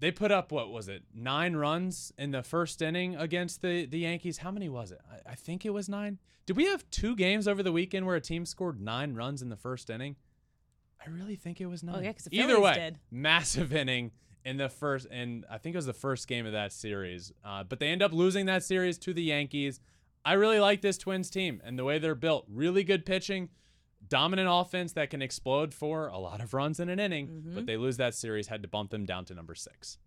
they 0.00 0.10
put 0.10 0.30
up 0.30 0.52
what 0.52 0.70
was 0.70 0.88
it 0.88 1.02
nine 1.14 1.56
runs 1.56 2.12
in 2.18 2.30
the 2.30 2.42
first 2.42 2.80
inning 2.82 3.16
against 3.16 3.62
the 3.62 3.86
the 3.86 3.98
Yankees. 4.00 4.38
How 4.38 4.50
many 4.50 4.68
was 4.68 4.92
it? 4.92 5.00
I, 5.10 5.32
I 5.32 5.34
think 5.34 5.64
it 5.64 5.70
was 5.70 5.88
nine. 5.88 6.18
Did 6.46 6.56
we 6.56 6.64
have 6.66 6.88
two 6.90 7.14
games 7.16 7.46
over 7.46 7.62
the 7.62 7.72
weekend 7.72 8.06
where 8.06 8.16
a 8.16 8.20
team 8.20 8.46
scored 8.46 8.80
nine 8.80 9.14
runs 9.14 9.42
in 9.42 9.48
the 9.50 9.56
first 9.56 9.90
inning? 9.90 10.16
I 11.04 11.10
really 11.10 11.36
think 11.36 11.60
it 11.60 11.66
was 11.66 11.82
nine. 11.82 11.96
Oh, 11.96 12.00
yeah, 12.00 12.12
'cause 12.12 12.24
the 12.24 12.38
Either 12.38 12.60
way, 12.60 12.74
did. 12.74 12.98
massive 13.10 13.72
inning 13.72 14.12
in 14.44 14.56
the 14.56 14.68
first, 14.68 15.06
and 15.10 15.44
I 15.50 15.58
think 15.58 15.74
it 15.74 15.78
was 15.78 15.86
the 15.86 15.92
first 15.92 16.26
game 16.26 16.46
of 16.46 16.52
that 16.52 16.72
series. 16.72 17.32
Uh, 17.44 17.64
but 17.64 17.78
they 17.80 17.88
end 17.88 18.02
up 18.02 18.12
losing 18.12 18.46
that 18.46 18.62
series 18.64 18.98
to 18.98 19.12
the 19.12 19.22
Yankees. 19.22 19.80
I 20.24 20.32
really 20.34 20.58
like 20.58 20.80
this 20.80 20.98
Twins 20.98 21.30
team 21.30 21.60
and 21.64 21.78
the 21.78 21.84
way 21.84 21.98
they're 21.98 22.14
built. 22.14 22.46
Really 22.48 22.82
good 22.82 23.04
pitching, 23.06 23.50
dominant 24.06 24.48
offense 24.50 24.92
that 24.92 25.10
can 25.10 25.22
explode 25.22 25.74
for 25.74 26.08
a 26.08 26.18
lot 26.18 26.40
of 26.40 26.54
runs 26.54 26.80
in 26.80 26.88
an 26.88 27.00
inning. 27.00 27.28
Mm-hmm. 27.28 27.54
But 27.54 27.66
they 27.66 27.76
lose 27.76 27.96
that 27.96 28.14
series, 28.14 28.48
had 28.48 28.62
to 28.62 28.68
bump 28.68 28.90
them 28.90 29.04
down 29.04 29.24
to 29.26 29.34
number 29.34 29.54
six. 29.54 29.98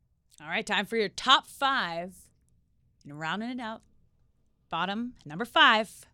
All 0.42 0.48
right, 0.48 0.66
time 0.66 0.86
for 0.86 0.98
your 0.98 1.10
top 1.10 1.48
five. 1.48 2.16
And 3.04 3.20
rounding 3.20 3.50
it 3.50 3.60
out, 3.60 3.82
bottom 4.70 5.14
number 5.26 5.46
five, 5.46 6.06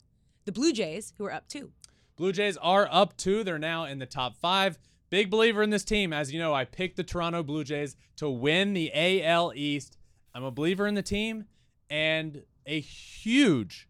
the 0.46 0.54
Blue 0.54 0.72
Jays, 0.72 1.14
who 1.18 1.26
are 1.26 1.34
up 1.34 1.48
two. 1.50 1.72
Blue 2.16 2.32
Jays 2.32 2.58
are 2.58 2.88
up 2.90 3.16
two. 3.18 3.44
They're 3.44 3.60
now 3.60 3.84
in 3.84 4.00
the 4.00 4.06
top 4.06 4.38
five. 4.38 4.80
Big 5.10 5.30
believer 5.30 5.64
in 5.64 5.70
this 5.70 5.84
team. 5.84 6.12
As 6.12 6.34
you 6.34 6.40
know, 6.40 6.54
I 6.54 6.66
picked 6.66 6.98
the 6.98 7.04
Toronto 7.04 7.44
Blue 7.44 7.64
Jays 7.64 7.96
to 8.18 8.30
win 8.30 8.74
the 8.74 8.92
AL 8.94 9.54
East. 9.56 9.98
I'm 10.34 10.44
a 10.44 10.52
believer 10.52 10.88
in 10.88 10.96
the 10.96 11.02
team 11.02 11.46
and 11.90 12.44
a 12.66 12.80
huge, 12.80 13.87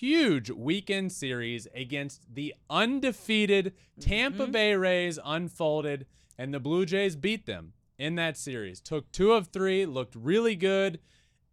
huge 0.00 0.50
weekend 0.50 1.12
series 1.12 1.68
against 1.74 2.34
the 2.34 2.54
undefeated 2.68 3.74
Tampa 4.00 4.44
mm-hmm. 4.44 4.52
Bay 4.52 4.74
Rays 4.74 5.18
unfolded, 5.24 6.06
and 6.36 6.52
the 6.52 6.60
Blue 6.60 6.84
Jays 6.84 7.16
beat 7.16 7.46
them 7.46 7.72
in 7.98 8.16
that 8.16 8.36
series. 8.36 8.80
Took 8.80 9.10
two 9.12 9.32
of 9.32 9.48
three, 9.48 9.86
looked 9.86 10.16
really 10.16 10.56
good. 10.56 11.00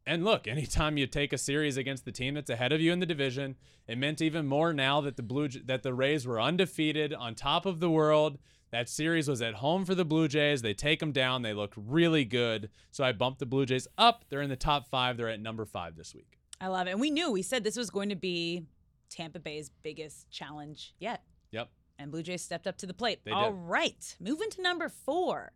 And 0.05 0.25
look, 0.25 0.47
anytime 0.47 0.97
you 0.97 1.07
take 1.07 1.33
a 1.33 1.37
series 1.37 1.77
against 1.77 2.05
the 2.05 2.11
team 2.11 2.33
that's 2.33 2.49
ahead 2.49 2.73
of 2.73 2.81
you 2.81 2.91
in 2.91 2.99
the 2.99 3.05
division, 3.05 3.55
it 3.87 3.97
meant 3.97 4.21
even 4.21 4.47
more 4.47 4.73
now 4.73 5.01
that 5.01 5.17
the 5.17 5.23
Blue 5.23 5.47
that 5.47 5.83
the 5.83 5.93
Rays 5.93 6.25
were 6.25 6.41
undefeated 6.41 7.13
on 7.13 7.35
top 7.35 7.65
of 7.65 7.79
the 7.79 7.89
world. 7.89 8.39
That 8.71 8.89
series 8.89 9.27
was 9.27 9.41
at 9.41 9.55
home 9.55 9.85
for 9.85 9.95
the 9.95 10.05
Blue 10.05 10.29
Jays. 10.29 10.61
They 10.61 10.73
take 10.73 11.01
them 11.01 11.11
down. 11.11 11.41
They 11.41 11.53
looked 11.53 11.75
really 11.77 12.23
good. 12.23 12.69
So 12.89 13.03
I 13.03 13.11
bumped 13.11 13.39
the 13.39 13.45
Blue 13.45 13.65
Jays 13.65 13.87
up. 13.97 14.23
They're 14.29 14.41
in 14.41 14.49
the 14.49 14.55
top 14.55 14.87
five. 14.87 15.17
They're 15.17 15.27
at 15.27 15.41
number 15.41 15.65
five 15.65 15.97
this 15.97 16.15
week. 16.15 16.40
I 16.61 16.67
love 16.67 16.87
it. 16.87 16.91
And 16.91 17.01
we 17.01 17.09
knew, 17.09 17.31
we 17.31 17.41
said 17.41 17.63
this 17.63 17.75
was 17.75 17.89
going 17.89 18.09
to 18.09 18.15
be 18.15 18.63
Tampa 19.09 19.39
Bay's 19.39 19.71
biggest 19.83 20.29
challenge 20.29 20.93
yet. 20.99 21.23
Yep. 21.51 21.69
And 21.99 22.11
Blue 22.11 22.23
Jays 22.23 22.41
stepped 22.43 22.67
up 22.67 22.77
to 22.77 22.85
the 22.85 22.93
plate. 22.93 23.19
They 23.25 23.31
All 23.31 23.51
did. 23.51 23.59
right, 23.59 24.15
moving 24.19 24.49
to 24.51 24.61
number 24.61 24.87
four, 24.87 25.51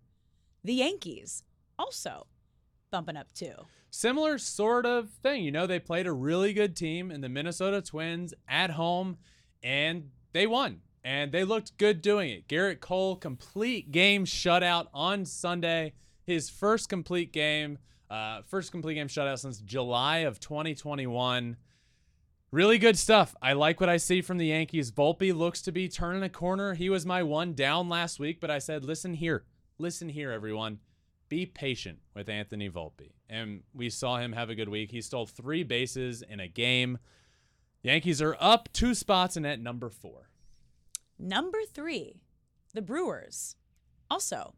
the 0.64 0.74
Yankees, 0.74 1.44
also 1.80 2.28
bumping 2.92 3.18
up 3.18 3.32
two. 3.34 3.54
Similar 3.92 4.38
sort 4.40 4.86
of 4.86 5.10
thing. 5.24 5.44
You 5.44 5.52
know, 5.52 5.68
they 5.68 5.80
played 5.80 6.08
a 6.08 6.12
really 6.12 6.54
good 6.54 6.76
team 6.76 7.12
in 7.12 7.22
the 7.22 7.30
Minnesota 7.30 7.82
Twins 7.82 8.34
at 8.48 8.72
home 8.72 9.18
and 9.64 10.10
they 10.34 10.48
won. 10.48 10.82
And 11.04 11.32
they 11.32 11.44
looked 11.44 11.78
good 11.78 12.02
doing 12.02 12.32
it. 12.32 12.48
Gerrit 12.48 12.80
Cole, 12.80 13.16
complete 13.16 13.92
game 13.92 14.26
shutout 14.26 14.88
on 14.94 15.24
Sunday. 15.26 15.94
His 16.26 16.50
first 16.50 16.90
complete 16.90 17.32
game, 17.32 17.78
uh, 18.10 18.42
first 18.44 18.72
complete 18.72 18.96
game 18.96 19.08
shutout 19.08 19.40
since 19.40 19.60
July 19.60 20.20
of 20.20 20.40
2021. 20.40 21.58
Really 22.52 22.78
good 22.78 22.98
stuff. 22.98 23.36
I 23.42 23.54
like 23.54 23.80
what 23.80 23.90
I 23.90 23.98
see 23.98 24.22
from 24.22 24.38
the 24.38 24.48
Yankees. 24.48 24.92
Volpe 24.92 25.36
looks 25.36 25.62
to 25.64 25.72
be 25.72 25.90
turning 25.90 26.24
a 26.24 26.30
corner. 26.30 26.74
He 26.74 26.90
was 26.90 27.06
my 27.06 27.24
one 27.24 27.54
down 27.54 27.90
last 27.90 28.20
week, 28.20 28.40
but 28.40 28.52
I 28.52 28.60
said, 28.60 28.86
listen 28.86 29.14
here. 29.14 29.44
Listen 29.78 30.08
here, 30.08 30.32
everyone. 30.32 30.80
Be 31.28 31.46
patient 31.46 32.00
with 32.14 32.30
Anthony 32.30 32.70
Volpe. 32.70 33.12
And 33.30 33.64
we 33.74 33.90
saw 33.90 34.18
him 34.18 34.34
have 34.34 34.50
a 34.50 34.56
good 34.56 34.70
week. 34.70 34.92
He 34.92 35.02
stole 35.02 35.26
three 35.26 35.64
bases 35.64 36.22
in 36.22 36.40
a 36.40 36.48
game. 36.48 37.00
Yankees 37.82 38.22
are 38.22 38.38
up 38.40 38.70
two 38.72 38.94
spots 38.94 39.36
and 39.36 39.46
at 39.46 39.60
number 39.60 39.90
four. 39.90 40.30
Number 41.18 41.60
three, 41.72 42.22
the 42.74 42.82
Brewers, 42.82 43.56
also 44.10 44.56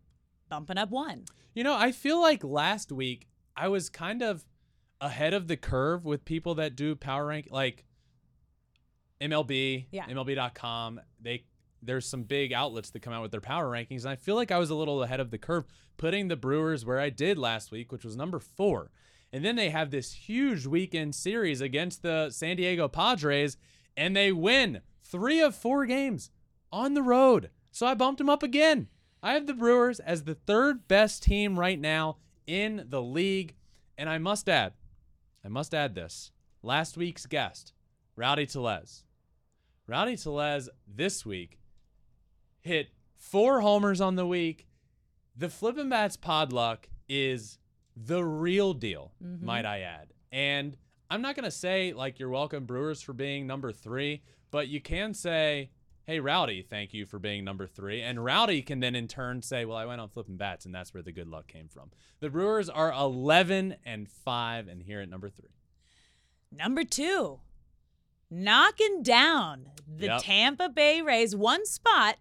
bumping 0.50 0.78
up 0.78 0.90
one. 0.90 1.26
You 1.54 1.64
know, 1.64 1.76
I 1.76 1.92
feel 1.92 2.22
like 2.22 2.44
last 2.44 2.92
week 2.92 3.28
I 3.58 3.68
was 3.68 3.90
kind 3.90 4.22
of 4.22 4.46
ahead 5.02 5.34
of 5.34 5.48
the 5.48 5.58
curve 5.58 6.06
with 6.06 6.26
people 6.26 6.56
that 6.56 6.76
do 6.76 6.96
power 6.96 7.26
rank 7.26 7.48
like 7.52 7.86
MLB, 9.22 9.88
Yeah. 9.92 10.06
MLB.com. 10.08 11.02
They 11.20 11.46
there's 11.82 12.08
some 12.08 12.24
big 12.24 12.52
outlets 12.54 12.90
that 12.90 13.02
come 13.02 13.14
out 13.14 13.22
with 13.22 13.30
their 13.32 13.42
power 13.42 13.70
rankings, 13.70 14.02
and 14.02 14.10
I 14.10 14.16
feel 14.16 14.36
like 14.36 14.52
I 14.52 14.58
was 14.58 14.72
a 14.72 14.76
little 14.76 15.04
ahead 15.04 15.20
of 15.20 15.30
the 15.30 15.38
curve, 15.38 15.66
putting 15.98 16.28
the 16.28 16.36
Brewers 16.36 16.84
where 16.86 17.00
I 17.00 17.10
did 17.12 17.38
last 17.38 17.72
week, 17.72 17.92
which 17.92 18.04
was 18.04 18.16
number 18.18 18.40
four. 18.40 18.90
And 19.32 19.46
then 19.46 19.56
they 19.56 19.70
have 19.70 19.92
this 19.92 20.12
huge 20.14 20.66
weekend 20.66 21.14
series 21.14 21.62
against 21.62 22.02
the 22.02 22.32
San 22.32 22.56
Diego 22.58 22.88
Padres, 22.88 23.58
and 23.96 24.16
they 24.16 24.32
win 24.32 24.82
three 25.04 25.40
of 25.40 25.56
four 25.56 25.86
games 25.86 26.32
on 26.72 26.96
the 26.96 27.04
road. 27.04 27.52
So 27.72 27.86
I 27.86 27.94
bumped 27.94 28.18
them 28.18 28.30
up 28.30 28.42
again. 28.42 28.88
I 29.22 29.34
have 29.34 29.46
the 29.46 29.54
Brewers 29.54 30.00
as 30.00 30.24
the 30.24 30.36
third 30.36 30.88
best 30.88 31.22
team 31.22 31.60
right 31.60 31.80
now 31.80 32.18
in 32.48 32.86
the 32.90 33.02
league. 33.02 33.56
And 33.98 34.10
I 34.10 34.18
must 34.18 34.48
add, 34.50 34.74
I 35.46 35.50
must 35.50 35.74
add 35.74 35.94
this. 35.94 36.32
Last 36.64 36.98
week's 36.98 37.26
guest, 37.26 37.74
Rowdy 38.16 38.46
Tellez. 38.46 39.04
Rowdy 39.88 40.18
Tellez 40.18 40.70
this 40.88 41.26
week 41.26 41.60
hit 42.62 42.90
four 43.16 43.62
homers 43.62 44.02
on 44.02 44.16
the 44.16 44.28
week. 44.28 44.68
The 45.36 45.50
Flippin' 45.50 45.90
Bats 45.90 46.18
pod 46.18 46.52
luck 46.52 46.90
is 47.08 47.60
the 47.96 48.24
real 48.24 48.74
deal, 48.74 49.14
mm-hmm. 49.24 49.46
might 49.46 49.66
I 49.66 49.82
add. 49.82 50.14
And 50.32 50.78
I'm 51.10 51.22
not 51.22 51.36
going 51.36 51.46
to 51.46 51.52
say, 51.52 51.94
like, 51.94 52.20
you're 52.20 52.30
welcome, 52.30 52.66
Brewers, 52.66 53.02
for 53.02 53.14
being 53.14 53.48
number 53.48 53.72
three, 53.72 54.24
but 54.52 54.68
you 54.68 54.82
can 54.82 55.14
say, 55.14 55.72
hey, 56.08 56.20
Rowdy, 56.22 56.62
thank 56.62 56.94
you 56.94 57.06
for 57.06 57.20
being 57.20 57.44
number 57.44 57.68
three. 57.68 58.02
And 58.02 58.24
Rowdy 58.24 58.62
can 58.62 58.80
then 58.80 58.96
in 58.96 59.08
turn 59.10 59.42
say, 59.42 59.66
well, 59.66 59.78
I 59.78 59.86
went 59.86 60.00
on 60.02 60.08
flipping 60.08 60.38
Bats, 60.38 60.66
and 60.66 60.74
that's 60.74 60.94
where 60.94 61.04
the 61.04 61.12
good 61.12 61.28
luck 61.28 61.48
came 61.48 61.68
from. 61.68 61.92
The 62.22 62.30
Brewers 62.30 62.70
are 62.70 62.92
11 62.94 63.76
and 63.86 64.10
5, 64.10 64.68
and 64.70 64.82
here 64.82 65.02
at 65.02 65.10
number 65.10 65.30
three. 65.30 65.50
Number 66.50 66.86
two, 66.86 67.42
knocking 68.32 69.04
down 69.04 69.68
the 69.86 70.08
Yep. 70.08 70.22
Tampa 70.24 70.70
Bay 70.70 71.02
Rays 71.02 71.36
one 71.36 71.66
spot 71.66 72.18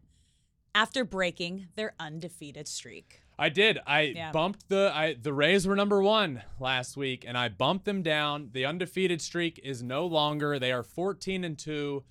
after 0.74 1.04
breaking 1.04 1.68
their 1.76 1.94
undefeated 2.00 2.66
streak. 2.66 3.20
I 3.38 3.50
did. 3.50 3.78
I 3.86 4.00
Yeah. 4.02 4.32
bumped 4.32 4.68
the 4.68 4.90
I 4.94 5.12
the 5.14 5.32
Rays 5.32 5.66
were 5.66 5.76
number 5.76 6.02
1 6.02 6.42
last 6.58 6.96
week 6.96 7.24
and 7.26 7.36
I 7.36 7.48
bumped 7.50 7.84
them 7.84 8.02
down. 8.02 8.48
The 8.52 8.64
undefeated 8.64 9.20
streak 9.20 9.60
is 9.62 9.82
no 9.82 10.06
longer. 10.06 10.58
They 10.58 10.72
are 10.72 10.82
14 10.82 11.44
and 11.44 11.58
2 11.58 12.02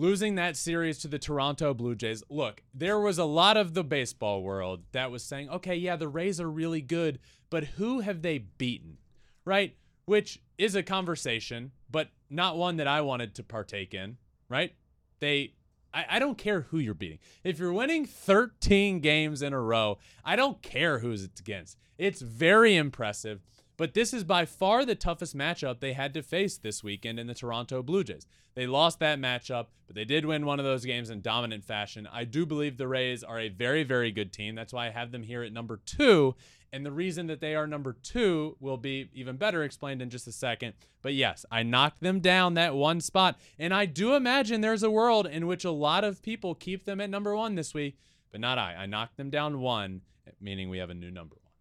losing 0.00 0.34
that 0.34 0.56
series 0.56 0.98
to 0.98 1.08
the 1.08 1.18
Toronto 1.18 1.74
Blue 1.74 1.94
Jays. 1.94 2.22
Look, 2.30 2.62
there 2.72 2.98
was 2.98 3.18
a 3.18 3.24
lot 3.24 3.56
of 3.56 3.74
the 3.74 3.84
baseball 3.84 4.42
world 4.42 4.84
that 4.92 5.10
was 5.10 5.22
saying, 5.22 5.50
"Okay, 5.50 5.76
yeah, 5.76 5.96
the 5.96 6.08
Rays 6.08 6.40
are 6.40 6.50
really 6.50 6.80
good, 6.80 7.20
but 7.50 7.64
who 7.64 8.00
have 8.00 8.22
they 8.22 8.38
beaten?" 8.38 8.98
Right? 9.44 9.76
Which 10.06 10.40
is 10.58 10.74
a 10.74 10.82
conversation, 10.82 11.72
but 11.90 12.08
not 12.30 12.56
one 12.56 12.76
that 12.76 12.86
I 12.86 13.02
wanted 13.02 13.34
to 13.34 13.42
partake 13.42 13.92
in, 13.94 14.16
right? 14.48 14.74
They 15.20 15.54
I, 15.92 16.20
don't 16.20 16.38
care 16.38 16.62
who 16.62 16.78
you're 16.78 16.94
beating. 16.94 17.18
If 17.42 17.58
you're 17.58 17.72
winning 17.72 18.06
13 18.06 19.00
games 19.00 19.42
in 19.42 19.52
a 19.52 19.60
row, 19.60 19.98
I 20.24 20.36
don't 20.36 20.62
care 20.62 21.00
who's 21.00 21.24
it's 21.24 21.40
against. 21.40 21.78
It's 21.98 22.20
very 22.20 22.76
impressive. 22.76 23.40
But 23.80 23.94
this 23.94 24.12
is 24.12 24.24
by 24.24 24.44
far 24.44 24.84
the 24.84 24.94
toughest 24.94 25.34
matchup 25.34 25.80
they 25.80 25.94
had 25.94 26.12
to 26.12 26.22
face 26.22 26.58
this 26.58 26.84
weekend 26.84 27.18
in 27.18 27.28
the 27.28 27.34
Toronto 27.34 27.82
Blue 27.82 28.04
Jays. 28.04 28.26
They 28.54 28.66
lost 28.66 28.98
that 28.98 29.18
matchup, 29.18 29.68
but 29.86 29.96
they 29.96 30.04
did 30.04 30.26
win 30.26 30.44
one 30.44 30.58
of 30.58 30.66
those 30.66 30.84
games 30.84 31.08
in 31.08 31.22
dominant 31.22 31.64
fashion. 31.64 32.06
I 32.12 32.24
do 32.24 32.44
believe 32.44 32.76
the 32.76 32.86
Rays 32.86 33.24
are 33.24 33.38
a 33.38 33.48
very, 33.48 33.82
very 33.82 34.12
good 34.12 34.34
team. 34.34 34.54
That's 34.54 34.74
why 34.74 34.88
I 34.88 34.90
have 34.90 35.12
them 35.12 35.22
here 35.22 35.42
at 35.42 35.54
number 35.54 35.80
two. 35.86 36.34
And 36.74 36.84
the 36.84 36.92
reason 36.92 37.26
that 37.28 37.40
they 37.40 37.54
are 37.54 37.66
number 37.66 37.94
two 37.94 38.58
will 38.60 38.76
be 38.76 39.08
even 39.14 39.38
better 39.38 39.62
explained 39.62 40.02
in 40.02 40.10
just 40.10 40.26
a 40.26 40.32
second. 40.32 40.74
But 41.00 41.14
yes, 41.14 41.46
I 41.50 41.62
knocked 41.62 42.02
them 42.02 42.20
down 42.20 42.52
that 42.54 42.74
one 42.74 43.00
spot. 43.00 43.40
And 43.58 43.72
I 43.72 43.86
do 43.86 44.14
imagine 44.14 44.60
there's 44.60 44.82
a 44.82 44.90
world 44.90 45.26
in 45.26 45.46
which 45.46 45.64
a 45.64 45.70
lot 45.70 46.04
of 46.04 46.20
people 46.20 46.54
keep 46.54 46.84
them 46.84 47.00
at 47.00 47.08
number 47.08 47.34
one 47.34 47.54
this 47.54 47.72
week, 47.72 47.96
but 48.30 48.42
not 48.42 48.58
I. 48.58 48.74
I 48.74 48.84
knocked 48.84 49.16
them 49.16 49.30
down 49.30 49.58
one, 49.58 50.02
meaning 50.38 50.68
we 50.68 50.76
have 50.76 50.90
a 50.90 50.94
new 50.94 51.10
number 51.10 51.36
one. 51.36 51.52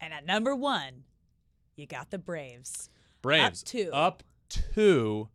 And 0.00 0.14
at 0.14 0.24
number 0.24 0.56
one, 0.56 1.04
you 1.78 1.86
got 1.86 2.10
the 2.10 2.18
Braves. 2.18 2.90
Braves 3.22 3.62
Up 3.62 3.66
two. 3.66 3.90
Up 3.92 4.22
two. 4.48 5.28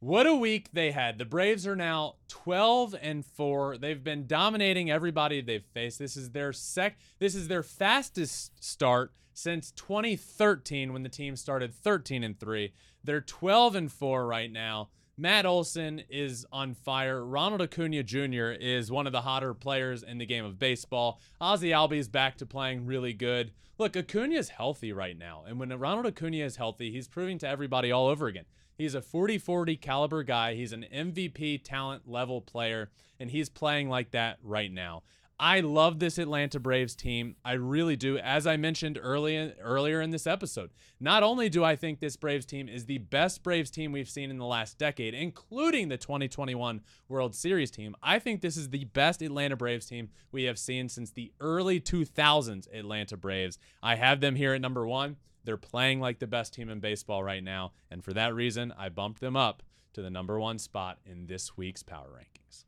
What 0.00 0.26
a 0.26 0.34
week 0.34 0.70
they 0.72 0.92
had. 0.92 1.18
The 1.18 1.24
Braves 1.24 1.66
are 1.66 1.76
now 1.76 2.14
12 2.28 2.94
and 3.02 3.26
4. 3.26 3.78
They've 3.78 4.02
been 4.02 4.26
dominating 4.26 4.90
everybody 4.90 5.40
they've 5.40 5.64
faced. 5.64 5.98
This 5.98 6.16
is 6.16 6.30
their 6.30 6.52
sec 6.52 6.96
this 7.18 7.34
is 7.34 7.48
their 7.48 7.62
fastest 7.62 8.64
start 8.64 9.12
since 9.34 9.72
2013 9.72 10.92
when 10.92 11.02
the 11.02 11.08
team 11.08 11.36
started 11.36 11.74
13 11.74 12.22
and 12.24 12.38
3. 12.38 12.72
They're 13.04 13.20
12 13.20 13.74
and 13.74 13.92
4 13.92 14.26
right 14.26 14.50
now. 14.50 14.88
Matt 15.16 15.46
Olson 15.46 16.02
is 16.08 16.46
on 16.52 16.74
fire. 16.74 17.24
Ronald 17.24 17.60
Acuna 17.60 18.04
Jr. 18.04 18.52
is 18.52 18.92
one 18.92 19.08
of 19.08 19.12
the 19.12 19.22
hotter 19.22 19.52
players 19.52 20.04
in 20.04 20.18
the 20.18 20.26
game 20.26 20.44
of 20.44 20.60
baseball. 20.60 21.20
Ozzie 21.40 21.70
Albies 21.70 22.10
back 22.10 22.36
to 22.36 22.46
playing 22.46 22.86
really 22.86 23.12
good. 23.12 23.50
Look, 23.78 23.96
Acuna 23.96 24.34
is 24.34 24.48
healthy 24.48 24.92
right 24.92 25.16
now. 25.16 25.44
And 25.46 25.60
when 25.60 25.70
Ronald 25.78 26.06
Acuna 26.06 26.38
is 26.38 26.56
healthy, 26.56 26.90
he's 26.90 27.06
proving 27.06 27.38
to 27.38 27.48
everybody 27.48 27.92
all 27.92 28.08
over 28.08 28.26
again. 28.26 28.46
He's 28.76 28.96
a 28.96 29.00
40 29.00 29.38
40 29.38 29.76
caliber 29.76 30.24
guy. 30.24 30.54
He's 30.54 30.72
an 30.72 30.84
MVP 30.92 31.62
talent 31.62 32.08
level 32.08 32.40
player, 32.40 32.90
and 33.20 33.30
he's 33.30 33.48
playing 33.48 33.88
like 33.88 34.10
that 34.10 34.38
right 34.42 34.72
now. 34.72 35.04
I 35.40 35.60
love 35.60 36.00
this 36.00 36.18
Atlanta 36.18 36.58
Braves 36.58 36.96
team. 36.96 37.36
I 37.44 37.52
really 37.52 37.94
do. 37.94 38.18
As 38.18 38.44
I 38.44 38.56
mentioned 38.56 38.98
early 39.00 39.54
earlier 39.60 40.00
in 40.00 40.10
this 40.10 40.26
episode, 40.26 40.70
not 40.98 41.22
only 41.22 41.48
do 41.48 41.62
I 41.62 41.76
think 41.76 42.00
this 42.00 42.16
Braves 42.16 42.44
team 42.44 42.68
is 42.68 42.86
the 42.86 42.98
best 42.98 43.44
Braves 43.44 43.70
team 43.70 43.92
we've 43.92 44.10
seen 44.10 44.30
in 44.30 44.38
the 44.38 44.44
last 44.44 44.78
decade, 44.78 45.14
including 45.14 45.88
the 45.88 45.96
2021 45.96 46.80
World 47.08 47.36
Series 47.36 47.70
team, 47.70 47.94
I 48.02 48.18
think 48.18 48.40
this 48.40 48.56
is 48.56 48.70
the 48.70 48.86
best 48.86 49.22
Atlanta 49.22 49.54
Braves 49.54 49.86
team 49.86 50.08
we 50.32 50.42
have 50.44 50.58
seen 50.58 50.88
since 50.88 51.12
the 51.12 51.32
early 51.38 51.80
2000s 51.80 52.66
Atlanta 52.74 53.16
Braves. 53.16 53.58
I 53.80 53.94
have 53.94 54.20
them 54.20 54.34
here 54.34 54.54
at 54.54 54.60
number 54.60 54.88
one. 54.88 55.18
They're 55.44 55.56
playing 55.56 56.00
like 56.00 56.18
the 56.18 56.26
best 56.26 56.52
team 56.52 56.68
in 56.68 56.80
baseball 56.80 57.22
right 57.22 57.44
now, 57.44 57.72
and 57.92 58.02
for 58.02 58.12
that 58.12 58.34
reason, 58.34 58.74
I 58.76 58.88
bumped 58.88 59.20
them 59.20 59.36
up 59.36 59.62
to 59.92 60.02
the 60.02 60.10
number 60.10 60.40
one 60.40 60.58
spot 60.58 60.98
in 61.06 61.26
this 61.26 61.56
week's 61.56 61.84
power 61.84 62.08
rankings. 62.08 62.64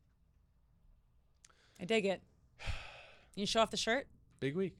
I 1.80 1.84
dig 1.84 2.06
it. 2.06 2.22
You 3.36 3.46
show 3.46 3.60
off 3.60 3.70
the 3.70 3.76
shirt? 3.76 4.06
Big 4.40 4.56
week. 4.56 4.76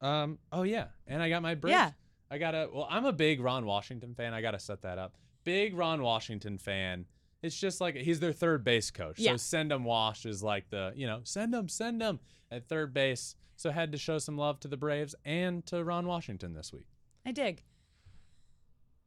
Um. 0.00 0.38
Oh 0.52 0.62
yeah, 0.62 0.88
and 1.06 1.22
I 1.22 1.28
got 1.30 1.42
my 1.42 1.54
Braves. 1.54 1.72
Yeah. 1.72 1.90
I 2.30 2.38
got 2.38 2.50
to 2.52 2.68
Well, 2.72 2.86
I'm 2.90 3.06
a 3.06 3.12
big 3.12 3.40
Ron 3.40 3.64
Washington 3.64 4.14
fan. 4.14 4.34
I 4.34 4.40
got 4.42 4.50
to 4.52 4.58
set 4.58 4.82
that 4.82 4.98
up. 4.98 5.14
Big 5.44 5.74
Ron 5.74 6.02
Washington 6.02 6.58
fan. 6.58 7.06
It's 7.42 7.58
just 7.58 7.80
like 7.80 7.96
he's 7.96 8.20
their 8.20 8.32
third 8.32 8.62
base 8.62 8.90
coach. 8.90 9.18
Yeah. 9.18 9.32
So 9.32 9.36
send 9.38 9.72
him 9.72 9.84
Wash 9.84 10.26
is 10.26 10.42
like 10.42 10.68
the 10.70 10.92
you 10.94 11.06
know 11.06 11.20
send 11.24 11.54
him 11.54 11.68
send 11.68 12.02
him 12.02 12.20
at 12.50 12.68
third 12.68 12.92
base. 12.92 13.36
So 13.56 13.70
had 13.70 13.90
to 13.92 13.98
show 13.98 14.18
some 14.18 14.36
love 14.36 14.60
to 14.60 14.68
the 14.68 14.76
Braves 14.76 15.14
and 15.24 15.64
to 15.66 15.82
Ron 15.82 16.06
Washington 16.06 16.52
this 16.54 16.72
week. 16.72 16.86
I 17.24 17.32
dig. 17.32 17.62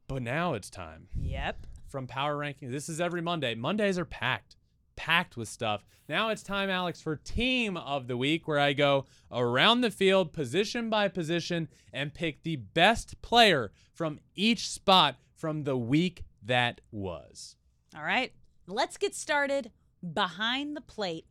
But 0.08 0.22
now 0.22 0.54
it's 0.54 0.70
time 0.70 1.08
Yep. 1.20 1.66
from 1.88 2.06
Power 2.06 2.36
Ranking. 2.36 2.70
This 2.70 2.88
is 2.88 3.00
every 3.00 3.20
Monday. 3.20 3.54
Mondays 3.54 3.98
are 3.98 4.04
packed, 4.06 4.56
packed 4.98 5.36
with 5.36 5.48
stuff. 5.48 5.86
Now 6.08 6.30
it's 6.30 6.42
time, 6.42 6.68
Alex, 6.68 7.00
for 7.00 7.14
Team 7.14 7.76
of 7.76 8.08
the 8.08 8.16
Week, 8.16 8.48
where 8.48 8.58
I 8.58 8.72
go 8.72 9.06
around 9.30 9.80
the 9.80 9.92
field, 9.92 10.32
position 10.32 10.90
by 10.90 11.06
position, 11.06 11.68
and 11.92 12.12
pick 12.12 12.42
the 12.42 12.56
best 12.56 13.22
player 13.22 13.70
from 13.94 14.18
each 14.34 14.68
spot 14.68 15.14
from 15.36 15.62
the 15.62 15.76
week 15.76 16.24
that 16.42 16.80
was. 16.90 17.54
All 17.96 18.02
right. 18.02 18.32
Let's 18.66 18.96
get 18.96 19.14
started 19.14 19.70
behind 20.12 20.76
the 20.76 20.80
plate. 20.80 21.26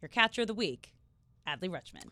Your 0.00 0.08
catcher 0.08 0.42
of 0.42 0.46
the 0.46 0.54
week, 0.54 0.94
Adley 1.46 1.68
Rutschman. 1.68 2.06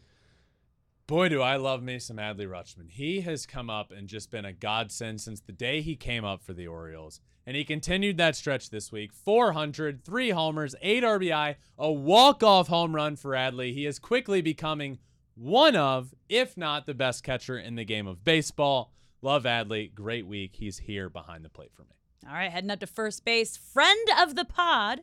Boy, 1.07 1.29
do 1.29 1.41
I 1.41 1.57
love 1.57 1.83
me 1.83 2.01
some 2.01 2.17
Adley 2.17 2.49
Rutschman. 2.49 2.91
He 2.91 3.21
has 3.21 3.47
come 3.47 3.71
up 3.71 3.93
and 3.93 4.09
just 4.09 4.31
been 4.31 4.45
a 4.45 4.53
godsend 4.53 5.21
since 5.21 5.41
the 5.41 5.53
day 5.53 5.83
he 5.83 5.95
came 5.95 6.25
up 6.25 6.43
for 6.43 6.53
the 6.53 6.67
Orioles. 6.67 7.21
And 7.51 7.57
he 7.57 7.64
continued 7.64 8.16
that 8.18 8.36
stretch 8.36 8.70
this 8.70 8.92
week 8.92 9.12
400, 9.12 10.05
three 10.05 10.30
homers, 10.30 10.76
eight 10.82 11.03
RBI, 11.03 11.57
a 11.76 11.90
walk 11.90 12.44
off 12.44 12.68
home 12.68 12.94
run 12.94 13.16
for 13.16 13.32
Adley. 13.32 13.74
He 13.74 13.86
is 13.86 13.98
quickly 13.98 14.40
becoming 14.40 15.01
one 15.34 15.74
of, 15.74 16.14
if 16.28 16.57
not 16.57 16.86
the 16.86 16.94
best 16.94 17.24
catcher 17.24 17.59
in 17.59 17.74
the 17.74 17.84
game 17.84 18.07
of 18.07 18.22
baseball. 18.22 18.92
Love 19.20 19.42
Adley. 19.42 19.92
Great 19.92 20.28
week. 20.28 20.55
He's 20.55 20.78
here 20.78 21.11
behind 21.11 21.44
the 21.44 21.48
plate 21.48 21.72
for 21.74 21.82
me. 21.82 21.96
All 22.24 22.34
right, 22.34 22.53
heading 22.53 22.70
up 22.70 22.78
to 22.78 22.86
first 22.86 23.24
base, 23.24 23.57
friend 23.57 24.09
of 24.16 24.36
the 24.36 24.44
pod, 24.44 25.01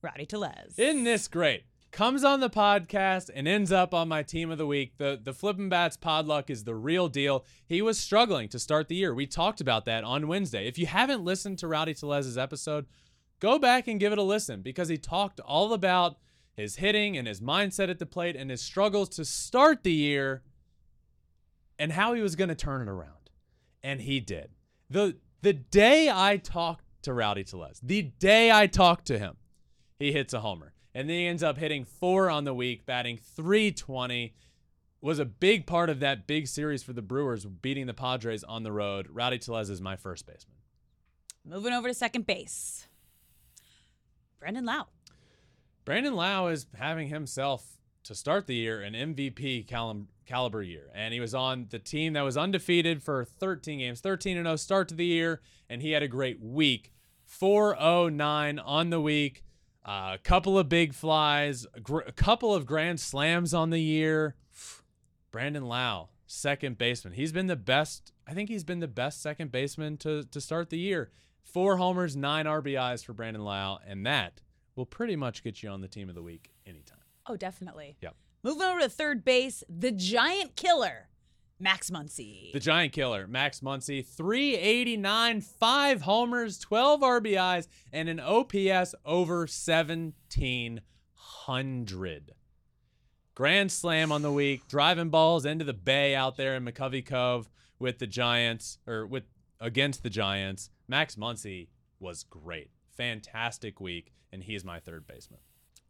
Rowdy 0.00 0.24
Tellez. 0.24 0.78
Isn't 0.78 1.04
this 1.04 1.28
great? 1.28 1.64
Comes 1.94 2.24
on 2.24 2.40
the 2.40 2.50
podcast 2.50 3.30
and 3.32 3.46
ends 3.46 3.70
up 3.70 3.94
on 3.94 4.08
my 4.08 4.24
team 4.24 4.50
of 4.50 4.58
the 4.58 4.66
week. 4.66 4.96
The 4.96 5.16
the 5.22 5.32
Flippin' 5.32 5.68
Bats 5.68 5.96
pod 5.96 6.26
luck 6.26 6.50
is 6.50 6.64
the 6.64 6.74
real 6.74 7.06
deal. 7.06 7.44
He 7.68 7.80
was 7.82 8.00
struggling 8.00 8.48
to 8.48 8.58
start 8.58 8.88
the 8.88 8.96
year. 8.96 9.14
We 9.14 9.28
talked 9.28 9.60
about 9.60 9.84
that 9.84 10.02
on 10.02 10.26
Wednesday. 10.26 10.66
If 10.66 10.76
you 10.76 10.86
haven't 10.86 11.22
listened 11.22 11.60
to 11.60 11.68
Rowdy 11.68 11.94
Tellez's 11.94 12.36
episode, 12.36 12.86
go 13.38 13.60
back 13.60 13.86
and 13.86 14.00
give 14.00 14.10
it 14.10 14.18
a 14.18 14.24
listen 14.24 14.60
because 14.60 14.88
he 14.88 14.98
talked 14.98 15.38
all 15.38 15.72
about 15.72 16.16
his 16.56 16.74
hitting 16.76 17.16
and 17.16 17.28
his 17.28 17.40
mindset 17.40 17.88
at 17.88 18.00
the 18.00 18.06
plate 18.06 18.34
and 18.34 18.50
his 18.50 18.60
struggles 18.60 19.08
to 19.10 19.24
start 19.24 19.84
the 19.84 19.92
year 19.92 20.42
and 21.78 21.92
how 21.92 22.12
he 22.12 22.22
was 22.22 22.34
going 22.34 22.48
to 22.48 22.56
turn 22.56 22.82
it 22.82 22.88
around. 22.88 23.30
And 23.84 24.00
he 24.00 24.18
did. 24.18 24.50
The 24.90 25.18
the 25.42 25.52
day 25.52 26.10
I 26.10 26.38
talked 26.38 26.86
to 27.02 27.14
Rowdy 27.14 27.44
Tellez, 27.44 27.78
the 27.80 28.02
day 28.02 28.50
I 28.50 28.66
talked 28.66 29.06
to 29.06 29.18
him, 29.20 29.36
he 29.96 30.10
hits 30.10 30.34
a 30.34 30.40
homer. 30.40 30.73
And 30.94 31.08
then 31.08 31.16
he 31.16 31.26
ends 31.26 31.42
up 31.42 31.58
hitting 31.58 31.84
four 31.84 32.30
on 32.30 32.44
the 32.44 32.54
week, 32.54 32.86
batting 32.86 33.18
320. 33.18 34.34
Was 35.00 35.18
a 35.18 35.24
big 35.26 35.66
part 35.66 35.90
of 35.90 36.00
that 36.00 36.26
big 36.26 36.46
series 36.46 36.82
for 36.82 36.94
the 36.94 37.02
Brewers, 37.02 37.44
beating 37.44 37.86
the 37.86 37.92
Padres 37.92 38.42
on 38.44 38.62
the 38.62 38.72
road. 38.72 39.08
Rowdy 39.10 39.38
Tellez 39.38 39.68
is 39.68 39.80
my 39.80 39.96
first 39.96 40.26
baseman. 40.26 40.56
Moving 41.44 41.74
over 41.74 41.88
to 41.88 41.94
second 41.94 42.26
base, 42.26 42.86
Brandon 44.38 44.64
Lowe. 44.64 44.86
Brandon 45.84 46.14
Lowe 46.14 46.46
is 46.46 46.66
having 46.78 47.08
himself 47.08 47.78
to 48.04 48.14
start 48.14 48.46
the 48.46 48.54
year 48.54 48.80
an 48.80 48.94
MVP 48.94 49.66
calim- 49.66 50.06
caliber 50.24 50.62
year, 50.62 50.90
and 50.94 51.12
he 51.12 51.20
was 51.20 51.34
on 51.34 51.66
the 51.68 51.78
team 51.78 52.14
that 52.14 52.22
was 52.22 52.38
undefeated 52.38 53.02
for 53.02 53.24
13 53.26 53.80
games, 53.80 54.00
13 54.00 54.38
and 54.38 54.46
0 54.46 54.56
start 54.56 54.88
to 54.88 54.94
the 54.94 55.04
year, 55.04 55.42
and 55.68 55.82
he 55.82 55.90
had 55.90 56.02
a 56.02 56.08
great 56.08 56.40
week. 56.40 56.92
409 57.26 58.58
on 58.58 58.90
the 58.90 59.00
week, 59.00 59.43
a 59.84 59.90
uh, 59.90 60.16
couple 60.22 60.58
of 60.58 60.68
big 60.68 60.94
flies, 60.94 61.66
a, 61.74 61.80
gr- 61.80 62.00
a 62.00 62.12
couple 62.12 62.54
of 62.54 62.64
grand 62.66 63.00
slams 63.00 63.52
on 63.52 63.70
the 63.70 63.80
year. 63.80 64.34
Brandon 65.30 65.64
Lowe, 65.64 66.08
second 66.26 66.78
baseman. 66.78 67.12
He's 67.14 67.32
been 67.32 67.48
the 67.48 67.56
best. 67.56 68.12
I 68.26 68.34
think 68.34 68.48
he's 68.48 68.64
been 68.64 68.80
the 68.80 68.88
best 68.88 69.20
second 69.20 69.52
baseman 69.52 69.96
to 69.98 70.24
to 70.24 70.40
start 70.40 70.70
the 70.70 70.78
year. 70.78 71.10
Four 71.42 71.76
homers, 71.76 72.16
nine 72.16 72.46
RBIs 72.46 73.04
for 73.04 73.12
Brandon 73.12 73.44
Lowe, 73.44 73.78
and 73.86 74.06
that 74.06 74.40
will 74.76 74.86
pretty 74.86 75.16
much 75.16 75.44
get 75.44 75.62
you 75.62 75.68
on 75.70 75.80
the 75.80 75.88
team 75.88 76.08
of 76.08 76.14
the 76.14 76.22
week 76.22 76.52
anytime. 76.66 76.98
Oh, 77.26 77.36
definitely. 77.36 77.96
Yep. 78.00 78.14
Moving 78.42 78.62
over 78.62 78.80
to 78.80 78.88
third 78.88 79.24
base, 79.24 79.62
the 79.68 79.90
giant 79.90 80.56
killer, 80.56 81.08
Max 81.58 81.90
Muncy. 81.90 82.52
The 82.52 82.60
giant 82.60 82.92
killer, 82.92 83.26
Max 83.26 83.58
Muncy, 83.60 84.06
389, 84.06 85.40
five 85.40 86.02
homers, 86.02 86.58
12 86.58 87.00
RBIs, 87.00 87.66
and 87.92 88.08
an 88.08 88.20
OPS 88.20 88.94
over 89.04 89.40
1700. 89.40 92.32
Grand 93.34 93.72
slam 93.72 94.12
on 94.12 94.22
the 94.22 94.32
week, 94.32 94.68
driving 94.68 95.10
balls 95.10 95.44
into 95.44 95.64
the 95.64 95.72
bay 95.72 96.14
out 96.14 96.36
there 96.36 96.54
in 96.54 96.64
McCovey 96.64 97.04
Cove 97.04 97.50
with 97.78 97.98
the 97.98 98.06
Giants 98.06 98.78
or 98.86 99.06
with 99.06 99.24
against 99.60 100.02
the 100.02 100.10
Giants. 100.10 100.70
Max 100.86 101.16
Muncy 101.16 101.68
was 101.98 102.24
great. 102.24 102.70
Fantastic 102.96 103.80
week, 103.80 104.12
and 104.32 104.44
he's 104.44 104.64
my 104.64 104.78
third 104.78 105.06
baseman. 105.06 105.40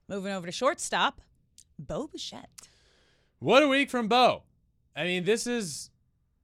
Moving 0.09 0.33
over 0.33 0.47
to 0.47 0.53
shortstop, 0.53 1.21
Bo 1.79 2.07
Bichette. 2.07 2.69
What 3.41 3.63
a 3.63 3.69
week 3.69 3.91
from 3.91 4.09
Bo. 4.09 4.45
I 4.97 5.05
mean, 5.05 5.25
this 5.25 5.47
is 5.47 5.91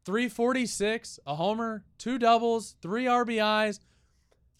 346, 0.05 1.21
a 1.27 1.35
homer, 1.37 1.85
two 1.99 2.19
doubles, 2.19 2.77
three 2.83 3.05
RBIs. 3.05 3.81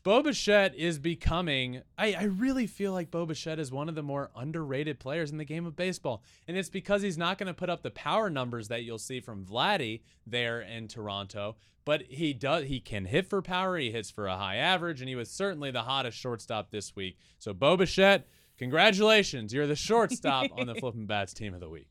Bo 0.03 0.23
Bichette 0.23 0.75
is 0.77 0.99
becoming, 0.99 1.83
I, 1.99 2.15
I 2.15 2.23
really 2.25 2.67
feel 2.67 2.93
like 2.93 3.11
Bo 3.11 3.27
Bichette 3.27 3.59
is 3.59 3.71
one 3.71 3.89
of 3.89 3.95
the 3.95 4.03
more 4.03 4.31
underrated 4.35 4.99
players 4.99 5.31
in 5.31 5.37
the 5.37 5.45
game 5.45 5.67
of 5.67 5.77
baseball. 5.77 6.23
And 6.49 6.57
it's 6.57 6.71
because 6.71 7.03
he's 7.03 7.19
not 7.19 7.37
going 7.37 7.49
to 7.49 7.55
put 7.55 7.69
up 7.69 7.83
the 7.83 7.91
power 7.91 8.31
numbers 8.31 8.69
that 8.69 8.83
you'll 8.83 8.97
see 8.97 9.21
from 9.21 9.45
Vladdy 9.45 10.01
there 10.27 10.63
in 10.63 10.89
Toronto, 10.89 11.57
but 11.85 12.03
he 12.09 12.33
does 12.33 12.65
he 12.65 12.81
can 12.81 13.05
hit 13.05 13.27
for 13.29 13.43
power, 13.43 13.77
he 13.77 13.91
hits 13.91 14.11
for 14.11 14.27
a 14.27 14.39
high 14.39 14.57
average, 14.57 15.01
and 15.01 15.09
he 15.09 15.17
was 15.17 15.31
certainly 15.31 15.71
the 15.71 15.83
hottest 15.83 16.17
shortstop 16.17 16.71
this 16.71 16.97
week. 16.97 17.19
So 17.39 17.53
Bo 17.53 17.77
Bichette, 17.77 18.27
congratulations. 18.57 19.53
You're 19.53 19.67
the 19.67 19.77
shortstop 19.77 20.47
on 20.57 20.67
the 20.67 20.75
Flippin' 20.81 21.07
Bats 21.07 21.35
team 21.35 21.53
of 21.53 21.61
the 21.61 21.69
week. 21.69 21.90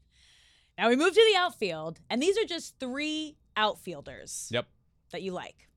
Now 0.80 0.88
we 0.88 0.95
move 0.95 1.13
to 1.13 1.25
the 1.34 1.38
outfield, 1.38 1.99
and 2.09 2.21
these 2.21 2.38
are 2.38 2.45
just 2.45 2.80
three 2.80 3.36
outfielders 3.57 4.47
Yep. 4.49 4.65
that 5.11 5.21
you 5.21 5.34
like. 5.34 5.67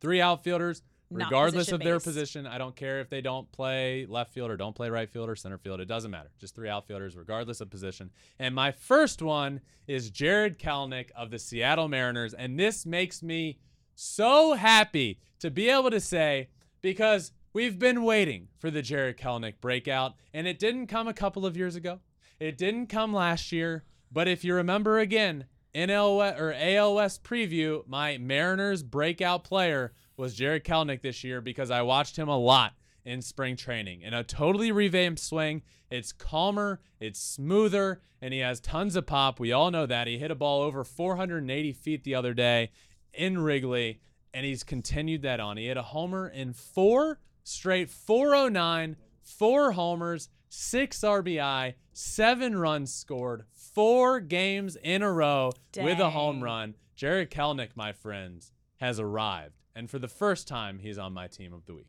Three 0.00 0.20
outfielders, 0.20 0.82
Not 1.12 1.26
regardless 1.26 1.70
of 1.70 1.78
their 1.80 2.00
position. 2.00 2.44
I 2.44 2.58
don't 2.58 2.74
care 2.74 2.98
if 2.98 3.08
they 3.08 3.20
don't 3.20 3.50
play 3.52 4.04
left 4.06 4.32
field 4.34 4.50
or 4.50 4.56
don't 4.56 4.74
play 4.74 4.90
right 4.90 5.08
field 5.08 5.28
or 5.28 5.36
center 5.36 5.58
field. 5.58 5.78
It 5.78 5.84
doesn't 5.84 6.10
matter. 6.10 6.32
Just 6.40 6.56
three 6.56 6.68
outfielders, 6.68 7.14
regardless 7.14 7.60
of 7.60 7.70
position. 7.70 8.10
And 8.40 8.52
my 8.52 8.72
first 8.72 9.22
one 9.22 9.60
is 9.86 10.10
Jarred 10.10 10.58
Kelenic 10.58 11.12
of 11.12 11.30
the 11.30 11.38
Seattle 11.38 11.86
Mariners. 11.86 12.34
And 12.34 12.58
this 12.58 12.84
makes 12.84 13.22
me 13.22 13.60
so 13.94 14.54
happy 14.54 15.20
to 15.38 15.52
be 15.52 15.68
able 15.68 15.92
to 15.92 16.00
say 16.00 16.48
because 16.82 17.30
we've 17.52 17.78
been 17.78 18.02
waiting 18.02 18.48
for 18.58 18.72
the 18.72 18.82
Jarred 18.82 19.18
Kelenic 19.18 19.60
breakout, 19.60 20.14
and 20.34 20.48
it 20.48 20.58
didn't 20.58 20.88
come 20.88 21.06
a 21.06 21.14
couple 21.14 21.46
of 21.46 21.56
years 21.56 21.76
ago. 21.76 22.00
It 22.40 22.58
didn't 22.58 22.88
come 22.88 23.12
last 23.12 23.52
year, 23.52 23.84
but 24.10 24.28
if 24.28 24.44
you 24.44 24.54
remember 24.54 24.98
again, 24.98 25.44
NL 25.74 26.38
or 26.38 26.52
AL 26.52 26.94
West 26.94 27.22
preview, 27.22 27.86
my 27.86 28.18
Mariners 28.18 28.82
breakout 28.82 29.44
player 29.44 29.92
was 30.16 30.34
Jarred 30.34 30.64
Kelenic 30.64 31.02
this 31.02 31.22
year 31.22 31.40
because 31.40 31.70
I 31.70 31.82
watched 31.82 32.16
him 32.16 32.28
a 32.28 32.38
lot 32.38 32.74
in 33.04 33.22
spring 33.22 33.56
training. 33.56 34.02
In 34.02 34.12
a 34.14 34.24
totally 34.24 34.72
revamped 34.72 35.20
swing, 35.20 35.62
it's 35.90 36.12
calmer, 36.12 36.80
it's 37.00 37.20
smoother, 37.20 38.02
and 38.20 38.34
he 38.34 38.40
has 38.40 38.60
tons 38.60 38.96
of 38.96 39.06
pop. 39.06 39.38
We 39.38 39.52
all 39.52 39.70
know 39.70 39.86
that. 39.86 40.06
He 40.06 40.18
hit 40.18 40.30
a 40.30 40.34
ball 40.34 40.62
over 40.62 40.84
480 40.84 41.72
feet 41.72 42.04
the 42.04 42.14
other 42.14 42.34
day 42.34 42.70
in 43.14 43.38
Wrigley, 43.38 44.00
and 44.34 44.44
he's 44.44 44.64
continued 44.64 45.22
that 45.22 45.40
on. 45.40 45.56
He 45.56 45.66
hit 45.66 45.76
a 45.76 45.82
homer 45.82 46.28
in 46.28 46.52
four 46.52 47.20
straight 47.44 47.88
409, 47.88 48.96
four 49.22 49.72
homers, 49.72 50.28
six 50.48 51.00
RBI, 51.00 51.74
seven 51.92 52.58
runs 52.58 52.92
scored, 52.92 53.44
four 53.78 54.18
games 54.18 54.76
in 54.82 55.02
a 55.02 55.12
row 55.12 55.52
with 55.76 56.00
a 56.00 56.10
home 56.10 56.42
run. 56.42 56.74
Jarred 56.96 57.30
Kelenic, 57.30 57.76
my 57.76 57.92
friends, 57.92 58.50
has 58.78 58.98
arrived. 58.98 59.54
And 59.72 59.88
for 59.88 60.00
the 60.00 60.08
first 60.08 60.48
time, 60.48 60.80
he's 60.80 60.98
on 60.98 61.12
my 61.12 61.28
team 61.28 61.52
of 61.52 61.64
the 61.66 61.74
week. 61.74 61.86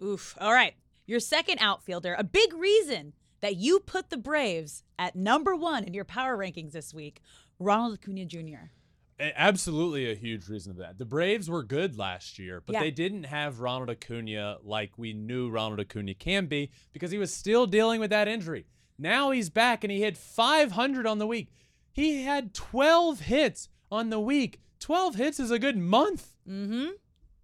Oof. 0.00 0.36
All 0.40 0.52
right. 0.52 0.74
Your 1.04 1.18
second 1.18 1.58
outfielder, 1.60 2.14
a 2.16 2.22
big 2.22 2.54
reason 2.54 3.12
that 3.40 3.56
you 3.56 3.80
put 3.80 4.08
the 4.10 4.16
Braves 4.16 4.84
at 5.00 5.16
number 5.16 5.56
one 5.56 5.82
in 5.82 5.94
your 5.94 6.04
power 6.04 6.38
rankings 6.38 6.70
this 6.70 6.94
week, 6.94 7.20
Ronald 7.58 7.94
Acuna 7.94 8.24
Jr. 8.24 8.70
Absolutely 9.18 10.08
a 10.08 10.14
huge 10.14 10.48
reason 10.48 10.70
of 10.70 10.76
that. 10.78 10.98
The 10.98 11.04
Braves 11.04 11.50
were 11.50 11.64
good 11.64 11.98
last 11.98 12.38
year, 12.38 12.62
but 12.64 12.74
Yeah. 12.74 12.80
they 12.82 12.92
didn't 12.92 13.24
have 13.24 13.58
Ronald 13.58 13.90
Acuna 13.90 14.58
like 14.62 14.96
we 14.96 15.12
knew 15.12 15.50
Ronald 15.50 15.80
Acuna 15.80 16.14
can 16.14 16.46
be 16.46 16.70
because 16.92 17.10
he 17.10 17.18
was 17.18 17.34
still 17.34 17.66
dealing 17.66 17.98
with 17.98 18.10
that 18.10 18.28
injury. 18.28 18.66
Now 19.02 19.32
he's 19.32 19.50
back 19.50 19.82
and 19.82 19.90
he 19.90 20.00
hit 20.00 20.16
500 20.16 21.06
on 21.06 21.18
the 21.18 21.26
week. 21.26 21.48
He 21.92 22.22
had 22.22 22.54
12 22.54 23.20
hits 23.20 23.68
on 23.90 24.10
the 24.10 24.20
week. 24.20 24.60
12 24.78 25.16
hits 25.16 25.40
is 25.40 25.50
a 25.50 25.58
good 25.58 25.76
month. 25.76 26.34
Mm-hmm. 26.48 26.90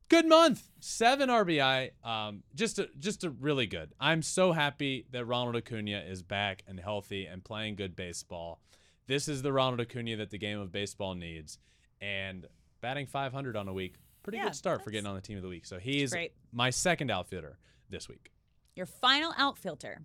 Good 0.08 0.26
month. 0.26 0.70
Seven 0.78 1.28
RBI. 1.28 1.90
Um, 2.04 2.44
just 2.54 2.78
a, 2.78 2.88
just 2.98 3.24
a 3.24 3.30
really 3.30 3.66
good. 3.66 3.92
I'm 3.98 4.22
so 4.22 4.52
happy 4.52 5.06
that 5.10 5.24
Ronald 5.24 5.56
Acuna 5.56 6.04
is 6.08 6.22
back 6.22 6.62
and 6.68 6.78
healthy 6.78 7.26
and 7.26 7.44
playing 7.44 7.74
good 7.74 7.96
baseball. 7.96 8.60
This 9.08 9.26
is 9.26 9.42
the 9.42 9.52
Ronald 9.52 9.80
Acuna 9.80 10.16
that 10.16 10.30
the 10.30 10.38
game 10.38 10.60
of 10.60 10.70
baseball 10.70 11.14
needs. 11.14 11.58
And 12.00 12.46
batting 12.80 13.06
500 13.06 13.56
on 13.56 13.66
a 13.66 13.72
week, 13.72 13.96
pretty 14.22 14.38
Yeah, 14.38 14.44
good 14.44 14.54
start 14.54 14.84
for 14.84 14.90
getting 14.92 15.08
on 15.08 15.16
the 15.16 15.20
team 15.20 15.36
of 15.36 15.42
the 15.42 15.48
week. 15.48 15.66
So 15.66 15.78
he's 15.78 16.14
my 16.52 16.70
second 16.70 17.10
outfielder 17.10 17.58
this 17.90 18.08
week. 18.08 18.30
Your 18.76 18.86
final 18.86 19.34
outfielder, 19.36 20.02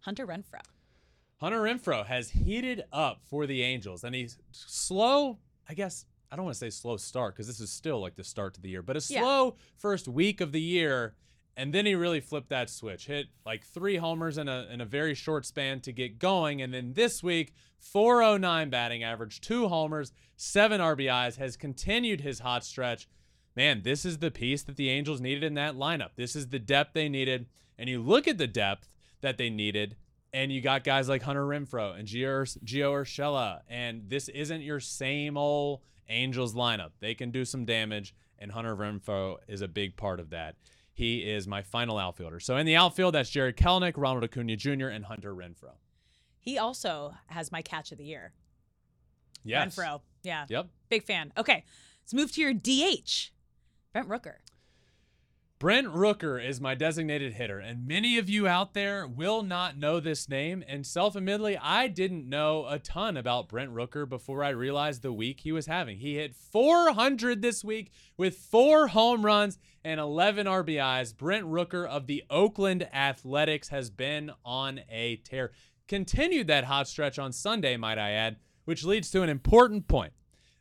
Hunter 0.00 0.26
Renfroe. 0.26 0.60
Hunter 1.38 1.60
Renfroe 1.62 2.04
has 2.06 2.30
heated 2.30 2.82
up 2.92 3.22
for 3.24 3.46
the 3.46 3.62
Angels, 3.62 4.04
and 4.04 4.14
he's 4.14 4.38
slow. 4.52 5.38
I 5.68 5.74
guess 5.74 6.04
I 6.30 6.36
don't 6.36 6.44
want 6.44 6.54
to 6.54 6.58
say 6.58 6.70
slow 6.70 6.96
start 6.96 7.34
because 7.34 7.46
this 7.46 7.60
is 7.60 7.70
still 7.70 8.00
like 8.00 8.14
the 8.16 8.24
start 8.24 8.54
to 8.54 8.60
the 8.60 8.68
year, 8.68 8.82
but 8.82 8.96
a 8.96 9.06
Yeah. 9.12 9.20
slow 9.20 9.56
first 9.76 10.06
week 10.06 10.40
of 10.40 10.52
the 10.52 10.60
year, 10.60 11.14
and 11.56 11.72
then 11.72 11.86
he 11.86 11.94
really 11.94 12.20
flipped 12.20 12.50
that 12.50 12.68
switch. 12.70 13.06
Hit 13.06 13.28
like 13.46 13.64
three 13.64 13.96
homers 13.96 14.36
in 14.38 14.48
a 14.48 14.66
in 14.70 14.80
a 14.80 14.84
very 14.84 15.14
short 15.14 15.46
span 15.46 15.80
to 15.80 15.92
get 15.92 16.18
going, 16.18 16.60
and 16.62 16.72
then 16.74 16.92
this 16.92 17.22
week, 17.22 17.52
409 17.78 18.68
batting 18.70 19.02
average, 19.02 19.40
two 19.40 19.68
homers, 19.68 20.12
seven 20.36 20.80
RBIs, 20.80 21.36
has 21.36 21.56
continued 21.56 22.20
his 22.20 22.40
hot 22.40 22.64
stretch. 22.64 23.08
Man, 23.56 23.82
this 23.82 24.04
is 24.04 24.18
the 24.18 24.30
piece 24.30 24.62
that 24.62 24.76
the 24.76 24.90
Angels 24.90 25.20
needed 25.20 25.42
in 25.42 25.54
that 25.54 25.74
lineup. 25.74 26.10
This 26.16 26.36
is 26.36 26.48
the 26.48 26.58
depth 26.58 26.92
they 26.94 27.08
needed, 27.08 27.46
and 27.78 27.88
you 27.88 28.00
look 28.00 28.28
at 28.28 28.38
the 28.38 28.46
depth 28.46 28.88
that 29.20 29.38
they 29.38 29.50
needed 29.50 29.96
and 30.32 30.52
you 30.52 30.60
got 30.60 30.84
guys 30.84 31.08
like 31.08 31.22
Hunter 31.22 31.44
Renfroe 31.44 31.98
and 31.98 32.06
Gio, 32.06 32.42
Gio 32.64 32.92
Urshela, 32.92 33.60
and 33.68 34.08
this 34.08 34.28
isn't 34.28 34.62
your 34.62 34.80
same 34.80 35.36
old 35.36 35.80
Angels 36.08 36.54
lineup. 36.54 36.90
They 37.00 37.14
can 37.14 37.30
do 37.30 37.44
some 37.44 37.64
damage, 37.64 38.14
and 38.38 38.52
Hunter 38.52 38.74
Renfroe 38.76 39.36
is 39.48 39.62
a 39.62 39.68
big 39.68 39.96
part 39.96 40.20
of 40.20 40.30
that. 40.30 40.56
He 40.92 41.18
is 41.18 41.46
my 41.46 41.62
final 41.62 41.98
outfielder. 41.98 42.40
So 42.40 42.56
in 42.56 42.66
the 42.66 42.76
outfield, 42.76 43.14
that's 43.14 43.30
Jarred 43.30 43.56
Kelenic, 43.56 43.94
Ronald 43.96 44.24
Acuna 44.24 44.56
Jr., 44.56 44.88
and 44.88 45.04
Hunter 45.04 45.34
Renfroe. 45.34 45.76
He 46.38 46.58
also 46.58 47.14
has 47.26 47.52
my 47.52 47.62
catch 47.62 47.92
of 47.92 47.98
the 47.98 48.04
year. 48.04 48.32
Yes. 49.44 49.76
Renfroe. 49.76 50.00
Yeah. 50.22 50.46
Yep. 50.48 50.68
Big 50.88 51.04
fan. 51.04 51.32
Okay. 51.38 51.64
Let's 52.02 52.14
move 52.14 52.32
to 52.32 52.40
your 52.40 52.52
DH, 52.52 53.30
Brent 53.92 54.08
Rooker. 54.08 54.36
Brent 55.60 55.88
Rooker 55.88 56.42
is 56.42 56.58
my 56.58 56.74
designated 56.74 57.34
hitter, 57.34 57.58
and 57.58 57.86
many 57.86 58.16
of 58.16 58.30
you 58.30 58.48
out 58.48 58.72
there 58.72 59.06
will 59.06 59.42
not 59.42 59.76
know 59.76 60.00
this 60.00 60.26
name. 60.26 60.64
And 60.66 60.86
self 60.86 61.16
admittedly, 61.16 61.58
I 61.58 61.86
didn't 61.86 62.26
know 62.26 62.64
a 62.66 62.78
ton 62.78 63.18
about 63.18 63.50
Brent 63.50 63.70
Rooker 63.70 64.08
before 64.08 64.42
I 64.42 64.48
realized 64.48 65.02
the 65.02 65.12
week 65.12 65.40
he 65.40 65.52
was 65.52 65.66
having. 65.66 65.98
He 65.98 66.14
hit 66.14 66.34
400 66.34 67.42
this 67.42 67.62
week 67.62 67.92
with 68.16 68.38
four 68.38 68.88
home 68.88 69.22
runs 69.22 69.58
and 69.84 70.00
11 70.00 70.46
RBIs. 70.46 71.14
Brent 71.14 71.44
Rooker 71.44 71.86
of 71.86 72.06
the 72.06 72.24
Oakland 72.30 72.88
Athletics 72.90 73.68
has 73.68 73.90
been 73.90 74.30
on 74.42 74.80
a 74.88 75.16
tear. 75.16 75.52
Continued 75.86 76.46
that 76.46 76.64
hot 76.64 76.88
stretch 76.88 77.18
on 77.18 77.32
Sunday, 77.32 77.76
might 77.76 77.98
I 77.98 78.12
add, 78.12 78.36
which 78.64 78.82
leads 78.82 79.10
to 79.10 79.20
an 79.20 79.28
important 79.28 79.88
point. 79.88 80.14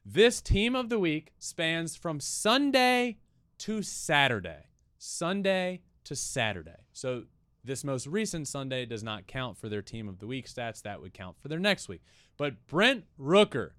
This 0.06 0.42
team 0.42 0.76
of 0.76 0.90
the 0.90 1.00
week 1.00 1.32
spans 1.40 1.96
from 1.96 2.20
Sunday 2.20 3.20
to 3.60 3.82
Saturday. 3.82 4.69
Sunday 5.00 5.82
to 6.04 6.16
Saturday. 6.16 6.86
So 6.94 7.24
this 7.64 7.84
most 7.84 8.06
recent 8.06 8.48
Sunday 8.48 8.86
does 8.86 9.04
not 9.04 9.28
count 9.28 9.58
for 9.58 9.68
their 9.70 9.82
team 9.82 10.08
of 10.08 10.20
the 10.20 10.28
week 10.28 10.48
stats. 10.48 10.82
That 10.84 11.02
would 11.02 11.14
count 11.14 11.38
for 11.40 11.48
their 11.48 11.60
next 11.60 11.90
week. 11.90 12.02
But 12.38 12.68
Brent 12.68 13.06
Rooker, 13.20 13.72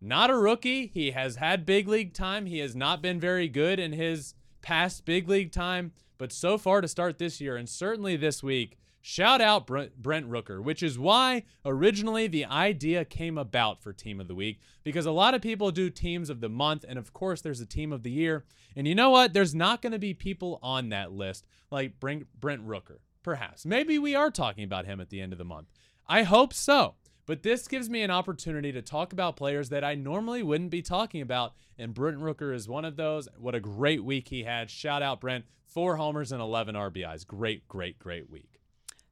not 0.00 0.30
a 0.30 0.36
rookie. 0.36 0.86
He 0.86 1.10
has 1.10 1.36
had 1.36 1.66
big 1.66 1.88
league 1.88 2.14
time. 2.14 2.46
He 2.46 2.58
has 2.60 2.74
not 2.74 3.02
been 3.02 3.20
very 3.20 3.48
good 3.48 3.78
in 3.78 3.92
his 3.92 4.34
past 4.62 5.04
big 5.04 5.28
league 5.28 5.52
time. 5.52 5.92
But 6.16 6.32
so 6.32 6.58
far 6.58 6.80
to 6.80 6.88
start 6.88 7.18
this 7.18 7.40
year, 7.40 7.56
and 7.56 7.68
certainly 7.68 8.16
this 8.16 8.42
week, 8.42 8.78
shout 9.00 9.40
out 9.40 9.66
Brent, 9.66 9.92
Rooker, 10.02 10.62
which 10.62 10.82
is 10.82 10.98
why 10.98 11.44
originally 11.64 12.26
the 12.26 12.44
idea 12.44 13.04
came 13.04 13.38
about 13.38 13.82
for 13.82 13.92
Team 13.92 14.20
of 14.20 14.28
the 14.28 14.34
Week, 14.34 14.60
because 14.84 15.06
a 15.06 15.10
lot 15.10 15.34
of 15.34 15.42
people 15.42 15.70
do 15.70 15.90
teams 15.90 16.30
of 16.30 16.40
the 16.40 16.48
month, 16.48 16.84
and 16.88 16.98
of 16.98 17.12
course 17.12 17.40
there's 17.40 17.60
a 17.60 17.66
team 17.66 17.92
of 17.92 18.02
the 18.02 18.10
year. 18.10 18.44
And 18.76 18.86
you 18.86 18.94
know 18.94 19.10
what? 19.10 19.32
There's 19.32 19.54
not 19.54 19.82
going 19.82 19.92
to 19.92 19.98
be 19.98 20.14
people 20.14 20.58
on 20.62 20.90
that 20.90 21.12
list 21.12 21.46
like 21.70 21.98
Brent, 22.00 22.26
Brent 22.38 22.66
Rooker. 22.66 22.98
Perhaps. 23.22 23.66
Maybe 23.66 23.98
we 23.98 24.14
are 24.14 24.30
talking 24.30 24.64
about 24.64 24.86
him 24.86 25.00
at 25.00 25.10
the 25.10 25.20
end 25.20 25.32
of 25.32 25.38
the 25.38 25.44
month. 25.44 25.68
I 26.06 26.22
hope 26.22 26.54
so. 26.54 26.94
But 27.26 27.42
this 27.42 27.68
gives 27.68 27.90
me 27.90 28.00
an 28.00 28.10
opportunity 28.10 28.72
to 28.72 28.80
talk 28.80 29.12
about 29.12 29.36
players 29.36 29.68
that 29.68 29.84
I 29.84 29.94
normally 29.94 30.42
wouldn't 30.42 30.70
be 30.70 30.80
talking 30.80 31.20
about, 31.20 31.52
and 31.76 31.92
Brent 31.92 32.16
Rooker 32.16 32.54
is 32.54 32.66
one 32.66 32.86
of 32.86 32.96
those. 32.96 33.28
What 33.36 33.54
a 33.54 33.60
great 33.60 34.02
week 34.02 34.28
he 34.28 34.44
had. 34.44 34.70
Shout 34.70 35.02
out, 35.02 35.20
Brent. 35.20 35.44
Four 35.66 35.96
homers 35.96 36.32
and 36.32 36.40
11 36.40 36.74
RBIs. 36.74 37.26
Great, 37.26 37.68
great, 37.68 37.98
great 37.98 38.30
week. 38.30 38.57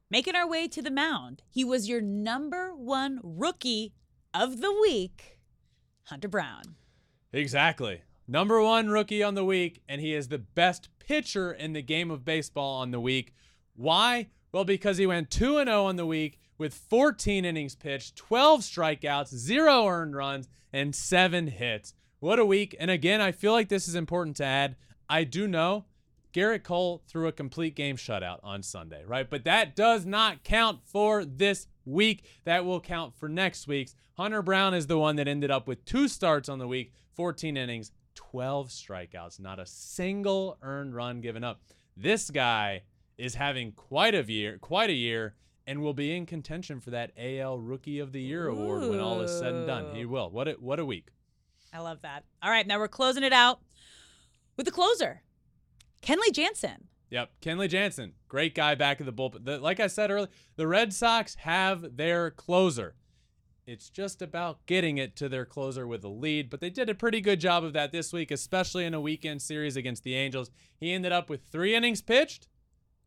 Making 0.09 0.35
our 0.35 0.47
way 0.47 0.69
to 0.69 0.81
the 0.81 0.89
mound, 0.89 1.43
he 1.49 1.65
was 1.65 1.89
your 1.89 1.99
number 1.99 2.73
one 2.73 3.19
rookie 3.21 3.93
of 4.33 4.61
the 4.61 4.71
week, 4.71 5.37
Hunter 6.03 6.29
Brown. 6.29 6.77
Exactly. 7.33 8.03
Number 8.25 8.61
one 8.61 8.89
rookie 8.89 9.21
on 9.21 9.35
the 9.35 9.43
week, 9.43 9.81
and 9.89 9.99
he 9.99 10.13
is 10.13 10.29
the 10.29 10.37
best 10.37 10.87
pitcher 10.99 11.51
in 11.51 11.73
the 11.73 11.81
game 11.81 12.09
of 12.09 12.23
baseball 12.23 12.75
on 12.75 12.91
the 12.91 13.01
week. 13.01 13.33
Why? 13.75 14.29
Well, 14.53 14.63
because 14.63 14.97
he 14.97 15.05
went 15.05 15.29
2 15.29 15.65
0 15.65 15.83
on 15.83 15.97
the 15.97 16.05
week 16.05 16.39
with 16.57 16.73
14 16.73 17.43
innings 17.43 17.75
pitched, 17.75 18.15
12 18.15 18.61
strikeouts, 18.61 19.35
zero 19.35 19.87
earned 19.87 20.15
runs, 20.15 20.47
and 20.71 20.95
seven 20.95 21.47
hits. 21.47 21.93
What 22.19 22.39
a 22.39 22.45
week. 22.45 22.77
And 22.79 22.89
again, 22.89 23.19
I 23.19 23.33
feel 23.33 23.51
like 23.51 23.67
this 23.67 23.89
is 23.89 23.95
important 23.95 24.37
to 24.37 24.45
add. 24.45 24.77
I 25.09 25.25
do 25.25 25.49
know 25.49 25.83
Gerrit 26.37 26.61
Cole 26.61 27.01
threw 27.07 27.27
a 27.27 27.31
complete 27.31 27.73
game 27.75 27.97
shutout 27.97 28.37
on 28.43 28.61
Sunday, 28.61 29.03
right? 29.03 29.27
But 29.27 29.43
that 29.45 29.75
does 29.75 30.05
not 30.05 30.43
count 30.43 30.81
for 30.85 31.25
this 31.25 31.65
week. 31.83 32.25
That 32.45 32.63
will 32.63 32.79
count 32.79 33.15
for 33.17 33.27
next 33.27 33.67
week's. 33.67 33.95
Hunter 34.17 34.43
Brown 34.43 34.75
is 34.75 34.85
the 34.85 34.99
one 34.99 35.15
that 35.15 35.27
ended 35.27 35.49
up 35.49 35.67
with 35.67 35.83
two 35.83 36.07
starts 36.07 36.47
on 36.47 36.59
the 36.59 36.67
week, 36.67 36.93
14 37.15 37.57
innings, 37.57 37.91
12 38.13 38.69
strikeouts, 38.69 39.39
not 39.39 39.57
a 39.57 39.65
single 39.65 40.59
earned 40.61 40.93
run 40.93 41.21
given 41.21 41.43
up. 41.43 41.59
This 41.95 42.29
guy 42.29 42.83
is 43.17 43.33
having 43.33 43.71
quite 43.71 44.13
a 44.13 44.21
year, 44.31 44.59
quite 44.59 44.91
a 44.91 44.93
year, 44.93 45.33
and 45.65 45.81
will 45.81 45.95
be 45.95 46.15
in 46.15 46.27
contention 46.27 46.79
for 46.79 46.91
that 46.91 47.13
AL 47.17 47.57
Rookie 47.57 47.97
of 47.97 48.11
the 48.11 48.21
Year 48.21 48.47
award 48.47 48.87
when 48.87 48.99
all 48.99 49.21
is 49.21 49.31
said 49.31 49.55
and 49.55 49.65
done. 49.65 49.95
He 49.95 50.05
will. 50.05 50.29
What 50.29 50.47
a, 50.47 50.51
what 50.59 50.79
a 50.79 50.85
week. 50.85 51.07
I 51.73 51.79
love 51.79 52.03
that. 52.03 52.25
All 52.43 52.51
right, 52.51 52.67
now 52.67 52.77
we're 52.77 52.87
closing 52.87 53.23
it 53.23 53.33
out 53.33 53.59
with 54.55 54.67
the 54.67 54.71
closer, 54.71 55.23
Kenley 56.01 56.31
Jansen. 56.31 56.87
Yep, 57.09 57.31
Kenley 57.41 57.69
Jansen, 57.69 58.13
great 58.27 58.53
guy 58.53 58.75
back 58.75 58.99
in 58.99 59.05
the 59.05 59.13
bullpen. 59.13 59.45
The, 59.45 59.59
like 59.59 59.79
I 59.79 59.87
said 59.87 60.11
earlier, 60.11 60.29
the 60.57 60.67
Red 60.67 60.93
Sox 60.93 61.35
have 61.35 61.95
their 61.95 62.31
closer. 62.31 62.95
It's 63.65 63.89
just 63.89 64.21
about 64.21 64.65
getting 64.65 64.97
it 64.97 65.15
to 65.17 65.27
their 65.27 65.45
closer 65.45 65.85
with 65.85 66.03
a 66.03 66.09
lead, 66.09 66.49
but 66.49 66.61
they 66.61 66.69
did 66.69 66.89
a 66.89 66.95
pretty 66.95 67.19
good 67.19 67.39
job 67.39 67.63
of 67.63 67.73
that 67.73 67.91
this 67.91 68.13
week, 68.13 68.31
especially 68.31 68.85
in 68.85 68.93
a 68.93 69.01
weekend 69.01 69.41
series 69.41 69.75
against 69.75 70.03
the 70.03 70.15
Angels. 70.15 70.51
He 70.79 70.93
ended 70.93 71.11
up 71.11 71.29
with 71.29 71.43
three 71.43 71.75
innings 71.75 72.01
pitched 72.01 72.47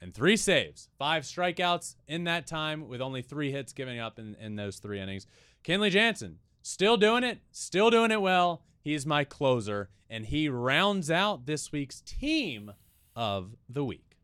and 0.00 0.14
three 0.14 0.36
saves, 0.36 0.88
five 0.98 1.24
strikeouts 1.24 1.96
in 2.08 2.24
that 2.24 2.46
time, 2.46 2.88
with 2.88 3.00
only 3.00 3.22
three 3.22 3.50
hits 3.50 3.72
giving 3.72 3.98
up 3.98 4.18
in, 4.18 4.34
in 4.36 4.56
those 4.56 4.78
three 4.78 5.00
innings. 5.00 5.26
Kenley 5.64 5.90
Jansen, 5.90 6.38
still 6.62 6.96
doing 6.96 7.24
it, 7.24 7.40
still 7.52 7.90
doing 7.90 8.10
it 8.10 8.22
well. 8.22 8.62
He's 8.82 9.04
my 9.04 9.24
closer, 9.24 9.90
and 10.08 10.26
he 10.26 10.48
rounds 10.48 11.10
out 11.10 11.46
this 11.46 11.70
week's 11.70 12.00
team 12.00 12.72
of 13.16 13.54
the 13.68 13.84
week, 13.84 14.16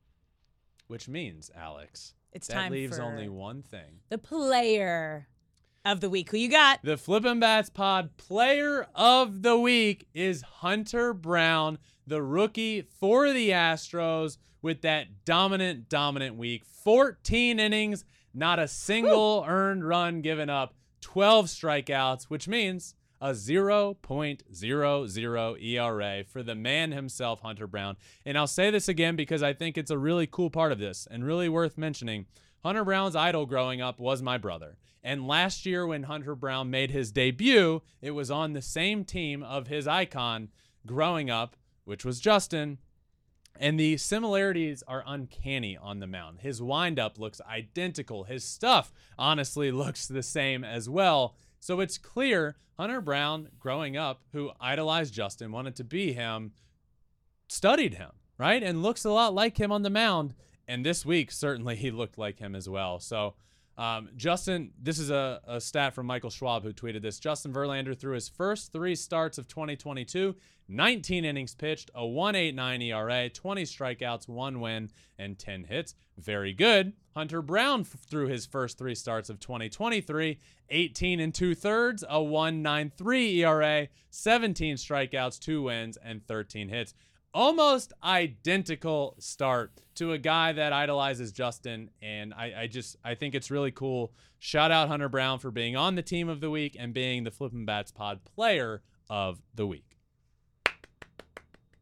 which 0.86 1.08
means, 1.08 1.50
Alex, 1.54 2.14
It's 2.32 2.48
that 2.48 2.54
time 2.54 2.72
leaves 2.72 2.96
for 2.96 3.02
only 3.02 3.28
one 3.28 3.62
thing. 3.62 4.00
the 4.08 4.18
player 4.18 5.28
of 5.84 6.00
the 6.00 6.10
week. 6.10 6.30
Who 6.30 6.36
you 6.36 6.48
got? 6.48 6.80
The 6.82 6.96
Flippin' 6.96 7.38
Bats 7.40 7.70
Pod 7.70 8.16
player 8.16 8.86
of 8.94 9.42
the 9.42 9.58
week 9.58 10.08
is 10.14 10.42
Hunter 10.42 11.12
Brown, 11.12 11.78
the 12.06 12.22
rookie 12.22 12.82
for 12.82 13.32
the 13.32 13.50
Astros, 13.50 14.38
with 14.62 14.82
that 14.82 15.24
dominant, 15.24 15.88
dominant 15.88 16.36
week. 16.36 16.64
14 16.64 17.60
innings, 17.60 18.04
not 18.34 18.58
a 18.58 18.66
single 18.66 19.44
earned 19.46 19.86
run 19.86 20.22
given 20.22 20.50
up, 20.50 20.74
12 21.02 21.46
strikeouts, 21.46 22.24
which 22.24 22.48
means 22.48 22.94
a 23.20 23.30
0.00 23.30 25.62
ERA 25.62 26.24
for 26.24 26.42
the 26.42 26.54
man 26.54 26.92
himself, 26.92 27.40
Hunter 27.40 27.66
Brown. 27.66 27.96
And 28.24 28.36
I'll 28.36 28.46
say 28.46 28.70
this 28.70 28.88
again 28.88 29.16
because 29.16 29.42
I 29.42 29.52
think 29.52 29.78
it's 29.78 29.90
a 29.90 29.98
really 29.98 30.26
cool 30.26 30.50
part 30.50 30.72
of 30.72 30.78
this 30.78 31.08
and 31.10 31.24
really 31.24 31.48
worth 31.48 31.78
mentioning. 31.78 32.26
Hunter 32.62 32.84
Brown's 32.84 33.16
idol 33.16 33.46
growing 33.46 33.80
up 33.80 33.98
was 33.98 34.22
my 34.22 34.38
brother. 34.38 34.76
And 35.02 35.28
last 35.28 35.66
year, 35.66 35.86
when 35.86 36.02
Hunter 36.02 36.34
Brown 36.34 36.68
made 36.68 36.90
his 36.90 37.12
debut, 37.12 37.82
it 38.02 38.10
was 38.10 38.30
on 38.30 38.54
the 38.54 38.62
same 38.62 39.04
team 39.04 39.42
of 39.42 39.68
his 39.68 39.86
icon 39.86 40.48
growing 40.84 41.30
up, 41.30 41.56
which 41.84 42.04
was 42.04 42.18
Justin. 42.18 42.78
And 43.58 43.78
the 43.78 43.96
similarities 43.96 44.82
are 44.86 45.04
uncanny 45.06 45.76
on 45.76 46.00
the 46.00 46.06
mound. 46.06 46.40
His 46.40 46.60
windup 46.60 47.18
looks 47.18 47.40
identical. 47.48 48.24
His 48.24 48.44
stuff, 48.44 48.92
honestly, 49.16 49.70
looks 49.70 50.08
the 50.08 50.22
same 50.22 50.64
as 50.64 50.88
well. 50.88 51.36
So 51.60 51.80
it's 51.80 51.98
clear 51.98 52.56
Hunter 52.78 53.00
Brown, 53.00 53.48
growing 53.58 53.96
up, 53.96 54.22
who 54.32 54.50
idolized 54.60 55.14
Justin, 55.14 55.52
wanted 55.52 55.76
to 55.76 55.84
be 55.84 56.12
him, 56.12 56.52
studied 57.48 57.94
him, 57.94 58.10
right? 58.38 58.62
And 58.62 58.82
looks 58.82 59.04
a 59.04 59.10
lot 59.10 59.34
like 59.34 59.58
him 59.58 59.72
on 59.72 59.82
the 59.82 59.90
mound. 59.90 60.34
And 60.68 60.84
this 60.84 61.06
week, 61.06 61.30
certainly 61.30 61.76
he 61.76 61.90
looked 61.90 62.18
like 62.18 62.38
him 62.38 62.54
as 62.54 62.68
well. 62.68 63.00
So, 63.00 63.34
um, 63.78 64.08
Justin, 64.16 64.72
this 64.80 64.98
is 64.98 65.10
a, 65.10 65.40
a 65.46 65.60
stat 65.60 65.94
from 65.94 66.06
Michael 66.06 66.30
Schwab 66.30 66.62
who 66.62 66.72
tweeted 66.72 67.02
this. 67.02 67.18
Justin 67.18 67.52
Verlander 67.52 67.98
threw 67.98 68.14
his 68.14 68.28
first 68.28 68.72
three 68.72 68.94
starts 68.94 69.36
of 69.36 69.48
2022, 69.48 70.34
19 70.68 71.24
innings 71.24 71.54
pitched, 71.54 71.90
a 71.94 72.00
1.89 72.00 72.82
ERA, 72.84 73.28
20 73.28 73.62
strikeouts, 73.64 74.28
one 74.28 74.60
win, 74.60 74.90
and 75.18 75.38
10 75.38 75.64
hits. 75.64 75.94
Very 76.16 76.54
good. 76.54 76.94
Hunter 77.14 77.42
Brown 77.42 77.80
f- 77.80 77.88
threw 78.08 78.26
his 78.26 78.46
first 78.46 78.78
three 78.78 78.94
starts 78.94 79.28
of 79.28 79.40
2023, 79.40 80.38
18 80.70 81.20
and 81.20 81.34
two 81.34 81.54
thirds, 81.54 82.02
a 82.02 82.16
1.93 82.16 83.36
ERA, 83.36 83.88
17 84.10 84.76
strikeouts, 84.76 85.38
two 85.38 85.62
wins, 85.62 85.98
and 85.98 86.26
13 86.26 86.70
hits 86.70 86.94
almost 87.36 87.92
identical 88.02 89.14
start 89.18 89.70
to 89.96 90.12
a 90.12 90.18
guy 90.18 90.52
that 90.52 90.72
idolizes 90.72 91.32
Justin. 91.32 91.90
And 92.00 92.32
I, 92.32 92.62
I, 92.62 92.66
just 92.66 92.96
I 93.04 93.14
think 93.14 93.34
it's 93.34 93.50
really 93.50 93.70
cool. 93.70 94.12
Shout 94.38 94.70
out 94.70 94.88
Hunter 94.88 95.10
Brown 95.10 95.38
for 95.38 95.50
being 95.50 95.76
on 95.76 95.94
the 95.96 96.02
team 96.02 96.28
of 96.30 96.40
the 96.40 96.50
week 96.50 96.76
and 96.78 96.94
being 96.94 97.24
the 97.24 97.30
Flippin' 97.30 97.66
Bats 97.66 97.90
Pod 97.90 98.20
player 98.24 98.82
of 99.10 99.42
the 99.54 99.66
week. 99.66 99.98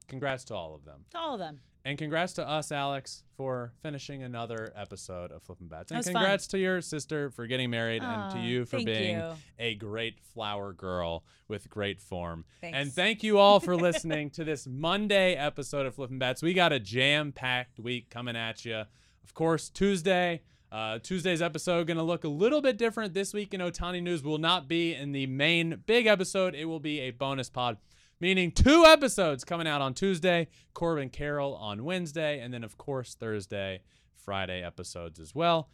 Congrats 0.09 0.45
to 0.45 0.55
all 0.55 0.75
of 0.75 0.85
them. 0.85 1.05
To 1.13 1.19
all 1.19 1.35
of 1.35 1.41
them. 1.41 1.61
And 1.87 1.99
congrats 1.99 2.33
to 2.35 2.49
us, 2.49 2.73
Alex, 2.73 3.25
for 3.37 3.73
finishing 3.83 4.23
another 4.23 4.73
episode 4.75 5.31
of 5.31 5.43
Flippin' 5.43 5.69
Bats. 5.69 5.91
And 5.91 5.99
was 5.99 6.07
fun. 6.07 6.15
congrats 6.15 6.47
to 6.49 6.59
your 6.59 6.81
sister 6.81 7.29
for 7.31 7.47
getting 7.47 7.69
married 7.69 8.03
and 8.03 8.33
to 8.33 8.39
you 8.39 8.65
for 8.65 8.83
being 8.83 9.19
you. 9.19 9.33
a 9.59 9.75
great 9.75 10.19
flower 10.33 10.73
girl 10.73 11.25
with 11.47 11.69
great 11.69 12.01
form. 12.01 12.47
And 12.63 12.91
thank 12.91 13.23
you 13.23 13.39
all 13.39 13.61
for 13.61 13.77
listening 13.89 14.31
to 14.31 14.45
this 14.45 14.67
Monday 14.67 15.35
episode 15.35 15.85
of 15.85 15.95
Flippin' 15.95 16.19
Bats. 16.19 16.41
We 16.43 16.55
got 16.55 16.73
a 16.73 16.81
jam-packed 16.81 17.79
week 17.79 18.09
coming 18.09 18.35
at 18.37 18.65
you. 18.65 18.85
Of 19.23 19.35
course, 19.35 19.69
Tuesday. 19.69 20.41
Uh, 20.73 20.99
Tuesday's 21.01 21.43
episode 21.43 21.87
going 21.87 21.99
to 21.99 22.03
look 22.03 22.25
a 22.25 22.29
little 22.29 22.61
bit 22.63 22.79
different 22.79 23.15
this 23.15 23.33
week 23.35 23.53
in 23.55 23.61
Ohtani 23.61 24.03
News. 24.03 24.23
Will 24.25 24.39
not 24.39 24.69
be 24.69 24.95
in 24.95 25.13
the 25.13 25.27
main 25.27 25.83
big 25.87 26.07
episode. 26.07 26.55
It 26.55 26.65
will 26.65 26.81
be 26.81 27.01
a 27.01 27.11
bonus 27.11 27.49
pod, 27.49 27.77
meaning 28.21 28.51
two 28.51 28.85
episodes 28.87 29.45
coming 29.45 29.67
out 29.67 29.81
on 29.81 29.95
Tuesday. 29.95 30.49
Corbin 30.73 31.11
Carroll 31.11 31.55
on 31.55 31.85
Wednesday, 31.85 32.41
and 32.41 32.53
then 32.53 32.65
of 32.65 32.77
course 32.77 33.15
Thursday, 33.15 33.81
Friday 34.15 34.63
episodes 34.63 35.21
as 35.21 35.35
well. 35.35 35.69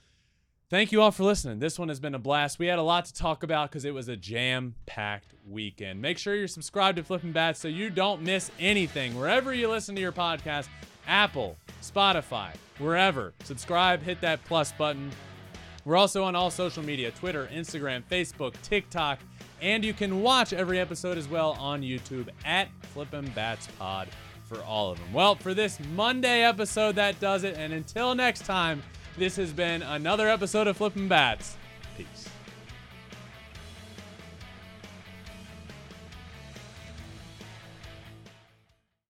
Thank 0.71 0.93
you 0.93 1.03
all 1.03 1.11
for 1.11 1.25
listening. 1.25 1.59
This 1.59 1.81
one 1.81 1.89
has 1.89 1.99
been 1.99 2.15
a 2.15 2.19
blast. 2.21 2.61
We 2.61 2.69
had 2.69 2.79
a 2.79 2.83
lot 2.83 3.05
to 3.07 3.13
talk 3.13 3.43
about 3.43 3.71
because 3.71 3.85
it 3.85 3.93
was 3.93 4.07
a 4.07 4.17
jam 4.17 4.77
packed 4.87 5.35
weekend. 5.45 6.01
Make 6.01 6.17
sure 6.17 6.37
you're 6.37 6.47
subscribed 6.47 6.97
to 6.99 7.03
Flipping 7.03 7.33
Bats 7.33 7.59
so 7.59 7.67
you 7.67 7.91
don't 7.91 8.23
miss 8.23 8.53
anything. 8.61 9.19
Wherever 9.19 9.53
you 9.53 9.69
listen 9.69 9.97
to 9.97 10.01
your 10.01 10.13
podcast, 10.13 10.69
Apple, 11.09 11.57
Spotify, 11.83 12.55
wherever. 12.79 13.35
Subscribe, 13.43 14.01
hit 14.01 14.21
that 14.21 14.45
plus 14.45 14.71
button. 14.71 15.11
We're 15.85 15.97
also 15.97 16.23
on 16.23 16.37
all 16.37 16.53
social 16.53 16.85
media 16.85 17.11
Twitter, 17.11 17.51
Instagram, 17.53 18.05
Facebook, 18.09 18.55
TikTok, 18.63 19.19
and 19.61 19.85
you 19.85 19.93
can 19.93 20.23
watch 20.23 20.53
every 20.53 20.79
episode 20.79 21.19
as 21.19 21.29
well 21.29 21.53
on 21.59 21.83
YouTube 21.83 22.29
at 22.45 22.69
Flippin' 22.95 23.31
Bats 23.35 23.69
Pod 23.79 24.09
for 24.45 24.63
all 24.63 24.93
of 24.93 24.99
them. 24.99 25.13
Well, 25.13 25.35
for 25.35 25.55
this 25.55 25.79
Monday 25.95 26.43
episode, 26.43 26.97
that 26.97 27.21
does 27.21 27.45
it. 27.45 27.57
And 27.57 27.73
until 27.73 28.15
next 28.15 28.47
time, 28.47 28.83
this 29.19 29.37
has 29.37 29.53
been 29.53 29.83
another 29.83 30.29
episode 30.29 30.67
of 30.67 30.77
Flippin' 30.77 31.09
Bats. 31.09 31.57
Peace. 31.97 32.30